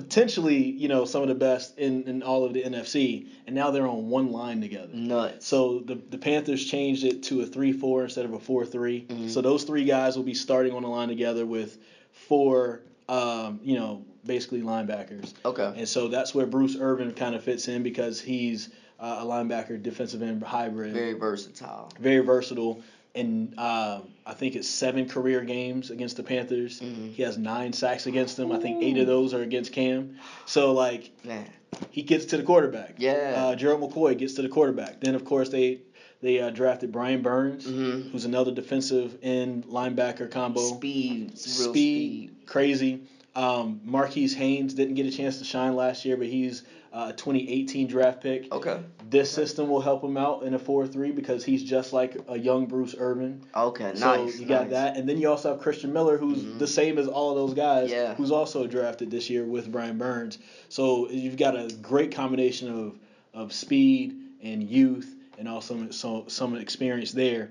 potentially, 0.00 0.56
you 0.62 0.88
know, 0.88 1.04
some 1.04 1.22
of 1.22 1.28
the 1.28 1.34
best 1.34 1.78
in, 1.78 2.06
in 2.08 2.22
all 2.22 2.44
of 2.44 2.52
the 2.52 2.62
NFC, 2.62 3.26
and 3.46 3.54
now 3.54 3.70
they're 3.70 3.86
on 3.86 4.08
one 4.08 4.30
line 4.32 4.60
together. 4.60 4.92
Nuts. 4.92 5.46
So 5.46 5.80
the 5.80 5.96
the 5.96 6.18
Panthers 6.18 6.64
changed 6.64 7.04
it 7.04 7.22
to 7.24 7.40
a 7.40 7.46
three 7.46 7.72
four 7.72 8.04
instead 8.04 8.24
of 8.24 8.32
a 8.32 8.38
four 8.38 8.64
Mhm. 8.64 9.30
So 9.30 9.40
those 9.40 9.64
three 9.64 9.84
guys 9.84 10.16
will 10.16 10.24
be 10.24 10.34
starting 10.34 10.72
on 10.72 10.82
the 10.82 10.88
line 10.88 11.08
together 11.08 11.46
with 11.46 11.78
four, 12.12 12.82
um, 13.08 13.60
you 13.62 13.76
know, 13.78 14.04
basically 14.24 14.60
linebackers. 14.60 15.32
Okay. 15.44 15.72
And 15.76 15.88
so 15.88 16.08
that's 16.08 16.34
where 16.34 16.46
Bruce 16.46 16.76
Irvin 16.78 17.12
kind 17.12 17.34
of 17.34 17.42
fits 17.42 17.68
in 17.68 17.82
because 17.82 18.20
he's 18.20 18.68
uh, 19.00 19.18
a 19.20 19.24
linebacker, 19.24 19.80
defensive 19.82 20.22
end 20.22 20.42
hybrid, 20.42 20.92
Very 20.92 21.14
versatile. 21.14 21.92
very 22.00 22.24
versatile. 22.24 22.82
And 23.18 23.58
um, 23.58 24.02
I 24.24 24.32
think 24.34 24.54
it's 24.54 24.68
seven 24.68 25.08
career 25.08 25.40
games 25.42 25.90
against 25.90 26.16
the 26.16 26.22
Panthers. 26.22 26.80
Mhm. 26.80 27.12
He 27.12 27.22
has 27.22 27.36
nine 27.36 27.72
sacks 27.72 28.06
against 28.06 28.36
them. 28.36 28.52
I 28.52 28.58
think 28.58 28.82
eight 28.82 28.96
of 28.98 29.06
those 29.06 29.34
are 29.34 29.42
against 29.42 29.72
Cam. 29.72 30.16
So 30.46 30.72
like 30.72 31.10
Man. 31.24 31.48
he 31.90 32.02
gets 32.02 32.26
to 32.26 32.36
the 32.36 32.42
quarterback. 32.44 32.94
Yeah. 32.98 33.34
Uh, 33.36 33.54
Gerald 33.56 33.80
McCoy 33.80 34.16
gets 34.16 34.34
to 34.34 34.42
the 34.42 34.48
quarterback. 34.48 35.00
Then 35.00 35.14
of 35.14 35.24
course 35.24 35.48
they 35.48 35.80
they 36.20 36.40
uh, 36.40 36.50
drafted 36.50 36.90
Brian 36.92 37.22
Burns, 37.22 37.64
Mhm. 37.66 38.10
who's 38.10 38.24
another 38.24 38.50
defensive 38.52 39.16
end 39.22 39.64
linebacker 39.66 40.30
combo. 40.30 40.60
Speed. 40.60 41.30
Real 41.30 41.36
Speed, 41.70 42.30
crazy. 42.46 43.00
Um, 43.36 43.80
Marquis 43.84 44.28
Haynes 44.34 44.74
didn't 44.74 44.94
get 44.94 45.06
a 45.06 45.12
chance 45.12 45.38
to 45.38 45.44
shine 45.44 45.76
last 45.76 46.04
year, 46.04 46.16
but 46.16 46.26
he's 46.26 46.64
uh, 46.92 47.12
2018 47.12 47.86
draft 47.86 48.22
pick. 48.22 48.50
Okay. 48.52 48.80
This 49.10 49.30
system 49.30 49.68
will 49.68 49.80
help 49.80 50.02
him 50.02 50.16
out 50.16 50.42
in 50.42 50.54
a 50.54 50.58
4-3 50.58 51.14
because 51.14 51.44
he's 51.44 51.62
just 51.62 51.92
like 51.92 52.16
a 52.28 52.38
young 52.38 52.66
Bruce 52.66 52.94
Irvin. 52.98 53.42
Okay. 53.54 53.92
So 53.94 54.24
nice. 54.24 54.38
you 54.38 54.46
got 54.46 54.62
nice. 54.64 54.70
that, 54.72 54.96
and 54.96 55.08
then 55.08 55.18
you 55.18 55.28
also 55.28 55.52
have 55.52 55.60
Christian 55.60 55.92
Miller, 55.92 56.18
who's 56.18 56.42
Mhm. 56.42 56.58
the 56.58 56.66
same 56.66 56.98
as 56.98 57.06
all 57.08 57.30
of 57.30 57.36
those 57.36 57.54
guys, 57.54 57.90
Yeah. 57.90 58.14
who's 58.14 58.30
also 58.30 58.66
drafted 58.66 59.10
this 59.10 59.28
year 59.30 59.44
with 59.44 59.70
Brian 59.70 59.98
Burns. 59.98 60.38
So 60.68 61.08
you've 61.10 61.36
got 61.36 61.56
a 61.56 61.68
great 61.82 62.12
combination 62.14 62.68
of 62.70 62.98
of 63.34 63.52
speed 63.52 64.16
and 64.42 64.62
youth, 64.62 65.14
and 65.38 65.46
also 65.48 65.90
some 65.90 66.24
some 66.28 66.56
experience 66.56 67.12
there. 67.12 67.50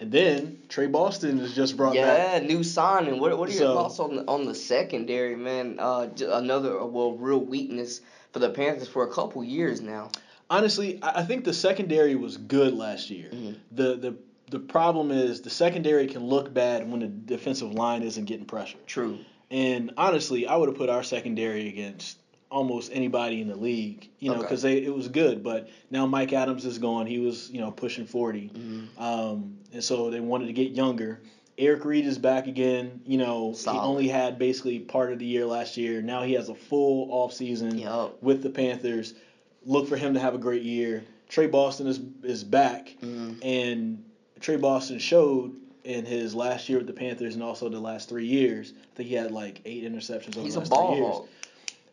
And 0.00 0.10
then 0.12 0.58
Tre 0.68 0.86
Boston 0.86 1.40
is 1.40 1.54
just 1.54 1.76
brought 1.76 1.94
back. 1.94 2.42
Yeah, 2.42 2.46
new 2.46 2.62
signing. 2.62 3.18
What 3.20 3.36
What 3.38 3.48
are 3.48 3.52
your 3.52 3.60
So- 3.60 3.74
thoughts 3.74 3.98
on 4.00 4.16
the 4.16 4.24
on 4.26 4.46
the 4.46 4.54
secondary, 4.54 5.36
man? 5.36 5.76
Uh, 5.78 6.08
another 6.30 6.80
uh, 6.80 6.86
well, 6.86 7.12
real 7.12 7.40
weakness 7.40 8.00
for 8.32 8.38
the 8.38 8.50
Panthers 8.50 8.88
for 8.88 9.04
a 9.04 9.12
couple 9.12 9.42
years 9.44 9.80
now. 9.80 10.10
Honestly, 10.50 10.98
I 11.02 11.22
think 11.22 11.44
the 11.44 11.52
secondary 11.52 12.14
was 12.14 12.36
good 12.36 12.74
last 12.74 13.10
year. 13.10 13.30
Mhm. 13.32 13.56
The 13.72 13.96
the 13.96 14.14
the 14.50 14.58
problem 14.58 15.10
is 15.10 15.42
the 15.42 15.50
secondary 15.50 16.06
can 16.06 16.24
look 16.26 16.52
bad 16.54 16.90
when 16.90 17.00
the 17.00 17.06
defensive 17.06 17.72
line 17.74 18.02
isn't 18.02 18.24
getting 18.24 18.46
pressure. 18.46 18.78
True. 18.86 19.18
And 19.50 19.92
honestly, 19.98 20.46
I 20.46 20.56
would 20.56 20.70
have 20.70 20.78
put 20.78 20.88
our 20.88 21.02
secondary 21.02 21.68
against 21.68 22.16
almost 22.50 22.90
anybody 22.94 23.42
in 23.42 23.48
the 23.48 23.56
league, 23.56 24.08
you 24.20 24.30
know, 24.30 24.36
Okay. 24.36 24.44
because 24.44 24.64
it 24.64 24.94
was 24.94 25.08
good. 25.08 25.42
But 25.42 25.68
now 25.90 26.06
Mike 26.06 26.32
Adams 26.32 26.64
is 26.64 26.78
gone. 26.78 27.06
He 27.06 27.18
was, 27.18 27.50
you 27.50 27.60
know, 27.60 27.70
pushing 27.70 28.06
40. 28.06 28.50
Mhm. 28.54 28.98
Um, 28.98 29.58
and 29.74 29.84
so 29.84 30.08
they 30.08 30.20
wanted 30.20 30.46
to 30.46 30.54
get 30.54 30.72
younger. 30.72 31.20
Eric 31.58 31.84
Reid 31.84 32.06
is 32.06 32.18
back 32.18 32.46
again. 32.46 33.00
You 33.04 33.18
know, 33.18 33.52
Solid. 33.52 33.74
he 33.80 33.80
only 33.86 34.08
had 34.08 34.38
basically 34.38 34.78
part 34.78 35.12
of 35.12 35.18
the 35.18 35.26
year 35.26 35.44
last 35.44 35.76
year. 35.76 36.00
Now 36.00 36.22
he 36.22 36.34
has 36.34 36.48
a 36.48 36.54
full 36.54 37.08
off 37.12 37.32
season 37.32 37.76
with 38.22 38.42
the 38.42 38.50
Panthers. 38.50 39.14
Look 39.66 39.88
for 39.88 39.96
him 39.96 40.14
to 40.14 40.20
have 40.20 40.34
a 40.34 40.38
great 40.38 40.62
year. 40.62 41.02
Tre 41.28 41.46
Boston 41.46 41.88
is 41.88 42.00
is 42.22 42.44
back, 42.44 42.94
Mhm. 43.02 43.44
and 43.44 44.04
Tre 44.40 44.56
Boston 44.56 44.98
showed 44.98 45.52
in 45.84 46.04
his 46.06 46.34
last 46.34 46.68
year 46.68 46.78
with 46.78 46.86
the 46.86 46.92
Panthers 46.92 47.34
and 47.34 47.42
also 47.42 47.68
the 47.68 47.80
last 47.80 48.08
three 48.08 48.26
years. 48.26 48.72
I 48.76 48.96
think 48.96 49.08
he 49.08 49.14
had 49.16 49.32
like 49.32 49.60
eight 49.64 49.84
interceptions 49.84 50.36
over 50.36 50.42
He's 50.44 50.54
the 50.54 50.60
last 50.60 50.70
ball 50.70 50.92
three 50.92 51.00
years. 51.02 51.14
hawk. 51.14 51.28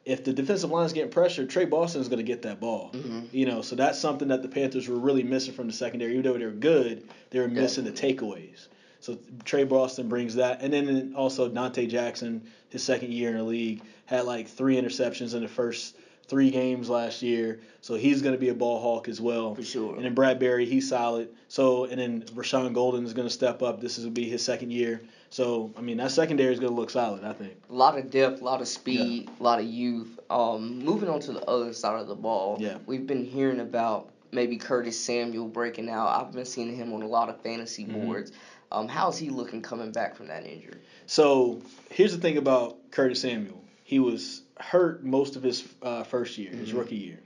If 0.06 0.24
the 0.24 0.34
defensive 0.34 0.70
line 0.70 0.86
is 0.86 0.94
getting 0.94 1.10
pressured, 1.10 1.50
Tre 1.50 1.66
Boston 1.66 2.00
is 2.02 2.08
going 2.08 2.18
to 2.20 2.24
get 2.24 2.44
that 2.44 2.60
ball. 2.60 2.92
Mhm. 2.94 3.24
You 3.32 3.48
know, 3.48 3.62
so 3.64 3.76
that's 3.76 3.98
something 3.98 4.28
that 4.28 4.44
the 4.44 4.48
Panthers 4.48 4.88
were 4.88 4.98
really 5.00 5.24
missing 5.24 5.54
from 5.54 5.66
the 5.68 5.74
secondary. 5.74 6.12
Even 6.14 6.24
though 6.24 6.38
they 6.38 6.46
were 6.46 6.52
good, 6.52 7.04
they 7.32 7.40
were 7.40 7.48
missing 7.48 7.86
the 7.86 7.92
takeaways. 7.92 8.68
So 9.06 9.20
Tre 9.44 9.64
Boston 9.66 10.10
brings 10.10 10.34
that, 10.36 10.64
and 10.64 10.74
then 10.74 11.14
also 11.16 11.48
Donte 11.48 11.88
Jackson, 11.88 12.42
his 12.70 12.84
second 12.84 13.14
year 13.14 13.30
in 13.30 13.38
the 13.38 13.44
league, 13.44 13.84
had 14.08 14.26
like 14.26 14.48
three 14.48 14.78
interceptions 14.82 15.36
in 15.36 15.44
the 15.44 15.48
first 15.48 15.96
three 16.28 16.50
games 16.50 16.90
last 16.90 17.22
year. 17.22 17.60
So 17.82 17.94
he's 17.94 18.24
going 18.24 18.34
to 18.34 18.40
be 18.40 18.50
a 18.50 18.54
ball 18.56 18.82
hawk 18.82 19.08
as 19.08 19.22
well. 19.22 19.54
For 19.54 19.62
sure. 19.64 19.96
And 19.96 20.04
then 20.06 20.16
Bradberry, 20.16 20.66
he's 20.66 20.90
solid. 20.90 21.30
So 21.50 21.86
and 21.86 22.02
then 22.02 22.24
Rashaan 22.34 22.74
Gaulden 22.74 23.06
is 23.06 23.14
going 23.14 23.28
to 23.28 23.34
step 23.34 23.62
up. 23.62 23.80
This 23.80 24.00
is 24.00 24.06
will 24.06 24.12
be 24.12 24.28
his 24.28 24.44
second 24.44 24.72
year. 24.72 25.02
So 25.30 25.72
I 25.78 25.82
mean 25.82 25.98
that 25.98 26.10
secondary 26.10 26.52
is 26.52 26.60
going 26.60 26.74
to 26.74 26.76
look 26.76 26.90
solid. 26.90 27.24
I 27.24 27.34
think. 27.34 27.54
A 27.70 27.74
lot 27.74 28.00
of 28.00 28.10
depth, 28.10 28.42
a 28.42 28.44
lot 28.44 28.60
of 28.60 28.68
speed, 28.68 29.30
a 29.40 29.44
lot 29.44 29.60
of 29.60 29.66
youth. 29.66 30.20
Um, 30.32 30.80
moving 30.80 31.10
on 31.10 31.20
to 31.20 31.32
the 31.34 31.46
other 31.48 31.74
side 31.74 32.02
of 32.02 32.08
the 32.08 32.16
ball. 32.16 32.58
Yeah. 32.60 32.80
We've 32.88 33.06
been 33.06 33.24
hearing 33.24 33.60
about 33.60 34.10
maybe 34.32 34.58
Curtis 34.58 35.00
Samuel 35.00 35.48
breaking 35.48 35.90
out. 35.92 36.08
I've 36.08 36.34
been 36.34 36.46
seeing 36.46 36.76
him 36.76 36.92
on 36.92 37.04
a 37.04 37.08
lot 37.08 37.30
of 37.30 37.40
fantasy 37.42 37.86
Mhm. 37.86 38.04
boards. 38.06 38.32
Um, 38.76 38.90
how's 38.90 39.18
he 39.18 39.30
looking 39.30 39.62
coming 39.62 39.92
back 39.92 40.16
from 40.16 40.28
that 40.28 40.46
injury? 40.46 40.76
So 41.08 41.62
here's 41.90 42.14
the 42.14 42.22
thing 42.22 42.38
about 42.38 42.78
Curtis 42.92 43.22
Samuel. 43.22 43.64
He 43.86 44.00
was 44.00 44.42
hurt 44.60 45.04
most 45.04 45.38
of 45.38 45.44
his 45.44 45.64
uh, 45.82 46.04
first 46.04 46.38
year, 46.38 46.52
his 46.52 46.72
Mhm. 46.72 46.78
rookie 46.80 46.96
year, 46.98 47.20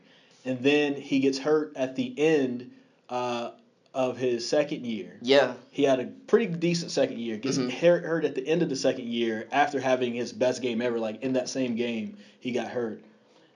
and 0.46 0.62
then 0.62 0.94
he 0.94 1.20
gets 1.20 1.40
hurt 1.40 1.74
at 1.76 1.96
the 1.96 2.14
end 2.18 2.72
uh, 3.10 3.52
of 3.96 4.18
his 4.18 4.48
second 4.48 4.86
year. 4.86 5.18
Yeah. 5.24 5.56
He 5.72 5.82
had 5.84 6.00
a 6.00 6.06
pretty 6.28 6.46
decent 6.46 6.92
second 6.92 7.18
year. 7.18 7.38
Gets 7.38 7.58
Mhm. 7.58 7.72
hurt, 7.72 8.04
hurt 8.06 8.24
at 8.26 8.36
the 8.36 8.48
end 8.48 8.62
of 8.62 8.70
the 8.70 8.76
second 8.76 9.08
year 9.08 9.48
after 9.52 9.80
having 9.80 10.14
his 10.14 10.32
best 10.32 10.62
game 10.62 10.80
ever. 10.84 11.00
Like 11.00 11.24
in 11.24 11.34
that 11.34 11.50
same 11.50 11.76
game, 11.76 12.18
he 12.40 12.52
got 12.52 12.68
hurt, 12.68 13.02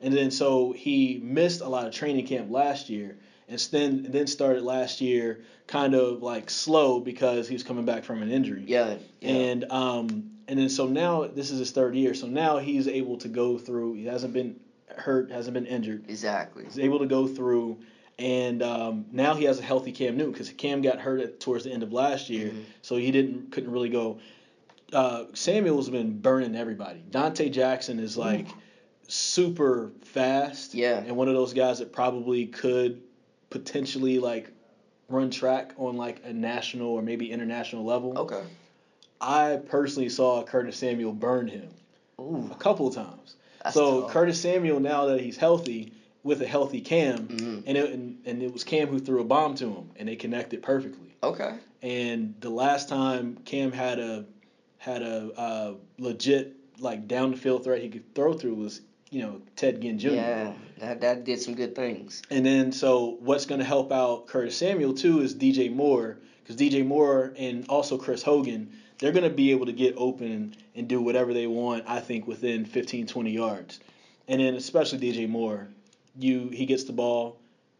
and 0.01 0.11
then 0.11 0.31
so 0.31 0.71
he 0.71 1.19
missed 1.23 1.61
a 1.61 1.69
lot 1.69 1.85
of 1.85 1.93
training 1.93 2.25
camp 2.25 2.49
last 2.49 2.89
year, 2.89 3.15
and 3.53 3.67
then 3.71 4.11
then 4.11 4.27
started 4.27 4.63
last 4.63 4.99
year 5.01 5.43
kind 5.67 5.93
of 5.95 6.21
like 6.21 6.49
slow 6.49 6.99
because 6.99 7.47
he 7.47 7.53
was 7.55 7.63
coming 7.63 7.85
back 7.85 8.03
from 8.03 8.21
an 8.21 8.29
injury. 8.31 8.63
Yeah. 8.67 8.97
yeah. 9.21 9.29
And 9.31 9.71
um 9.71 10.31
and 10.47 10.59
then 10.59 10.69
so 10.69 10.87
now 10.87 11.25
this 11.27 11.51
is 11.51 11.59
his 11.59 11.71
third 11.71 11.95
year. 11.95 12.13
So 12.13 12.27
now 12.27 12.57
he's 12.57 12.87
able 12.87 13.17
to 13.19 13.27
go 13.29 13.57
through. 13.57 13.93
He 13.93 14.05
hasn't 14.05 14.33
been 14.33 14.59
hurt, 14.95 15.31
hasn't 15.31 15.53
been 15.53 15.65
injured. 15.65 16.05
exactly. 16.09 16.65
He's 16.65 16.77
able 16.79 16.99
to 16.99 17.05
go 17.07 17.25
through, 17.27 17.79
and 18.19 18.61
um, 18.61 19.05
now 19.11 19.33
he 19.35 19.45
has 19.45 19.57
a 19.59 19.63
healthy 19.63 19.91
Cam 19.91 20.17
Newton 20.17 20.33
because 20.33 20.49
Cam 20.49 20.81
got 20.81 20.99
hurt 20.99 21.21
at, 21.21 21.39
towards 21.39 21.63
the 21.63 21.71
end 21.71 21.81
of 21.81 21.91
last 21.93 22.29
year, 22.29 22.49
Mhm. 22.49 22.63
so 22.81 22.97
he 22.97 23.09
didn't 23.11 23.51
couldn't 23.51 23.71
really 23.71 23.89
go. 23.89 24.19
Uh, 24.91 25.25
Samuel's 25.33 25.89
been 25.89 26.19
burning 26.19 26.55
everybody. 26.55 27.01
Donte 27.09 27.51
Jackson 27.51 27.99
is 27.99 28.15
like 28.17 28.47
super 29.07 29.91
fast. 30.03 30.73
Yeah. 30.75 30.97
And 30.99 31.15
one 31.17 31.27
of 31.27 31.33
those 31.33 31.53
guys 31.53 31.79
that 31.79 31.91
probably 31.91 32.45
could 32.47 33.01
potentially 33.53 34.17
like 34.17 34.49
run 35.09 35.29
track 35.29 35.73
on 35.77 35.95
like 35.95 36.21
a 36.25 36.33
national 36.33 36.87
or 36.89 37.03
maybe 37.03 37.31
international 37.31 37.85
level. 37.85 38.17
Okay. 38.17 38.41
I 39.21 39.59
personally 39.67 40.09
saw 40.09 40.43
Curtis 40.43 40.75
Samuel 40.75 41.13
burn 41.13 41.47
him 41.47 41.69
Ooh. 42.19 42.49
a 42.51 42.55
couple 42.55 42.87
of 42.87 42.95
times. 42.95 43.35
That's 43.63 43.75
so 43.75 44.01
tough. 44.01 44.11
Curtis 44.11 44.41
Samuel, 44.41 44.79
now 44.79 45.05
that 45.05 45.21
he's 45.21 45.37
healthy, 45.37 45.93
with 46.23 46.41
a 46.41 46.47
healthy 46.47 46.81
Cam, 46.81 47.27
Mhm. 47.27 47.63
and, 47.67 47.77
it, 47.77 47.91
and 47.91 48.17
and 48.25 48.41
it 48.41 48.51
was 48.51 48.63
Cam 48.63 48.87
who 48.87 48.97
threw 48.97 49.21
a 49.21 49.23
bomb 49.25 49.55
to 49.55 49.65
him, 49.67 49.89
and 49.97 50.07
they 50.07 50.15
connected 50.15 50.63
perfectly. 50.63 51.15
Okay. 51.21 51.53
And 51.83 52.33
the 52.39 52.49
last 52.49 52.89
time 52.89 53.37
Cam 53.45 53.71
had 53.71 53.99
a 53.99 54.25
had 54.77 55.01
a 55.03 55.31
uh, 55.37 55.73
legit 55.99 56.55
like 56.79 57.07
down 57.07 57.31
the 57.31 57.37
field 57.37 57.63
threat 57.63 57.81
he 57.81 57.89
could 57.89 58.15
throw 58.15 58.33
through 58.33 58.55
was 58.55 58.81
you 59.13 59.21
know 59.21 59.41
Ted 59.55 59.79
Ginn 59.81 59.99
Jr. 59.99 60.09
Yeah, 60.09 60.53
that 60.79 61.01
that 61.01 61.23
did 61.23 61.39
some 61.41 61.53
good 61.55 61.75
things. 61.75 62.21
And 62.31 62.45
then 62.45 62.71
so 62.71 63.17
what's 63.19 63.45
going 63.45 63.59
to 63.59 63.65
help 63.65 63.91
out 63.91 64.27
Curtis 64.27 64.57
Samuel 64.57 64.93
too 64.93 65.21
is 65.21 65.35
DJ 65.35 65.71
Moore 65.73 66.17
because 66.41 66.55
DJ 66.55 66.85
Moore 66.85 67.33
and 67.37 67.65
also 67.69 67.97
Chris 67.97 68.23
Hogan 68.23 68.71
they're 68.99 69.11
going 69.11 69.23
to 69.23 69.29
be 69.29 69.51
able 69.51 69.65
to 69.65 69.73
get 69.73 69.95
open 69.97 70.55
and 70.75 70.87
do 70.87 71.01
whatever 71.01 71.33
they 71.33 71.47
want 71.47 71.83
I 71.87 71.99
think 71.99 72.25
within 72.27 72.65
15 72.65 73.05
20 73.07 73.31
yards. 73.31 73.79
And 74.27 74.39
then 74.41 74.55
especially 74.55 74.99
DJ 74.99 75.29
Moore, 75.29 75.67
you 76.17 76.49
he 76.49 76.65
gets 76.65 76.85
the 76.85 76.93
ball, 76.93 77.37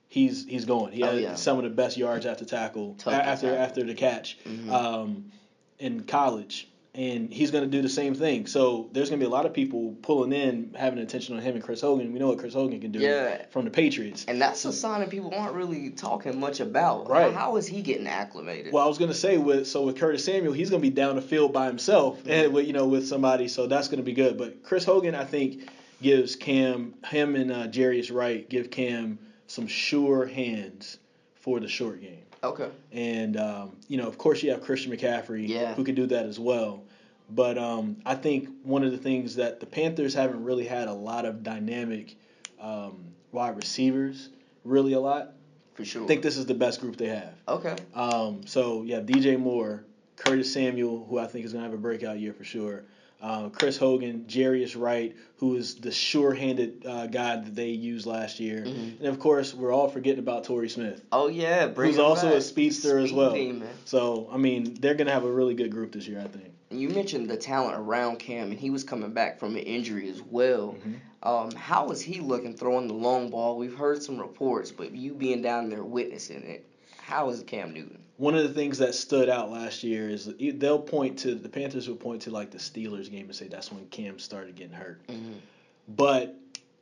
he's 0.10 0.46
he's 0.46 0.66
going. 0.66 0.92
He 0.94 1.04
Oh, 1.04 1.12
had 1.14 1.22
yeah. 1.22 1.36
some 1.36 1.58
of 1.58 1.64
the 1.64 1.70
best 1.72 1.98
yards 1.98 2.26
after 2.28 2.46
tackle 2.46 2.96
Tough 3.00 3.14
after 3.14 3.48
tackle. 3.48 3.64
after 3.64 3.84
the 3.84 3.96
catch 3.96 4.38
Mhm. 4.46 4.70
um, 4.70 5.32
in 5.80 6.04
college. 6.04 6.68
And 6.96 7.34
he's 7.34 7.50
going 7.50 7.64
to 7.64 7.70
do 7.70 7.82
the 7.82 7.90
same 7.90 8.14
thing. 8.14 8.46
So 8.46 8.88
there's 8.92 9.10
going 9.10 9.20
to 9.20 9.26
be 9.26 9.28
a 9.28 9.34
lot 9.34 9.48
of 9.48 9.54
people 9.54 9.96
pulling 10.04 10.32
in, 10.32 10.76
having 10.78 11.00
attention 11.00 11.36
on 11.36 11.42
him 11.42 11.56
and 11.56 11.64
Chris 11.64 11.82
Hogan. 11.82 12.14
We 12.14 12.20
know 12.20 12.28
what 12.28 12.38
Chris 12.38 12.54
Hogan 12.54 12.80
can 12.82 12.92
do 12.92 13.00
Yeah. 13.00 13.46
from 13.50 13.66
the 13.66 13.72
Patriots. 13.72 14.26
And 14.28 14.40
that's 14.40 14.64
a 14.66 14.72
sign 14.72 15.00
that 15.00 15.10
people 15.10 15.34
aren't 15.34 15.56
really 15.56 15.90
talking 15.90 16.40
much 16.40 16.60
about. 16.60 17.10
Right. 17.10 17.34
How 17.34 17.56
is 17.56 17.66
he 17.66 17.82
getting 17.82 18.06
acclimated? 18.06 18.74
Well, 18.74 18.86
I 18.86 18.88
was 18.88 19.00
gonna 19.00 19.16
say 19.16 19.40
with 19.40 19.66
so 19.68 19.82
with 19.82 19.98
Curtis 19.98 20.24
Samuel, 20.24 20.54
he's 20.54 20.70
gonna 20.70 20.82
be 20.84 20.92
down 20.92 21.16
the 21.16 21.22
field 21.24 21.52
by 21.52 21.66
himself 21.66 22.20
Mm-hmm. 22.20 22.30
and 22.30 22.54
with 22.54 22.68
you 22.68 22.74
know 22.74 22.86
with 22.86 23.08
somebody, 23.08 23.48
so 23.48 23.66
that's 23.66 23.88
gonna 23.88 24.04
be 24.04 24.14
good. 24.14 24.38
But 24.38 24.62
Chris 24.62 24.86
Hogan, 24.86 25.16
I 25.16 25.24
think, 25.26 25.68
gives 26.00 26.36
Cam 26.36 26.94
him 27.08 27.36
and 27.36 27.52
uh, 27.52 27.68
Jarius 27.70 28.14
Wright 28.14 28.48
give 28.48 28.70
Cam 28.70 29.18
some 29.48 29.66
sure 29.66 30.28
hands 30.28 31.00
for 31.42 31.60
the 31.60 31.68
short 31.68 32.02
game. 32.02 32.20
okay. 32.44 32.70
And 32.92 33.36
um, 33.38 33.78
you 33.88 33.98
know, 33.98 34.08
of 34.08 34.20
course, 34.20 34.44
you 34.44 34.52
have 34.52 34.62
Christian 34.62 34.92
McCaffrey 34.96 35.48
Yeah. 35.48 35.74
who 35.74 35.84
can 35.84 35.96
do 35.96 36.06
that 36.08 36.28
as 36.28 36.40
well. 36.40 36.83
But 37.30 37.58
um, 37.58 37.98
I 38.06 38.16
think 38.16 38.50
one 38.64 38.84
of 38.84 38.92
the 38.92 38.98
things 38.98 39.36
that 39.38 39.60
the 39.60 39.66
Panthers 39.66 40.14
haven't 40.14 40.44
really 40.44 40.66
had 40.66 40.88
a 40.88 40.94
lot 40.94 41.26
of 41.26 41.42
dynamic 41.44 42.16
um, 42.60 43.06
wide 43.32 43.56
receivers, 43.58 44.30
really 44.64 44.94
a 44.94 45.00
lot. 45.00 45.32
For 45.74 45.84
sure. 45.86 46.04
I 46.04 46.08
think 46.08 46.22
this 46.22 46.38
is 46.38 46.46
the 46.46 46.54
best 46.54 46.82
group 46.82 46.98
they 46.98 47.08
have. 47.08 47.34
okay. 47.48 47.76
Um, 47.96 48.46
so 48.46 48.84
yeah, 48.84 49.00
DJ 49.00 49.40
Moore, 49.40 49.84
Curtis 50.18 50.54
Samuel, 50.54 51.06
who 51.10 51.18
I 51.18 51.26
think 51.26 51.46
is 51.46 51.54
gonna 51.54 51.64
have 51.66 51.74
a 51.74 51.78
breakout 51.78 52.20
year 52.20 52.34
for 52.34 52.44
sure. 52.44 52.84
Uh, 53.20 53.48
Chris 53.50 53.78
Hogan, 53.78 54.26
Jarius 54.28 54.76
Wright, 54.80 55.16
who 55.38 55.56
is 55.56 55.76
the 55.76 55.92
sure-handed 55.92 56.86
uh, 56.86 57.08
guy 57.08 57.38
that 57.38 57.56
they 57.56 57.70
used 57.70 58.06
last 58.06 58.40
year, 58.40 58.66
Mhm. 58.66 59.00
and 59.00 59.08
of 59.08 59.18
course 59.18 59.54
we're 59.54 59.72
all 59.72 59.88
forgetting 59.88 60.20
about 60.20 60.44
Torrey 60.44 60.70
Smith, 60.70 61.02
Oh 61.12 61.28
yeah, 61.28 61.68
bring 61.68 61.90
who's 61.92 62.00
also 62.00 62.28
back. 62.28 62.36
a 62.36 62.42
speedster 62.42 63.00
as 63.00 63.12
well. 63.14 63.32
Man. 63.34 63.64
So 63.86 64.30
I 64.32 64.38
mean, 64.38 64.76
they're 64.80 64.94
gonna 64.94 65.12
have 65.14 65.24
a 65.24 65.32
really 65.32 65.56
good 65.56 65.72
group 65.72 65.94
this 65.94 66.06
year, 66.06 66.20
I 66.20 66.28
think. 66.28 66.53
You 66.80 66.90
mentioned 66.90 67.30
the 67.30 67.38
talent 67.38 67.78
around 67.78 68.20
Cam, 68.20 68.52
and 68.52 68.60
he 68.60 68.70
was 68.70 68.84
coming 68.84 69.12
back 69.12 69.40
from 69.40 69.56
an 69.56 69.64
injury 69.64 70.10
as 70.10 70.22
well. 70.22 70.76
Mhm. 70.86 71.00
Um, 71.24 71.52
how 71.52 71.90
is 71.90 72.02
he 72.02 72.20
looking 72.20 72.56
throwing 72.56 72.88
the 72.88 72.94
long 72.94 73.30
ball? 73.30 73.58
We've 73.58 73.76
heard 73.76 74.04
some 74.04 74.18
reports, 74.20 74.72
but 74.72 74.92
you 74.92 75.14
being 75.14 75.42
down 75.42 75.70
there 75.70 75.84
witnessing 75.84 76.44
it, 76.44 76.66
how 76.98 77.30
is 77.30 77.42
Cam 77.44 77.74
Newton? 77.74 78.00
One 78.18 78.36
of 78.36 78.44
the 78.44 78.54
things 78.54 78.78
that 78.80 78.94
stood 78.94 79.30
out 79.30 79.50
last 79.50 79.84
year 79.84 80.10
is 80.10 80.30
they'll 80.38 80.80
point 80.80 81.18
to 81.20 81.36
the 81.36 81.50
Panthers 81.50 81.88
will 81.88 81.96
point 81.96 82.22
to 82.24 82.32
like 82.32 82.52
the 82.52 82.58
Steelers 82.58 83.10
game 83.10 83.26
and 83.26 83.36
say 83.36 83.48
that's 83.48 83.72
when 83.72 83.86
Cam 83.88 84.20
started 84.20 84.56
getting 84.56 84.74
hurt. 84.74 85.06
Mhm. 85.08 85.40
But 85.88 86.36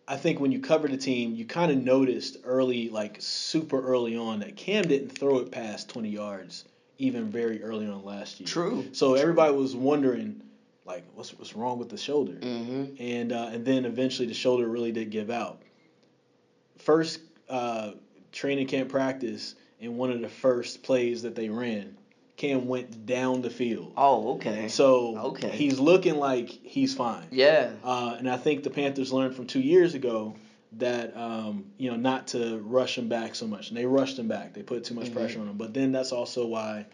I 0.08 0.18
think 0.18 0.40
when 0.40 0.52
you 0.52 0.60
cover 0.60 0.88
the 0.88 0.98
team, 0.98 1.36
you 1.36 1.46
kind 1.46 1.72
of 1.72 1.78
noticed 1.78 2.38
early, 2.44 2.90
like 2.90 3.18
super 3.20 3.80
early 3.82 4.16
on, 4.18 4.40
that 4.40 4.56
Cam 4.56 4.88
didn't 4.88 5.10
throw 5.10 5.38
it 5.38 5.52
past 5.52 5.88
20 5.90 6.10
yards, 6.10 6.66
even 6.98 7.26
very 7.32 7.64
early 7.64 7.88
on 7.88 8.04
last 8.06 8.40
year. 8.40 8.48
True. 8.48 8.86
So 8.92 9.16
everybody 9.16 9.54
was 9.56 9.76
wondering, 9.76 10.42
like, 10.86 11.04
what's 11.16 11.34
what's 11.38 11.56
wrong 11.56 11.80
with 11.80 11.90
the 11.90 11.98
shoulder? 11.98 12.34
Mm-hmm. 12.34 12.96
And 13.02 13.32
uh, 13.32 13.50
and 13.54 13.66
then 13.66 13.86
eventually 13.86 14.28
the 14.28 14.34
shoulder 14.34 14.68
really 14.68 14.92
did 14.92 15.10
give 15.10 15.30
out. 15.30 15.62
First 16.78 17.20
uh, 17.50 17.92
training 18.32 18.68
camp 18.68 18.90
practice, 18.90 19.56
in 19.80 19.98
one 19.98 20.12
of 20.12 20.22
the 20.22 20.30
first 20.30 20.84
plays 20.84 21.22
that 21.24 21.36
they 21.36 21.50
ran, 21.50 21.98
Cam 22.38 22.68
went 22.68 23.06
down 23.06 23.42
the 23.42 23.50
field. 23.50 23.94
Oh, 23.98 24.36
okay. 24.36 24.68
So 24.68 25.18
Okay. 25.18 25.50
he's 25.50 25.80
looking 25.80 26.16
like 26.16 26.50
he's 26.50 26.94
fine. 26.94 27.28
yeah. 27.32 27.72
Uh, 27.84 28.16
and 28.18 28.30
I 28.30 28.38
think 28.38 28.64
the 28.64 28.70
Panthers 28.70 29.12
learned 29.14 29.36
from 29.36 29.46
two 29.46 29.60
years 29.60 29.94
ago 29.94 30.36
that 30.78 31.16
um, 31.18 31.66
you 31.78 31.90
know 31.92 31.98
not 31.98 32.28
to 32.28 32.60
rush 32.60 32.98
him 32.98 33.10
back 33.10 33.36
so 33.36 33.46
much, 33.48 33.70
and 33.70 33.78
they 33.78 33.86
rushed 33.86 34.18
him 34.18 34.28
back. 34.28 34.54
They 34.54 34.64
put 34.64 34.84
too 34.86 34.94
much 34.94 35.08
Mhm. 35.10 35.14
pressure 35.14 35.40
on 35.42 35.48
him. 35.50 35.58
But 35.58 35.74
then 35.74 35.92
that's 35.92 36.12
also 36.12 36.46
why 36.48 36.86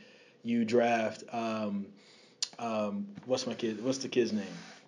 you 0.43 0.65
draft 0.65 1.23
um, 1.31 1.85
um, 2.59 3.07
what's 3.25 3.45
my 3.45 3.53
kid? 3.53 3.83
What's 3.83 3.99
the 3.99 4.07
kid's 4.07 4.33
name? 4.33 4.45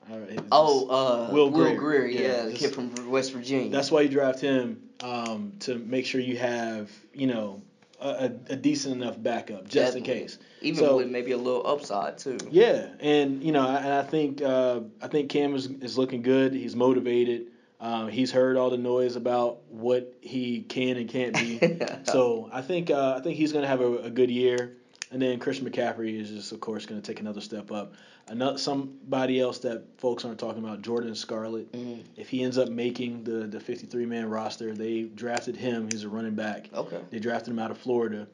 Right, 0.10 0.40
Oh, 0.52 0.88
uh, 0.88 1.32
Will 1.32 1.52
Will, 1.52 1.76
Grier. 1.76 1.76
Grier. 1.78 2.06
Yeah, 2.08 2.20
yeah, 2.22 2.44
the 2.46 2.50
just- 2.52 2.64
kid 2.64 2.74
from 2.74 3.12
West 3.12 3.32
Virginia. 3.32 3.70
That's 3.70 3.92
why 3.92 4.02
you 4.02 4.10
draft 4.10 4.40
him 4.40 4.82
um, 5.02 5.54
to 5.60 5.76
make 5.78 6.06
sure 6.08 6.20
you 6.20 6.38
have 6.40 6.90
you 7.14 7.28
know 7.28 7.62
a, 8.02 8.32
a, 8.50 8.56
decent 8.56 8.96
enough 8.96 9.22
backup 9.22 9.68
just 9.68 9.96
in 9.98 10.04
case. 10.04 10.40
even 10.64 10.80
so- 10.84 10.98
with 10.98 11.10
maybe 11.10 11.32
a 11.34 11.38
little 11.38 11.66
upside 11.68 12.18
too. 12.18 12.38
Yeah, 12.50 12.88
and 13.00 13.44
you 13.44 13.52
know, 13.52 13.62
I- 13.68 13.78
and 13.82 13.94
I 13.94 14.02
think 14.04 14.42
uh, 14.42 14.80
I 15.00 15.08
think 15.10 15.30
Cam 15.30 15.54
is, 15.54 15.68
is 15.68 15.96
looking 15.96 16.24
good. 16.24 16.54
He's 16.56 16.76
motivated. 16.76 17.48
Uh, 17.80 18.08
he's 18.08 18.32
heard 18.32 18.58
all 18.58 18.70
the 18.70 18.78
noise 18.78 19.16
about 19.16 19.62
what 19.70 20.14
he 20.22 20.62
can 20.62 20.98
and 20.98 21.10
can't 21.10 21.34
be. 21.34 21.80
so 22.04 22.50
I 22.52 22.62
think 22.62 22.92
uh, 22.92 23.16
I 23.18 23.22
think 23.22 23.38
he's 23.38 23.54
going 23.54 23.64
to 23.64 23.68
have 23.70 23.82
a, 23.82 23.98
a 24.00 24.10
good 24.10 24.30
year. 24.30 24.76
And 25.12 25.20
then 25.20 25.40
Christian 25.40 25.68
McCaffrey 25.68 26.20
is 26.20 26.30
just, 26.30 26.52
of 26.52 26.60
course, 26.60 26.86
going 26.86 27.02
to 27.02 27.08
take 27.08 27.20
another 27.20 27.42
step 27.42 27.72
up. 27.72 27.94
Another 28.28 28.60
somebody 28.60 29.40
else 29.40 29.58
that 29.60 29.84
folks 29.98 30.24
aren't 30.24 30.38
talking 30.38 30.64
about, 30.64 30.84
Jordan 30.84 31.16
Scarlett. 31.16 31.72
Mhm. 31.72 32.04
If 32.16 32.30
he 32.30 32.44
ends 32.44 32.60
up 32.60 32.70
making 32.70 33.24
the 33.24 33.48
the 33.48 33.60
53 33.60 34.06
man 34.06 34.30
roster, 34.30 34.74
they 34.76 35.04
drafted 35.04 35.56
him. 35.56 35.88
He's 35.92 36.04
a 36.04 36.10
running 36.10 36.36
back. 36.36 36.70
Okay. 36.74 37.00
They 37.10 37.20
drafted 37.20 37.54
him 37.54 37.60
out 37.60 37.72
of 37.72 37.78
Florida. 37.78 38.28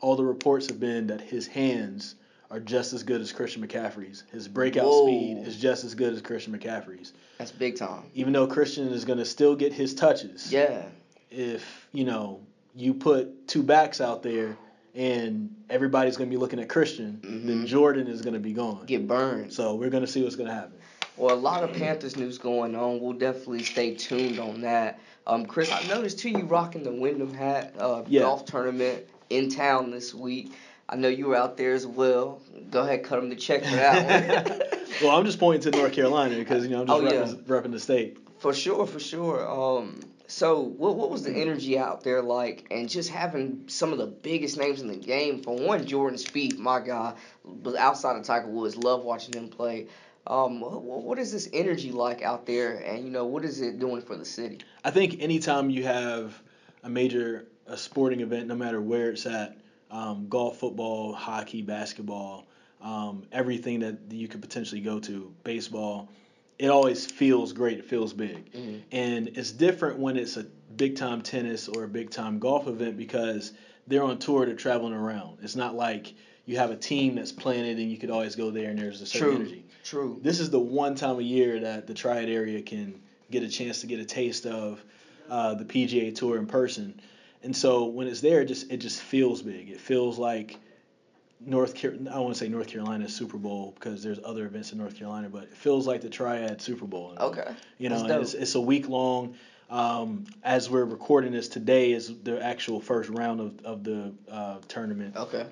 All 0.00 0.16
the 0.16 0.24
reports 0.24 0.68
have 0.68 0.80
been 0.80 1.08
that 1.08 1.20
his 1.20 1.46
hands 1.46 2.14
are 2.52 2.60
just 2.60 2.92
as 2.92 3.02
good 3.02 3.20
as 3.22 3.32
Christian 3.32 3.66
McCaffrey's. 3.66 4.24
His 4.30 4.46
breakout 4.46 4.84
Whoa. 4.84 5.06
speed 5.06 5.38
is 5.46 5.56
just 5.58 5.84
as 5.84 5.94
good 5.94 6.12
as 6.12 6.20
Christian 6.20 6.56
McCaffrey's. 6.56 7.14
That's 7.38 7.50
big 7.50 7.76
time. 7.76 8.02
Even 8.14 8.34
though 8.34 8.46
Christian 8.46 8.88
is 8.88 9.06
going 9.06 9.18
to 9.18 9.24
still 9.24 9.56
get 9.56 9.72
his 9.72 9.94
touches, 9.94 10.52
Yeah. 10.52 10.82
if 11.30 11.88
you 11.92 12.04
know 12.04 12.40
you 12.76 12.92
put 12.92 13.48
two 13.48 13.62
backs 13.62 14.02
out 14.02 14.22
there 14.22 14.56
and 14.94 15.54
everybody's 15.70 16.18
going 16.18 16.28
to 16.28 16.34
be 16.34 16.38
looking 16.38 16.60
at 16.60 16.68
Christian, 16.68 17.20
then 17.22 17.62
Mhm. 17.64 17.66
Jordan 17.66 18.06
is 18.06 18.20
going 18.20 18.34
to 18.34 18.40
be 18.40 18.52
gone. 18.52 18.84
Get 18.86 19.08
burned. 19.08 19.50
So 19.52 19.74
we're 19.74 19.88
going 19.90 20.04
to 20.04 20.10
see 20.10 20.22
what's 20.22 20.36
going 20.36 20.48
to 20.48 20.54
happen. 20.54 20.74
Well, 21.16 21.34
a 21.34 21.36
lot 21.36 21.64
of 21.64 21.72
Panthers 21.72 22.16
news 22.18 22.36
going 22.36 22.74
on. 22.76 23.00
We'll 23.00 23.12
definitely 23.14 23.62
stay 23.62 23.94
tuned 23.94 24.38
on 24.38 24.60
that. 24.62 24.98
Um, 25.26 25.46
Chris, 25.46 25.70
I 25.72 25.82
noticed 25.86 26.18
too 26.18 26.30
you 26.30 26.44
rocking 26.44 26.82
the 26.82 26.92
Wyndham 26.92 27.32
hat 27.32 27.74
uh, 27.78 28.02
Yeah. 28.08 28.22
golf 28.22 28.44
tournament 28.44 29.04
in 29.30 29.48
town 29.48 29.90
this 29.90 30.12
week. 30.14 30.52
I 30.92 30.96
know 30.96 31.08
you 31.08 31.28
were 31.28 31.36
out 31.36 31.56
there 31.56 31.72
as 31.72 31.86
well. 31.86 32.42
Go 32.70 32.82
ahead, 32.82 33.02
cut 33.02 33.18
him 33.18 33.30
the 33.30 33.36
check 33.36 33.64
for 33.64 33.76
that 33.76 34.46
one. 34.50 34.60
well, 35.02 35.16
I'm 35.18 35.24
just 35.24 35.38
pointing 35.40 35.72
to 35.72 35.78
North 35.78 35.92
Carolina 35.94 36.36
because 36.36 36.64
you 36.64 36.70
know 36.70 36.82
I'm 36.82 36.86
just 36.86 37.00
Oh, 37.02 37.04
yeah. 37.04 37.22
repping, 37.22 37.44
repping 37.44 37.72
the 37.72 37.80
state. 37.80 38.18
For 38.40 38.52
sure, 38.52 38.86
for 38.86 39.00
sure. 39.00 39.48
Um, 39.50 40.00
so 40.26 40.60
what 40.60 40.96
what 40.96 41.10
was 41.10 41.22
the 41.22 41.32
energy 41.32 41.78
out 41.78 42.04
there 42.04 42.20
like, 42.20 42.66
and 42.70 42.90
just 42.90 43.08
having 43.08 43.64
some 43.68 43.92
of 43.92 43.98
the 43.98 44.06
biggest 44.06 44.58
names 44.58 44.82
in 44.82 44.88
the 44.88 44.96
game? 44.96 45.42
For 45.42 45.56
one, 45.56 45.86
Jordan 45.86 46.18
Spieth, 46.18 46.58
my 46.58 46.80
guy, 46.80 47.14
but 47.42 47.74
outside 47.76 48.16
of 48.16 48.24
Tiger 48.24 48.48
Woods, 48.48 48.76
love 48.76 49.02
watching 49.02 49.32
him 49.32 49.48
play. 49.48 49.86
Um, 50.26 50.60
what, 50.60 50.82
what 50.82 51.18
is 51.18 51.32
this 51.32 51.48
energy 51.54 51.90
like 51.90 52.20
out 52.20 52.44
there, 52.44 52.74
and 52.76 53.02
you 53.02 53.10
know 53.10 53.24
what 53.24 53.46
is 53.46 53.62
it 53.62 53.78
doing 53.78 54.02
for 54.02 54.16
the 54.16 54.26
city? 54.26 54.58
I 54.84 54.90
think 54.90 55.22
anytime 55.22 55.70
you 55.70 55.84
have 55.84 56.38
a 56.82 56.90
major 56.90 57.46
a 57.66 57.78
sporting 57.78 58.20
event, 58.20 58.46
no 58.48 58.54
matter 58.56 58.80
where 58.80 59.08
it's 59.10 59.24
at, 59.24 59.56
um, 59.92 60.26
golf, 60.28 60.56
football, 60.58 61.12
hockey, 61.12 61.62
basketball, 61.62 62.46
um, 62.80 63.24
everything 63.30 63.78
that 63.80 63.96
you 64.10 64.26
could 64.26 64.40
potentially 64.40 64.80
go 64.80 64.98
to, 64.98 65.32
baseball, 65.44 66.08
it 66.58 66.68
always 66.68 67.06
feels 67.06 67.52
great. 67.52 67.78
It 67.78 67.84
feels 67.84 68.12
big, 68.12 68.50
Mhm. 68.52 68.80
and 68.90 69.28
it's 69.36 69.52
different 69.52 69.98
when 69.98 70.16
it's 70.16 70.36
a 70.36 70.46
big 70.76 70.96
time 70.96 71.20
tennis 71.22 71.68
or 71.68 71.84
a 71.84 71.88
big 71.88 72.10
time 72.10 72.38
golf 72.38 72.66
event 72.66 72.96
because 72.96 73.52
they're 73.86 74.02
on 74.02 74.18
tour, 74.18 74.46
they're 74.46 74.54
traveling 74.54 74.94
around. 74.94 75.38
It's 75.42 75.56
not 75.56 75.76
like 75.76 76.14
you 76.46 76.56
have 76.56 76.70
a 76.70 76.76
team 76.76 77.14
that's 77.16 77.32
planted 77.32 77.78
and 77.78 77.90
you 77.90 77.98
could 77.98 78.10
always 78.10 78.34
go 78.34 78.50
there 78.50 78.70
and 78.70 78.78
there's 78.78 79.00
a 79.00 79.06
certain 79.06 79.28
True. 79.28 79.36
energy 79.36 79.64
True. 79.84 80.18
this 80.22 80.40
is 80.40 80.50
the 80.50 80.58
one 80.58 80.94
time 80.94 81.18
a 81.18 81.22
year 81.22 81.60
that 81.60 81.86
the 81.86 81.94
Triad 81.94 82.28
area 82.28 82.62
can 82.62 83.00
get 83.30 83.42
a 83.42 83.48
chance 83.48 83.80
to 83.80 83.86
get 83.86 84.00
a 84.00 84.04
taste 84.04 84.46
of 84.46 84.84
uh, 85.28 85.54
the 85.54 85.64
PGA 85.64 86.14
Tour 86.14 86.38
in 86.38 86.46
person. 86.46 87.00
And 87.42 87.56
so 87.56 87.84
when 87.84 88.06
it's 88.06 88.20
there, 88.20 88.40
it 88.42 88.46
just 88.46 88.70
it 88.70 88.78
just 88.78 89.00
feels 89.00 89.42
big. 89.42 89.68
It 89.70 89.80
feels 89.80 90.18
like 90.18 90.58
North 91.40 91.80
Car- 91.80 91.94
I 92.10 92.18
want 92.20 92.34
to 92.34 92.38
say 92.38 92.48
North 92.48 92.68
Carolina 92.68 93.08
Super 93.08 93.36
Bowl 93.36 93.72
because 93.74 94.02
there's 94.02 94.20
other 94.24 94.46
events 94.46 94.72
in 94.72 94.78
North 94.78 94.96
Carolina, 94.96 95.28
but 95.28 95.44
it 95.44 95.56
feels 95.56 95.86
like 95.86 96.00
the 96.00 96.10
Triad 96.10 96.62
Super 96.62 96.84
Bowl. 96.86 97.14
Okay. 97.18 97.52
You 97.78 97.88
know, 97.88 97.96
and 98.04 98.22
it's, 98.22 98.34
it's 98.34 98.54
a 98.54 98.60
week 98.60 98.88
long. 98.88 99.34
Um, 99.70 100.26
as 100.44 100.68
we're 100.68 100.84
recording 100.84 101.32
this 101.32 101.48
today 101.48 101.92
is 101.92 102.12
the 102.22 102.42
actual 102.44 102.78
first 102.80 103.08
round 103.08 103.40
of, 103.40 103.64
of 103.64 103.84
the 103.84 104.12
uh, 104.30 104.58
tournament 104.68 105.16
Okay. 105.16 105.46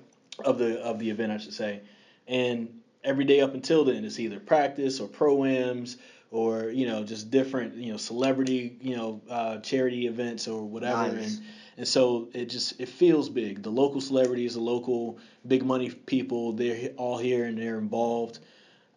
of 0.44 0.58
the 0.58 0.80
of 0.82 0.98
the 0.98 1.10
event, 1.10 1.32
I 1.32 1.38
should 1.38 1.54
say. 1.54 1.80
And 2.28 2.80
every 3.02 3.24
day 3.24 3.40
up 3.40 3.54
until 3.54 3.84
then, 3.84 4.04
it's 4.04 4.20
either 4.20 4.38
practice 4.38 5.00
or 5.00 5.08
proams 5.08 5.96
or 6.30 6.68
you 6.70 6.86
know 6.86 7.02
just 7.02 7.30
different 7.30 7.74
you 7.74 7.90
know 7.90 7.96
celebrity 7.96 8.76
you 8.80 8.94
know 8.94 9.20
uh, 9.28 9.58
charity 9.58 10.06
events 10.06 10.46
or 10.46 10.62
whatever 10.62 11.14
Nice. 11.14 11.38
and 11.38 11.46
and 11.80 11.88
so 11.88 12.28
it 12.34 12.44
just 12.50 12.78
it 12.78 12.90
feels 12.90 13.30
big 13.30 13.62
the 13.62 13.70
local 13.70 14.02
celebrities 14.02 14.52
the 14.52 14.60
local 14.60 15.18
big 15.48 15.64
money 15.64 15.88
people 15.90 16.52
they're 16.52 16.90
all 16.98 17.16
here 17.16 17.46
and 17.46 17.56
they're 17.56 17.78
involved 17.78 18.38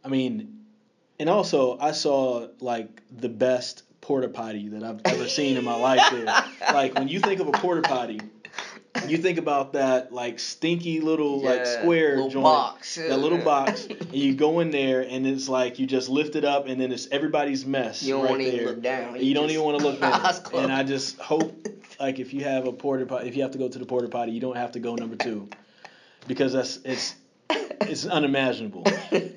i 0.04 0.10
mean 0.10 0.60
and 1.18 1.30
also 1.30 1.78
i 1.80 1.92
saw 1.94 2.46
like 2.60 3.02
the 3.10 3.30
best 3.30 3.84
porta 4.02 4.28
potty 4.28 4.68
that 4.68 4.84
i've 4.84 5.00
ever 5.06 5.30
seen 5.30 5.56
in 5.56 5.64
my 5.64 5.76
life 5.76 6.02
there 6.12 6.26
like 6.74 6.94
when 6.96 7.08
you 7.08 7.22
think 7.22 7.40
of 7.40 7.48
a 7.48 7.54
porta 7.54 7.82
potty 7.82 8.20
you 9.08 9.18
think 9.18 9.38
about 9.38 9.74
that 9.74 10.12
like 10.14 10.38
stinky 10.38 11.00
little 11.00 11.42
like 11.42 11.66
square 11.66 12.16
little 12.18 12.30
joint 12.30 12.44
box. 12.44 12.96
that 12.96 13.18
little 13.18 13.38
box 13.40 13.86
and 14.00 14.14
you 14.14 14.36
go 14.36 14.60
in 14.60 14.72
there 14.72 15.02
and 15.02 15.26
it's 15.26 15.48
like 15.48 15.80
you 15.80 15.86
just 15.88 16.10
lift 16.10 16.36
it 16.36 16.44
up 16.44 16.68
and 16.68 16.82
then 16.82 16.92
it's 16.92 17.08
everybody's 17.12 17.66
mess 17.66 18.04
You 18.04 18.16
don't 18.16 18.26
right 18.26 18.42
even 18.42 18.58
there. 18.58 18.66
look 18.68 18.82
down. 18.82 19.16
You, 19.16 19.22
You 19.22 19.34
don't 19.34 19.50
even 19.50 19.64
want 19.64 19.80
to 19.80 19.86
look 19.86 20.00
down. 20.54 20.64
And 20.64 20.72
I 20.72 20.84
just 20.84 21.18
hope 21.18 21.68
like 22.00 22.20
if 22.20 22.34
you 22.34 22.44
have 22.44 22.66
a 22.68 22.72
porter 22.74 23.06
potty, 23.06 23.28
if 23.28 23.36
you 23.36 23.42
have 23.44 23.52
to 23.52 23.58
go 23.58 23.68
to 23.70 23.80
the 23.80 23.86
porter 23.86 24.08
potty, 24.08 24.32
you 24.32 24.42
don't 24.42 24.58
have 24.58 24.74
to 24.74 24.80
go 24.80 24.96
number 24.96 25.16
two, 25.16 25.50
because 26.28 26.54
that's 26.54 26.78
it's 26.86 27.16
it's 27.50 28.06
unimaginable. 28.06 28.86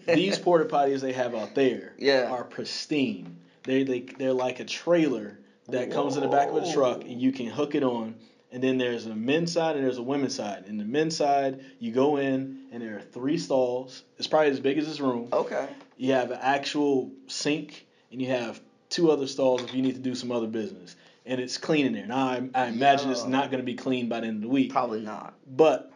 These 0.07 0.39
porta 0.39 0.65
potties 0.67 1.01
they 1.01 1.13
have 1.13 1.35
out 1.35 1.55
there 1.55 1.95
Yeah. 1.99 2.29
are 2.31 2.45
pristine. 2.45 3.39
They 3.65 3.83
they 3.83 4.01
they're 4.01 4.33
like 4.33 4.61
a 4.61 4.65
trailer 4.65 5.39
that 5.69 5.91
comes 5.91 6.17
in 6.17 6.23
the 6.23 6.29
back 6.29 6.49
of 6.49 6.57
a 6.57 6.73
truck 6.73 7.03
and 7.03 7.21
you 7.21 7.33
can 7.33 7.47
hook 7.47 7.75
it 7.75 7.83
on. 7.83 8.17
And 8.53 8.63
then 8.63 8.79
there's 8.79 9.05
a 9.07 9.15
men's 9.15 9.53
side 9.53 9.75
and 9.75 9.85
there's 9.85 9.99
a 9.99 10.03
women's 10.03 10.35
side. 10.37 10.65
In 10.69 10.79
the 10.79 10.85
men's 10.85 11.17
side, 11.17 11.61
you 11.81 11.91
go 11.91 12.17
in 12.17 12.61
and 12.73 12.81
there 12.81 12.97
are 12.97 13.01
three 13.03 13.37
stalls. 13.37 14.03
It's 14.19 14.29
probably 14.29 14.51
as 14.53 14.61
big 14.61 14.79
as 14.79 14.87
this 14.87 15.01
room. 15.01 15.29
Okay. 15.33 15.69
You 15.99 16.13
have 16.13 16.31
an 16.31 16.39
actual 16.41 17.11
sink 17.27 17.85
and 18.13 18.23
you 18.23 18.29
have 18.29 18.61
two 18.89 19.11
other 19.11 19.27
stalls 19.27 19.63
if 19.65 19.75
you 19.75 19.83
need 19.83 19.97
to 19.97 20.01
do 20.01 20.15
some 20.15 20.31
other 20.31 20.47
business. 20.47 20.95
And 21.27 21.41
it's 21.41 21.59
clean 21.59 21.87
in 21.87 21.93
there. 21.93 22.07
Now 22.07 22.27
I, 22.29 22.49
I 22.55 22.67
imagine 22.69 23.11
it's 23.11 23.25
not 23.25 23.51
going 23.51 23.61
to 23.61 23.67
be 23.67 23.75
clean 23.75 24.09
by 24.09 24.21
the 24.21 24.29
end 24.29 24.37
of 24.37 24.43
the 24.43 24.49
week. 24.49 24.71
Probably 24.71 25.01
not. 25.01 25.35
But 25.57 25.93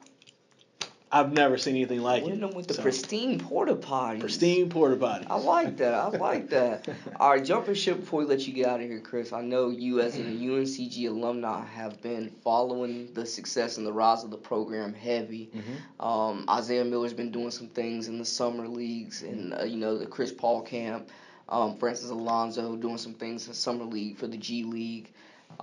I've 1.12 1.32
never 1.32 1.58
seen 1.58 1.74
anything 1.74 2.02
like 2.02 2.24
it. 2.24 2.40
them 2.40 2.52
with 2.54 2.68
the 2.68 2.74
So, 2.74 2.82
pristine 2.82 3.40
porta 3.40 3.74
potties. 3.74 4.20
pristine 4.20 4.68
porta 4.70 4.94
potty. 4.96 5.26
I 5.28 5.36
like 5.38 5.76
that. 5.78 5.92
I 5.94 6.08
like 6.08 6.50
that. 6.50 6.88
All 7.20 7.30
right, 7.30 7.44
jumping 7.44 7.74
ship 7.74 7.98
before 8.00 8.20
we 8.20 8.26
let 8.26 8.46
you 8.46 8.52
get 8.52 8.66
out 8.68 8.80
of 8.80 8.86
here, 8.86 9.00
Chris. 9.00 9.32
I 9.32 9.40
know 9.42 9.70
you, 9.70 10.00
as 10.00 10.16
an 10.16 10.38
UNCG 10.40 11.08
alumni, 11.08 11.64
have 11.66 12.00
been 12.00 12.30
following 12.44 13.12
the 13.12 13.26
success 13.26 13.76
and 13.76 13.84
the 13.84 13.92
rise 13.92 14.22
of 14.22 14.30
the 14.30 14.36
program 14.36 14.94
heavy. 14.94 15.50
Mhm. 15.52 16.04
Um, 16.04 16.44
Isaiah 16.48 16.84
Miller's 16.84 17.12
been 17.12 17.32
doing 17.32 17.50
some 17.50 17.66
things 17.68 18.06
in 18.06 18.18
the 18.18 18.24
summer 18.24 18.68
leagues, 18.68 19.22
and 19.22 19.52
uh, 19.54 19.64
you 19.64 19.78
know 19.78 19.98
the 19.98 20.06
Chris 20.06 20.30
Paul 20.32 20.62
camp. 20.62 21.08
Um, 21.50 21.76
Francis 21.76 22.10
Alonso 22.10 22.76
doing 22.76 22.98
some 22.98 23.14
things 23.14 23.48
in 23.48 23.54
summer 23.54 23.84
league 23.84 24.18
for 24.18 24.26
the 24.26 24.36
G 24.36 24.64
League. 24.64 25.12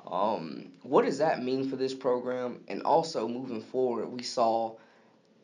Um, 0.06 0.72
what 0.84 1.06
does 1.06 1.20
that 1.20 1.44
mean 1.44 1.70
for 1.70 1.78
this 1.78 1.94
program? 1.94 2.60
And 2.68 2.82
also 2.84 3.28
moving 3.28 3.62
forward, 3.62 4.08
we 4.08 4.24
saw 4.24 4.76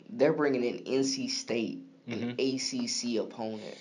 they're 0.10 0.34
bringing 0.34 0.64
in 0.64 0.84
NC 0.84 1.30
State 1.30 1.80
an 2.08 2.36
ACC 2.38 3.22
opponent 3.22 3.78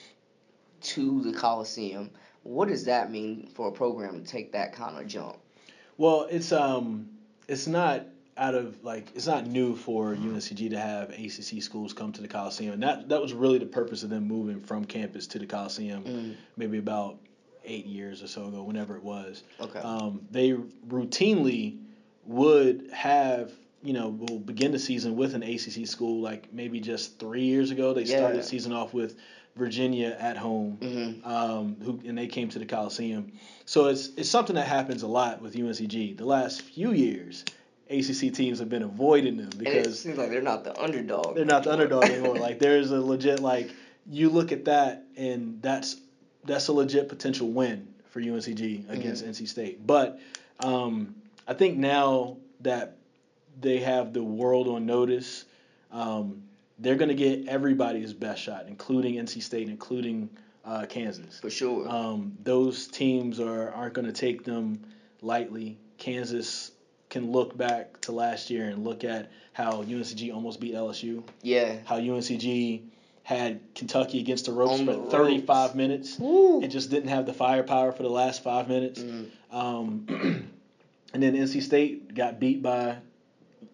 to 0.81 1.23
the 1.23 1.33
Coliseum. 1.33 2.11
What 2.45 2.69
does 2.69 2.85
that 2.85 3.11
mean 3.11 3.49
for 3.55 3.69
a 3.69 3.73
program 3.73 4.23
to 4.23 4.27
take 4.31 4.53
that 4.53 4.73
kind 4.73 4.99
of 4.99 5.07
jump? 5.07 5.37
Well, 5.99 6.27
it's 6.31 6.53
um, 6.53 7.11
it's 7.49 7.67
not 7.67 8.07
out 8.43 8.55
of 8.57 8.83
like 8.83 9.07
it's 9.15 9.27
not 9.29 9.47
new 9.47 9.77
for 9.77 10.17
UNCG 10.17 10.71
to 10.71 10.79
have 10.79 11.11
ACC 11.11 11.63
schools 11.63 11.93
come 11.93 12.11
to 12.13 12.21
the 12.21 12.27
Coliseum, 12.29 12.75
and 12.75 12.83
that 12.83 13.09
that 13.09 13.23
was 13.23 13.33
really 13.33 13.59
the 13.59 13.67
purpose 13.67 14.03
of 14.03 14.11
them 14.11 14.27
moving 14.27 14.61
from 14.61 14.85
campus 14.85 15.29
to 15.29 15.39
the 15.39 15.47
Coliseum, 15.47 16.03
Mm. 16.03 16.35
maybe 16.57 16.79
about 16.79 17.19
eight 17.65 17.87
years 17.87 18.21
or 18.23 18.27
so 18.27 18.47
ago, 18.47 18.65
whenever 18.65 18.97
it 18.97 19.05
was. 19.05 19.45
Okay. 19.61 19.79
Um, 19.79 20.27
they 20.33 20.51
routinely 20.89 21.79
would 22.27 22.91
have 22.93 23.53
you 23.85 23.93
know 23.93 24.09
will 24.09 24.41
begin 24.41 24.73
the 24.73 24.79
season 24.79 25.15
with 25.17 25.35
an 25.35 25.43
ACC 25.45 25.87
school, 25.87 26.21
like 26.21 26.53
maybe 26.53 26.81
just 26.81 27.21
three 27.21 27.45
years 27.45 27.71
ago 27.71 27.95
they 27.95 28.05
started 28.05 28.39
the 28.41 28.43
season 28.45 28.73
off 28.73 28.93
with 28.93 29.17
Virginia 29.55 30.17
at 30.19 30.37
home 30.37 30.79
Mhm. 30.81 31.27
um, 31.27 31.77
who 31.85 32.01
and 32.09 32.19
they 32.19 32.27
came 32.27 32.49
to 32.49 32.59
the 32.59 32.67
Coliseum. 32.67 33.31
So 33.67 33.87
it's 33.87 34.11
it's 34.17 34.29
something 34.29 34.57
that 34.57 34.67
happens 34.67 35.03
a 35.05 35.07
lot 35.07 35.41
with 35.43 35.55
UNCG. 35.55 36.17
The 36.17 36.25
last 36.25 36.63
few 36.63 36.91
years, 36.93 37.45
ACC 37.93 38.33
teams 38.33 38.59
have 38.59 38.69
been 38.69 38.83
avoiding 38.83 39.37
them 39.37 39.51
And 39.59 39.67
it 39.67 39.95
seems 39.95 40.19
like 40.19 40.31
they're 40.31 40.43
not 40.43 40.65
the 40.65 40.79
underdog. 40.81 41.35
they're 41.37 41.45
not 41.45 41.65
the 41.65 41.73
underdog 41.73 42.05
anymore. 42.05 42.37
like 42.37 42.59
there's 42.67 42.91
a 42.91 43.01
legit 43.01 43.41
like 43.41 43.71
you 44.07 44.31
look 44.31 44.53
at 44.53 44.65
that 44.65 45.05
and 45.17 45.61
that's 45.63 45.97
that's 46.45 46.69
a 46.69 46.73
legit 46.73 47.09
potential 47.09 47.49
win 47.49 47.89
for 48.11 48.21
UNCG 48.21 48.91
against 48.91 49.25
NC 49.25 49.49
State. 49.49 49.87
But 49.87 50.21
um, 50.61 51.15
I 51.47 51.55
think 51.55 51.79
now 51.79 52.39
that 52.61 52.97
they 53.61 53.79
have 53.79 54.13
the 54.13 54.23
world 54.23 54.69
on 54.69 54.87
notice, 54.87 55.45
um, 55.91 56.43
they're 56.79 56.97
going 56.97 57.09
to 57.11 57.15
get 57.15 57.49
everybody's 57.49 58.13
best 58.13 58.43
shot, 58.43 58.67
including 58.67 59.15
NC 59.15 59.43
State, 59.43 59.69
including 59.69 60.31
uh, 60.65 60.87
Kansas. 60.89 61.41
for 61.41 61.51
sure. 61.51 61.89
Um, 61.89 62.37
those 62.43 62.87
teams 62.87 63.41
are 63.41 63.71
aren't 63.71 63.95
going 63.95 64.07
to 64.07 64.13
take 64.13 64.45
them 64.45 64.83
lightly. 65.21 65.79
Kansas 65.99 66.73
can 67.13 67.31
look 67.31 67.55
back 67.57 68.01
to 68.01 68.11
last 68.11 68.49
year 68.49 68.65
and 68.69 68.85
look 68.85 69.05
at 69.05 69.31
how 69.53 69.83
UNCG 69.83 70.33
almost 70.35 70.59
beat 70.61 70.75
LSU, 70.75 71.23
yeah. 71.43 71.77
how 71.85 71.99
UNCG 71.99 72.81
had 73.23 73.61
Kentucky 73.75 74.19
against 74.19 74.47
the 74.47 74.53
ropes 74.53 74.81
On 74.81 74.87
for 74.87 75.11
35 75.11 75.47
ropes. 75.49 75.75
minutes 75.77 76.19
Woo. 76.19 76.63
and 76.63 76.73
just 76.73 76.91
didn't 76.91 77.11
have 77.11 77.27
the 77.27 77.35
firepower 77.35 77.93
for 77.93 78.03
the 78.03 78.09
last 78.09 78.43
five 78.43 78.67
minutes. 78.67 79.01
Mhm. 79.01 79.27
Um, 79.53 80.07
and 81.13 81.23
then 81.23 81.35
NC 81.37 81.61
State 81.63 82.15
got 82.15 82.41
beat 82.41 82.63
by 82.63 82.97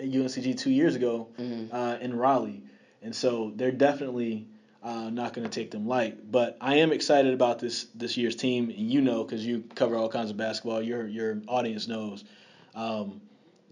UNCG 0.00 0.58
two 0.58 0.70
years 0.70 0.96
ago 0.96 1.28
Mhm. 1.38 1.68
uh, 1.72 1.98
in 2.00 2.16
Raleigh, 2.16 2.62
and 3.02 3.14
so 3.14 3.52
they're 3.54 3.70
definitely 3.72 4.46
uh, 4.82 5.10
not 5.10 5.32
going 5.32 5.48
to 5.48 5.52
take 5.52 5.70
them 5.72 5.86
light. 5.88 6.30
But 6.30 6.56
I 6.60 6.76
am 6.76 6.92
excited 6.92 7.34
about 7.34 7.58
this 7.58 7.86
this 7.94 8.16
year's 8.16 8.36
team, 8.36 8.70
and 8.70 8.78
you 8.90 9.00
know 9.00 9.22
because 9.24 9.44
you 9.46 9.64
cover 9.74 9.96
all 9.96 10.08
kinds 10.08 10.30
of 10.30 10.36
basketball. 10.36 10.82
Your 10.82 11.06
your 11.06 11.40
audience 11.48 11.86
knows. 11.88 12.24
Um, 12.74 13.20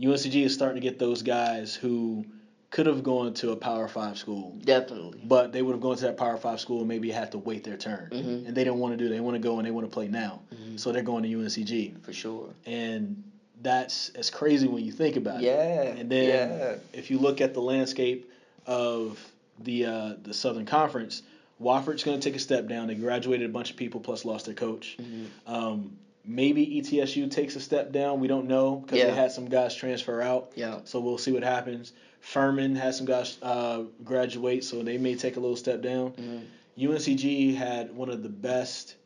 UNCG 0.01 0.45
is 0.45 0.55
starting 0.55 0.81
to 0.81 0.81
get 0.81 0.99
those 0.99 1.23
guys 1.23 1.75
who 1.75 2.25
could 2.71 2.87
have 2.87 3.03
gone 3.03 3.33
to 3.35 3.53
a 3.53 3.57
Power 3.57 3.89
Five 3.89 4.19
school, 4.19 4.55
Definitely. 4.65 5.21
but 5.25 5.53
they 5.53 5.63
would 5.63 5.73
have 5.73 5.81
gone 5.81 5.97
to 5.97 6.03
that 6.03 6.17
Power 6.17 6.37
Five 6.37 6.61
school 6.61 6.81
and 6.81 6.89
maybe 6.89 7.11
had 7.11 7.33
to 7.33 7.39
wait 7.39 7.65
their 7.65 7.77
turn, 7.77 8.11
Mhm. 8.13 8.49
and 8.49 8.55
they 8.57 8.65
don't 8.65 8.79
want 8.79 8.93
to 8.93 8.97
do. 8.99 9.09
That. 9.09 9.15
They 9.15 9.21
want 9.21 9.35
to 9.37 9.41
go 9.41 9.59
and 9.59 9.67
they 9.67 9.71
want 9.71 9.87
to 9.87 9.93
play 9.93 10.09
now, 10.09 10.43
Mhm. 10.55 10.79
so 10.79 10.93
they're 10.93 11.03
going 11.03 11.23
to 11.23 11.29
UNCG, 11.29 11.95
For 12.03 12.13
sure. 12.13 12.49
and 12.67 13.23
that's 13.63 14.11
it's 14.15 14.29
crazy 14.31 14.67
when 14.67 14.85
you 14.85 14.93
think 14.93 15.17
about 15.17 15.41
it. 15.43 15.45
Yeah. 15.47 15.83
And 15.85 16.11
then 16.11 16.51
yeah. 16.51 16.75
if 16.93 17.11
you 17.11 17.19
look 17.19 17.41
at 17.41 17.55
the 17.55 17.63
landscape 17.63 18.31
of 18.67 19.19
the 19.61 19.87
uh, 19.87 20.15
the 20.23 20.35
Southern 20.35 20.67
Conference, 20.67 21.23
Wofford's 21.63 22.05
going 22.05 22.21
to 22.21 22.29
take 22.29 22.37
a 22.37 22.41
step 22.43 22.69
down. 22.69 22.89
They 22.89 22.95
graduated 22.97 23.49
a 23.49 23.53
bunch 23.53 23.71
of 23.71 23.77
people, 23.77 24.01
plus 24.01 24.27
lost 24.27 24.45
their 24.45 24.55
coach. 24.55 24.99
Mhm. 25.01 25.27
Um, 25.47 25.99
maybe 26.27 26.67
ETSU 26.81 27.31
takes 27.31 27.57
a 27.57 27.61
step 27.61 27.93
down. 27.93 28.21
We 28.21 28.29
don't 28.29 28.47
know 28.47 28.77
because 28.77 28.99
Yeah. 28.99 29.07
they 29.07 29.13
had 29.15 29.33
some 29.33 29.49
guys 29.49 29.75
transfer 29.75 30.21
out. 30.21 30.53
Yeah. 30.55 30.81
So 30.85 31.01
we'll 31.01 31.19
see 31.19 31.33
what 31.33 31.43
happens. 31.45 31.93
Furman 32.21 32.75
has 32.77 32.97
some 32.97 33.07
guys 33.07 33.39
uh, 33.43 33.83
graduate, 34.05 34.65
so 34.65 34.83
they 34.83 34.99
may 34.99 35.15
take 35.15 35.37
a 35.37 35.41
little 35.41 35.57
step 35.57 35.81
down. 35.83 36.13
Mhm. 36.13 36.43
UNCG 36.79 37.55
had 37.55 37.95
one 37.95 38.11
of 38.11 38.23
the 38.23 38.29
best 38.29 38.97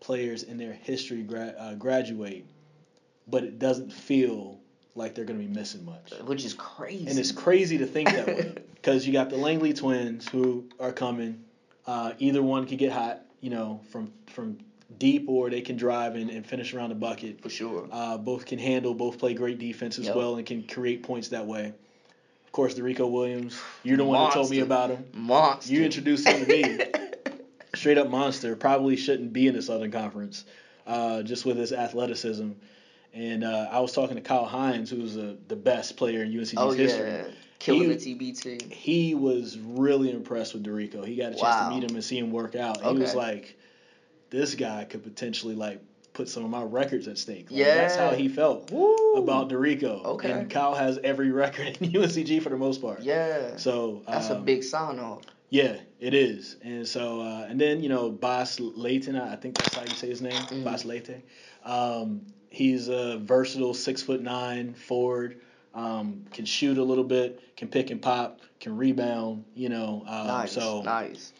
players 0.00 0.42
in 0.42 0.56
their 0.58 0.72
history 0.72 1.22
gra- 1.22 1.54
uh, 1.58 1.74
graduate, 1.74 2.44
but 3.26 3.44
it 3.44 3.58
doesn't 3.58 3.92
feel 3.92 4.60
like 4.94 5.14
they're 5.14 5.24
going 5.24 5.38
to 5.40 5.46
be 5.46 5.52
missing 5.52 5.84
much. 5.84 6.12
Which 6.24 6.44
is 6.44 6.54
crazy. 6.54 7.06
And 7.08 7.18
it's 7.18 7.32
crazy 7.32 7.78
to 7.78 7.86
think 7.86 8.10
that 8.10 8.26
way 8.26 8.54
because 8.74 9.06
you 9.06 9.12
got 9.12 9.28
the 9.30 9.36
Langley 9.36 9.72
twins 9.72 10.28
who 10.28 10.64
are 10.80 10.92
coming. 10.92 11.44
Uh, 11.86 12.12
either 12.18 12.42
one 12.42 12.66
could 12.66 12.78
get 12.78 12.92
hot, 12.92 13.22
you 13.40 13.50
know, 13.50 13.80
from 13.90 14.12
from 14.28 14.58
deep, 14.98 15.28
or 15.28 15.50
they 15.50 15.60
can 15.60 15.76
drive 15.76 16.14
and, 16.14 16.30
and 16.30 16.46
finish 16.46 16.74
around 16.74 16.90
the 16.90 16.94
bucket. 16.94 17.40
For 17.42 17.50
sure. 17.50 17.88
Uh, 17.90 18.18
both 18.18 18.46
can 18.46 18.58
handle, 18.58 18.94
both 18.94 19.18
play 19.18 19.34
great 19.34 19.58
defense 19.58 19.98
as 19.98 20.06
Yep. 20.06 20.16
well, 20.16 20.36
and 20.36 20.46
can 20.46 20.62
create 20.66 21.02
points 21.02 21.28
that 21.28 21.46
way. 21.46 21.72
Of 22.46 22.52
course, 22.52 22.74
Derico 22.74 23.10
Williams, 23.10 23.60
you're 23.82 23.96
the 23.96 24.04
one 24.04 24.20
that 24.28 24.34
told 24.34 24.50
me 24.50 24.60
about 24.60 24.90
him. 24.90 25.04
Monster. 25.12 25.72
You 25.72 25.82
introduced 25.84 26.26
him 26.28 26.44
to 26.44 26.48
me. 26.48 26.78
Straight 27.74 27.98
up 27.98 28.08
monster. 28.08 28.54
Probably 28.54 28.96
shouldn't 28.96 29.32
be 29.32 29.48
in 29.48 29.54
the 29.54 29.62
Southern 29.62 29.90
Conference, 29.90 30.44
uh, 30.86 31.22
just 31.22 31.44
with 31.44 31.56
his 31.56 31.72
athleticism. 31.72 32.50
And 33.12 33.42
uh, 33.44 33.68
I 33.70 33.80
was 33.80 33.92
talking 33.92 34.14
to 34.16 34.22
Kyle 34.22 34.44
Hines, 34.44 34.90
who's 34.90 35.16
uh, 35.16 35.34
the 35.48 35.56
best 35.56 35.96
player 35.96 36.22
in 36.22 36.32
UNCG's 36.32 36.54
oh, 36.56 36.70
history. 36.70 37.08
yeah. 37.10 37.24
Killing 37.58 37.90
He- 37.98 38.14
the 38.14 38.32
TBT. 38.32 38.72
He 38.72 39.14
was 39.14 39.58
really 39.58 40.10
impressed 40.12 40.54
with 40.54 40.64
Dorico. 40.64 41.04
He 41.04 41.16
got 41.16 41.26
a 41.26 41.30
chance 41.30 41.42
Wow. 41.42 41.68
to 41.70 41.74
meet 41.74 41.88
him 41.90 41.96
and 41.96 42.04
see 42.04 42.18
him 42.18 42.30
work 42.30 42.54
out. 42.54 42.82
He 42.84 42.94
was 42.96 43.14
like, 43.16 43.56
this 44.30 44.54
guy 44.54 44.84
could 44.84 45.02
potentially 45.02 45.54
like 45.54 45.80
put 46.12 46.28
some 46.28 46.44
of 46.44 46.50
my 46.50 46.62
records 46.62 47.08
at 47.08 47.18
stake. 47.18 47.50
Like, 47.50 47.58
Yeah. 47.58 47.74
That's 47.74 47.96
how 47.96 48.10
he 48.10 48.28
felt 48.28 48.70
Woo. 48.70 49.14
about 49.16 49.48
Dorico. 49.48 50.04
Okay. 50.04 50.30
And 50.30 50.48
Kyle 50.50 50.74
has 50.74 50.98
every 51.02 51.30
record 51.42 51.76
in 51.80 51.90
UNCG 51.92 52.40
for 52.42 52.50
the 52.50 52.56
most 52.56 52.80
part. 52.80 53.00
Yeah. 53.02 53.56
So 53.56 54.02
That's 54.06 54.30
a 54.30 54.36
um, 54.36 54.44
big 54.44 54.62
sign 54.62 54.98
off. 55.00 55.22
yeah, 55.50 55.76
It 56.00 56.14
is, 56.14 56.56
and 56.62 56.86
so 56.86 57.20
uh, 57.20 57.46
and 57.48 57.60
then 57.60 57.80
you 57.82 57.88
know 57.88 58.10
Bas 58.10 58.60
Layton, 58.60 59.16
I 59.16 59.36
think 59.36 59.56
that's 59.56 59.74
how 59.74 59.82
you 59.82 59.94
say 59.94 60.08
his 60.08 60.20
name, 60.22 60.32
Mhm. 60.32 60.64
Bas 60.64 60.84
Layton. 60.84 61.22
Um, 61.64 62.22
he's 62.50 62.88
a 62.88 63.18
versatile 63.18 63.74
six 63.74 64.02
foot 64.02 64.20
nine 64.22 64.74
forward. 64.74 65.40
Um, 65.74 66.24
can 66.32 66.44
shoot 66.44 66.78
a 66.78 66.84
little 66.84 67.02
bit, 67.04 67.40
can 67.56 67.66
pick 67.68 67.90
and 67.90 68.00
pop, 68.00 68.40
can 68.60 68.76
rebound. 68.76 69.44
You 69.56 69.68
know, 69.70 70.04
um, 70.06 70.26
nice, 70.28 70.52
so 70.52 70.82
nice. 70.82 71.32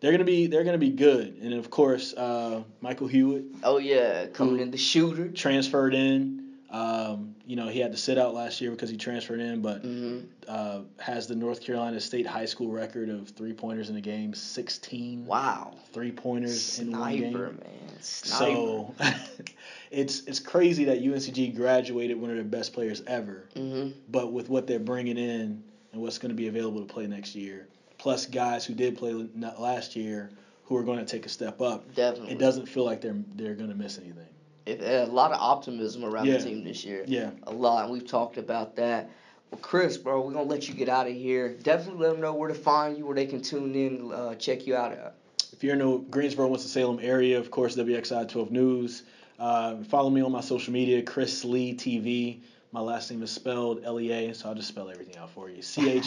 They're 0.00 0.12
gonna 0.12 0.24
be 0.24 0.46
they're 0.46 0.64
gonna 0.64 0.78
be 0.78 0.90
good. 0.90 1.38
And 1.42 1.54
of 1.54 1.70
course, 1.70 2.12
uh, 2.14 2.62
Michael 2.80 3.08
Hueitt 3.08 3.46
Oh 3.62 3.78
yeah, 3.78 4.26
coming 4.26 4.60
in 4.60 4.70
the 4.70 4.78
shooter. 4.78 5.28
transferred 5.28 5.94
in. 5.94 6.44
Um, 6.70 7.34
you 7.46 7.56
know, 7.56 7.68
he 7.68 7.80
had 7.80 7.92
to 7.92 7.98
sit 7.98 8.18
out 8.18 8.34
last 8.34 8.60
year 8.60 8.70
because 8.70 8.90
he 8.90 8.96
transferred 8.98 9.40
in, 9.40 9.62
but 9.62 9.82
hmm 9.82 10.20
uh, 10.46 10.80
has 10.98 11.26
the 11.26 11.34
North 11.34 11.60
Carolina 11.60 12.00
State 12.00 12.26
high 12.26 12.46
school 12.46 12.70
record 12.70 13.10
of 13.10 13.28
three 13.30 13.52
pointers 13.52 13.90
in 13.90 13.96
a 13.96 14.00
game, 14.00 14.32
16 14.32 15.26
Wow. 15.26 15.74
three 15.92 16.10
pointers 16.10 16.78
in 16.78 16.90
one 16.98 17.16
game. 17.16 17.32
Man. 17.32 17.58
Sniper. 18.00 18.34
So 18.38 18.94
it's 19.90 20.20
it's 20.26 20.40
crazy 20.40 20.84
that 20.84 21.02
UNCG 21.02 21.54
graduated 21.54 22.18
one 22.20 22.30
of 22.30 22.36
their 22.36 22.44
best 22.44 22.72
players 22.72 23.02
ever, 23.06 23.48
hmm 23.56 23.88
but 24.08 24.32
with 24.32 24.48
what 24.48 24.66
they're 24.66 24.78
bringing 24.78 25.18
in 25.18 25.62
and 25.92 26.00
what's 26.02 26.18
going 26.18 26.30
to 26.30 26.34
be 26.36 26.48
available 26.48 26.80
to 26.80 26.86
play 26.92 27.06
next 27.06 27.34
year, 27.34 27.66
plus 27.98 28.26
guys 28.26 28.64
who 28.64 28.74
did 28.74 28.96
play 28.96 29.12
last 29.58 29.96
year 29.96 30.30
who 30.64 30.76
are 30.76 30.82
going 30.84 30.98
to 30.98 31.04
take 31.04 31.26
a 31.26 31.28
step 31.28 31.60
up, 31.60 31.94
Definitely. 31.94 32.32
it 32.32 32.38
doesn't 32.38 32.66
feel 32.66 32.84
like 32.84 33.00
they're 33.00 33.16
they're 33.34 33.54
going 33.54 33.70
to 33.70 33.74
miss 33.76 33.98
anything. 33.98 34.24
It, 34.66 34.80
a 34.82 35.10
lot 35.10 35.32
of 35.32 35.38
optimism 35.40 36.04
around 36.04 36.26
Yeah. 36.26 36.36
the 36.38 36.44
team 36.44 36.64
this 36.64 36.84
year. 36.84 37.04
Yeah. 37.06 37.30
A 37.44 37.52
lot. 37.52 37.84
And 37.84 37.92
we've 37.92 38.06
talked 38.06 38.36
about 38.36 38.76
that. 38.76 39.10
Well, 39.50 39.60
Chris, 39.62 39.96
bro, 39.96 40.20
we're 40.20 40.32
gonna 40.34 40.44
let 40.48 40.68
you 40.68 40.74
get 40.74 40.90
out 40.90 41.06
of 41.06 41.14
here. 41.14 41.54
Definitely 41.54 42.02
let 42.04 42.12
them 42.12 42.20
know 42.20 42.34
where 42.34 42.48
to 42.48 42.54
find 42.54 42.98
you, 42.98 43.06
where 43.06 43.14
they 43.14 43.24
can 43.24 43.40
tune 43.40 43.74
in, 43.74 44.12
uh, 44.12 44.34
check 44.34 44.66
you 44.66 44.76
out 44.76 44.92
at. 44.92 45.14
If 45.54 45.64
you're 45.64 45.72
in 45.72 45.78
the 45.78 45.96
Greensboro, 46.10 46.48
Winston-Salem 46.48 46.98
area, 47.00 47.38
of 47.38 47.50
course, 47.50 47.74
WXI 47.74 48.28
12 48.28 48.50
News. 48.52 49.04
Uh, 49.38 49.76
follow 49.84 50.10
me 50.10 50.20
on 50.20 50.30
my 50.32 50.42
social 50.42 50.72
media, 50.74 51.00
Chris 51.00 51.44
Lea 51.46 51.72
TV. 51.74 52.40
My 52.70 52.80
last 52.80 53.10
name 53.10 53.22
is 53.22 53.30
spelled 53.30 53.82
L-E-A, 53.84 54.34
so 54.34 54.48
I'll 54.48 54.54
just 54.54 54.68
spell 54.68 54.90
everything 54.90 55.16
out 55.16 55.30
for 55.30 55.48
you. 55.48 55.62
C-H-R-I-S-L-E-A 55.62 56.04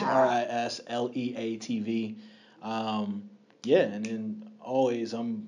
T-V. 1.57 2.17
Um, 2.61 3.23
yeah, 3.63 3.81
and 3.81 4.05
then 4.05 4.51
always 4.59 5.13
I'm 5.13 5.47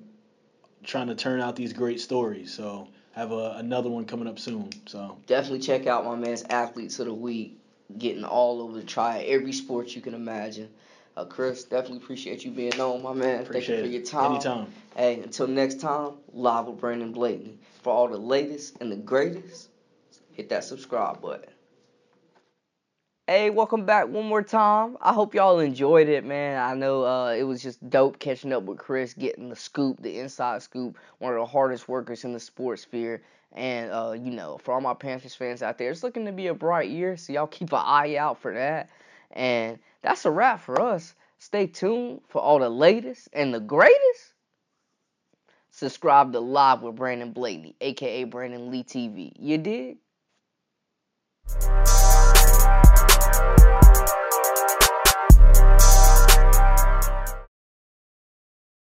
trying 0.83 1.07
to 1.07 1.15
turn 1.15 1.39
out 1.39 1.55
these 1.55 1.71
great 1.73 1.99
stories. 2.01 2.51
So 2.53 2.87
I 3.15 3.19
have 3.19 3.31
a, 3.31 3.55
another 3.57 3.89
one 3.89 4.05
coming 4.05 4.27
up 4.27 4.39
soon. 4.39 4.69
So 4.87 5.19
Definitely 5.27 5.59
check 5.59 5.85
out 5.85 6.03
my 6.03 6.15
man's 6.15 6.43
athletes 6.49 6.97
of 6.99 7.05
the 7.05 7.13
week, 7.13 7.59
getting 7.97 8.23
all 8.23 8.61
over 8.61 8.73
the 8.73 8.83
try 8.83 9.19
every 9.19 9.53
sport 9.53 9.95
you 9.95 10.01
can 10.01 10.15
imagine. 10.15 10.69
Uh, 11.15 11.25
Chris, 11.25 11.63
definitely 11.63 11.97
appreciate 11.97 12.43
you 12.43 12.49
being 12.49 12.81
on, 12.81 13.03
my 13.03 13.13
man. 13.13 13.43
appreciate 13.43 13.81
Thank 13.81 13.93
you 13.93 13.99
for 14.01 14.03
your 14.03 14.03
time. 14.03 14.31
Anytime. 14.31 14.65
Hey, 14.95 15.19
until 15.19 15.45
next 15.45 15.79
time, 15.79 16.13
live 16.33 16.65
with 16.65 16.79
Brandon 16.79 17.11
Blakeney. 17.11 17.59
For 17.83 17.93
all 17.93 18.07
the 18.07 18.17
latest 18.17 18.77
and 18.81 18.91
the 18.91 18.95
greatest, 18.95 19.69
hit 20.33 20.49
that 20.49 20.63
subscribe 20.63 21.21
button. 21.21 21.49
Hey, 23.27 23.49
welcome 23.49 23.85
back 23.85 24.09
one 24.09 24.25
more 24.25 24.41
time. 24.41 24.97
I 24.99 25.13
hope 25.13 25.33
y'all 25.33 25.59
enjoyed 25.59 26.09
it, 26.09 26.25
man. 26.25 26.59
I 26.59 26.73
know 26.73 27.05
uh, 27.05 27.29
it 27.31 27.43
was 27.43 27.63
just 27.63 27.89
dope 27.89 28.19
catching 28.19 28.51
up 28.51 28.63
with 28.63 28.79
Chris, 28.79 29.13
getting 29.13 29.47
the 29.47 29.55
scoop, 29.55 30.01
the 30.01 30.19
inside 30.19 30.61
scoop, 30.61 30.97
one 31.19 31.31
of 31.31 31.39
the 31.39 31.45
hardest 31.45 31.87
workers 31.87 32.25
in 32.25 32.33
the 32.33 32.39
sports 32.39 32.81
sphere. 32.81 33.21
And, 33.53 33.91
uh, 33.91 34.11
you 34.11 34.31
know, 34.31 34.57
for 34.57 34.73
all 34.73 34.81
my 34.81 34.93
Panthers 34.93 35.35
fans 35.35 35.63
out 35.63 35.77
there, 35.77 35.89
it's 35.89 36.03
looking 36.03 36.25
to 36.25 36.33
be 36.33 36.47
a 36.47 36.53
bright 36.53 36.89
year, 36.89 37.15
so 37.15 37.31
y'all 37.31 37.47
keep 37.47 37.71
an 37.71 37.81
eye 37.81 38.17
out 38.17 38.41
for 38.41 38.53
that. 38.53 38.89
And 39.31 39.79
that's 40.01 40.25
a 40.25 40.31
wrap 40.31 40.59
for 40.59 40.81
us. 40.81 41.15
Stay 41.37 41.67
tuned 41.67 42.21
for 42.27 42.41
all 42.41 42.59
the 42.59 42.69
latest 42.69 43.29
and 43.31 43.53
the 43.53 43.59
greatest 43.59 44.33
subscribe 45.73 46.33
to 46.33 46.39
Live 46.39 46.81
with 46.81 46.95
Brandon 46.95 47.31
Blakeney, 47.31 47.75
aka 47.81 48.23
Brandon 48.25 48.69
Lee 48.71 48.83
TV. 48.83 49.31
You 49.39 49.57
dig? 49.57 49.97
Thank 51.45 52.27
you 52.27 52.32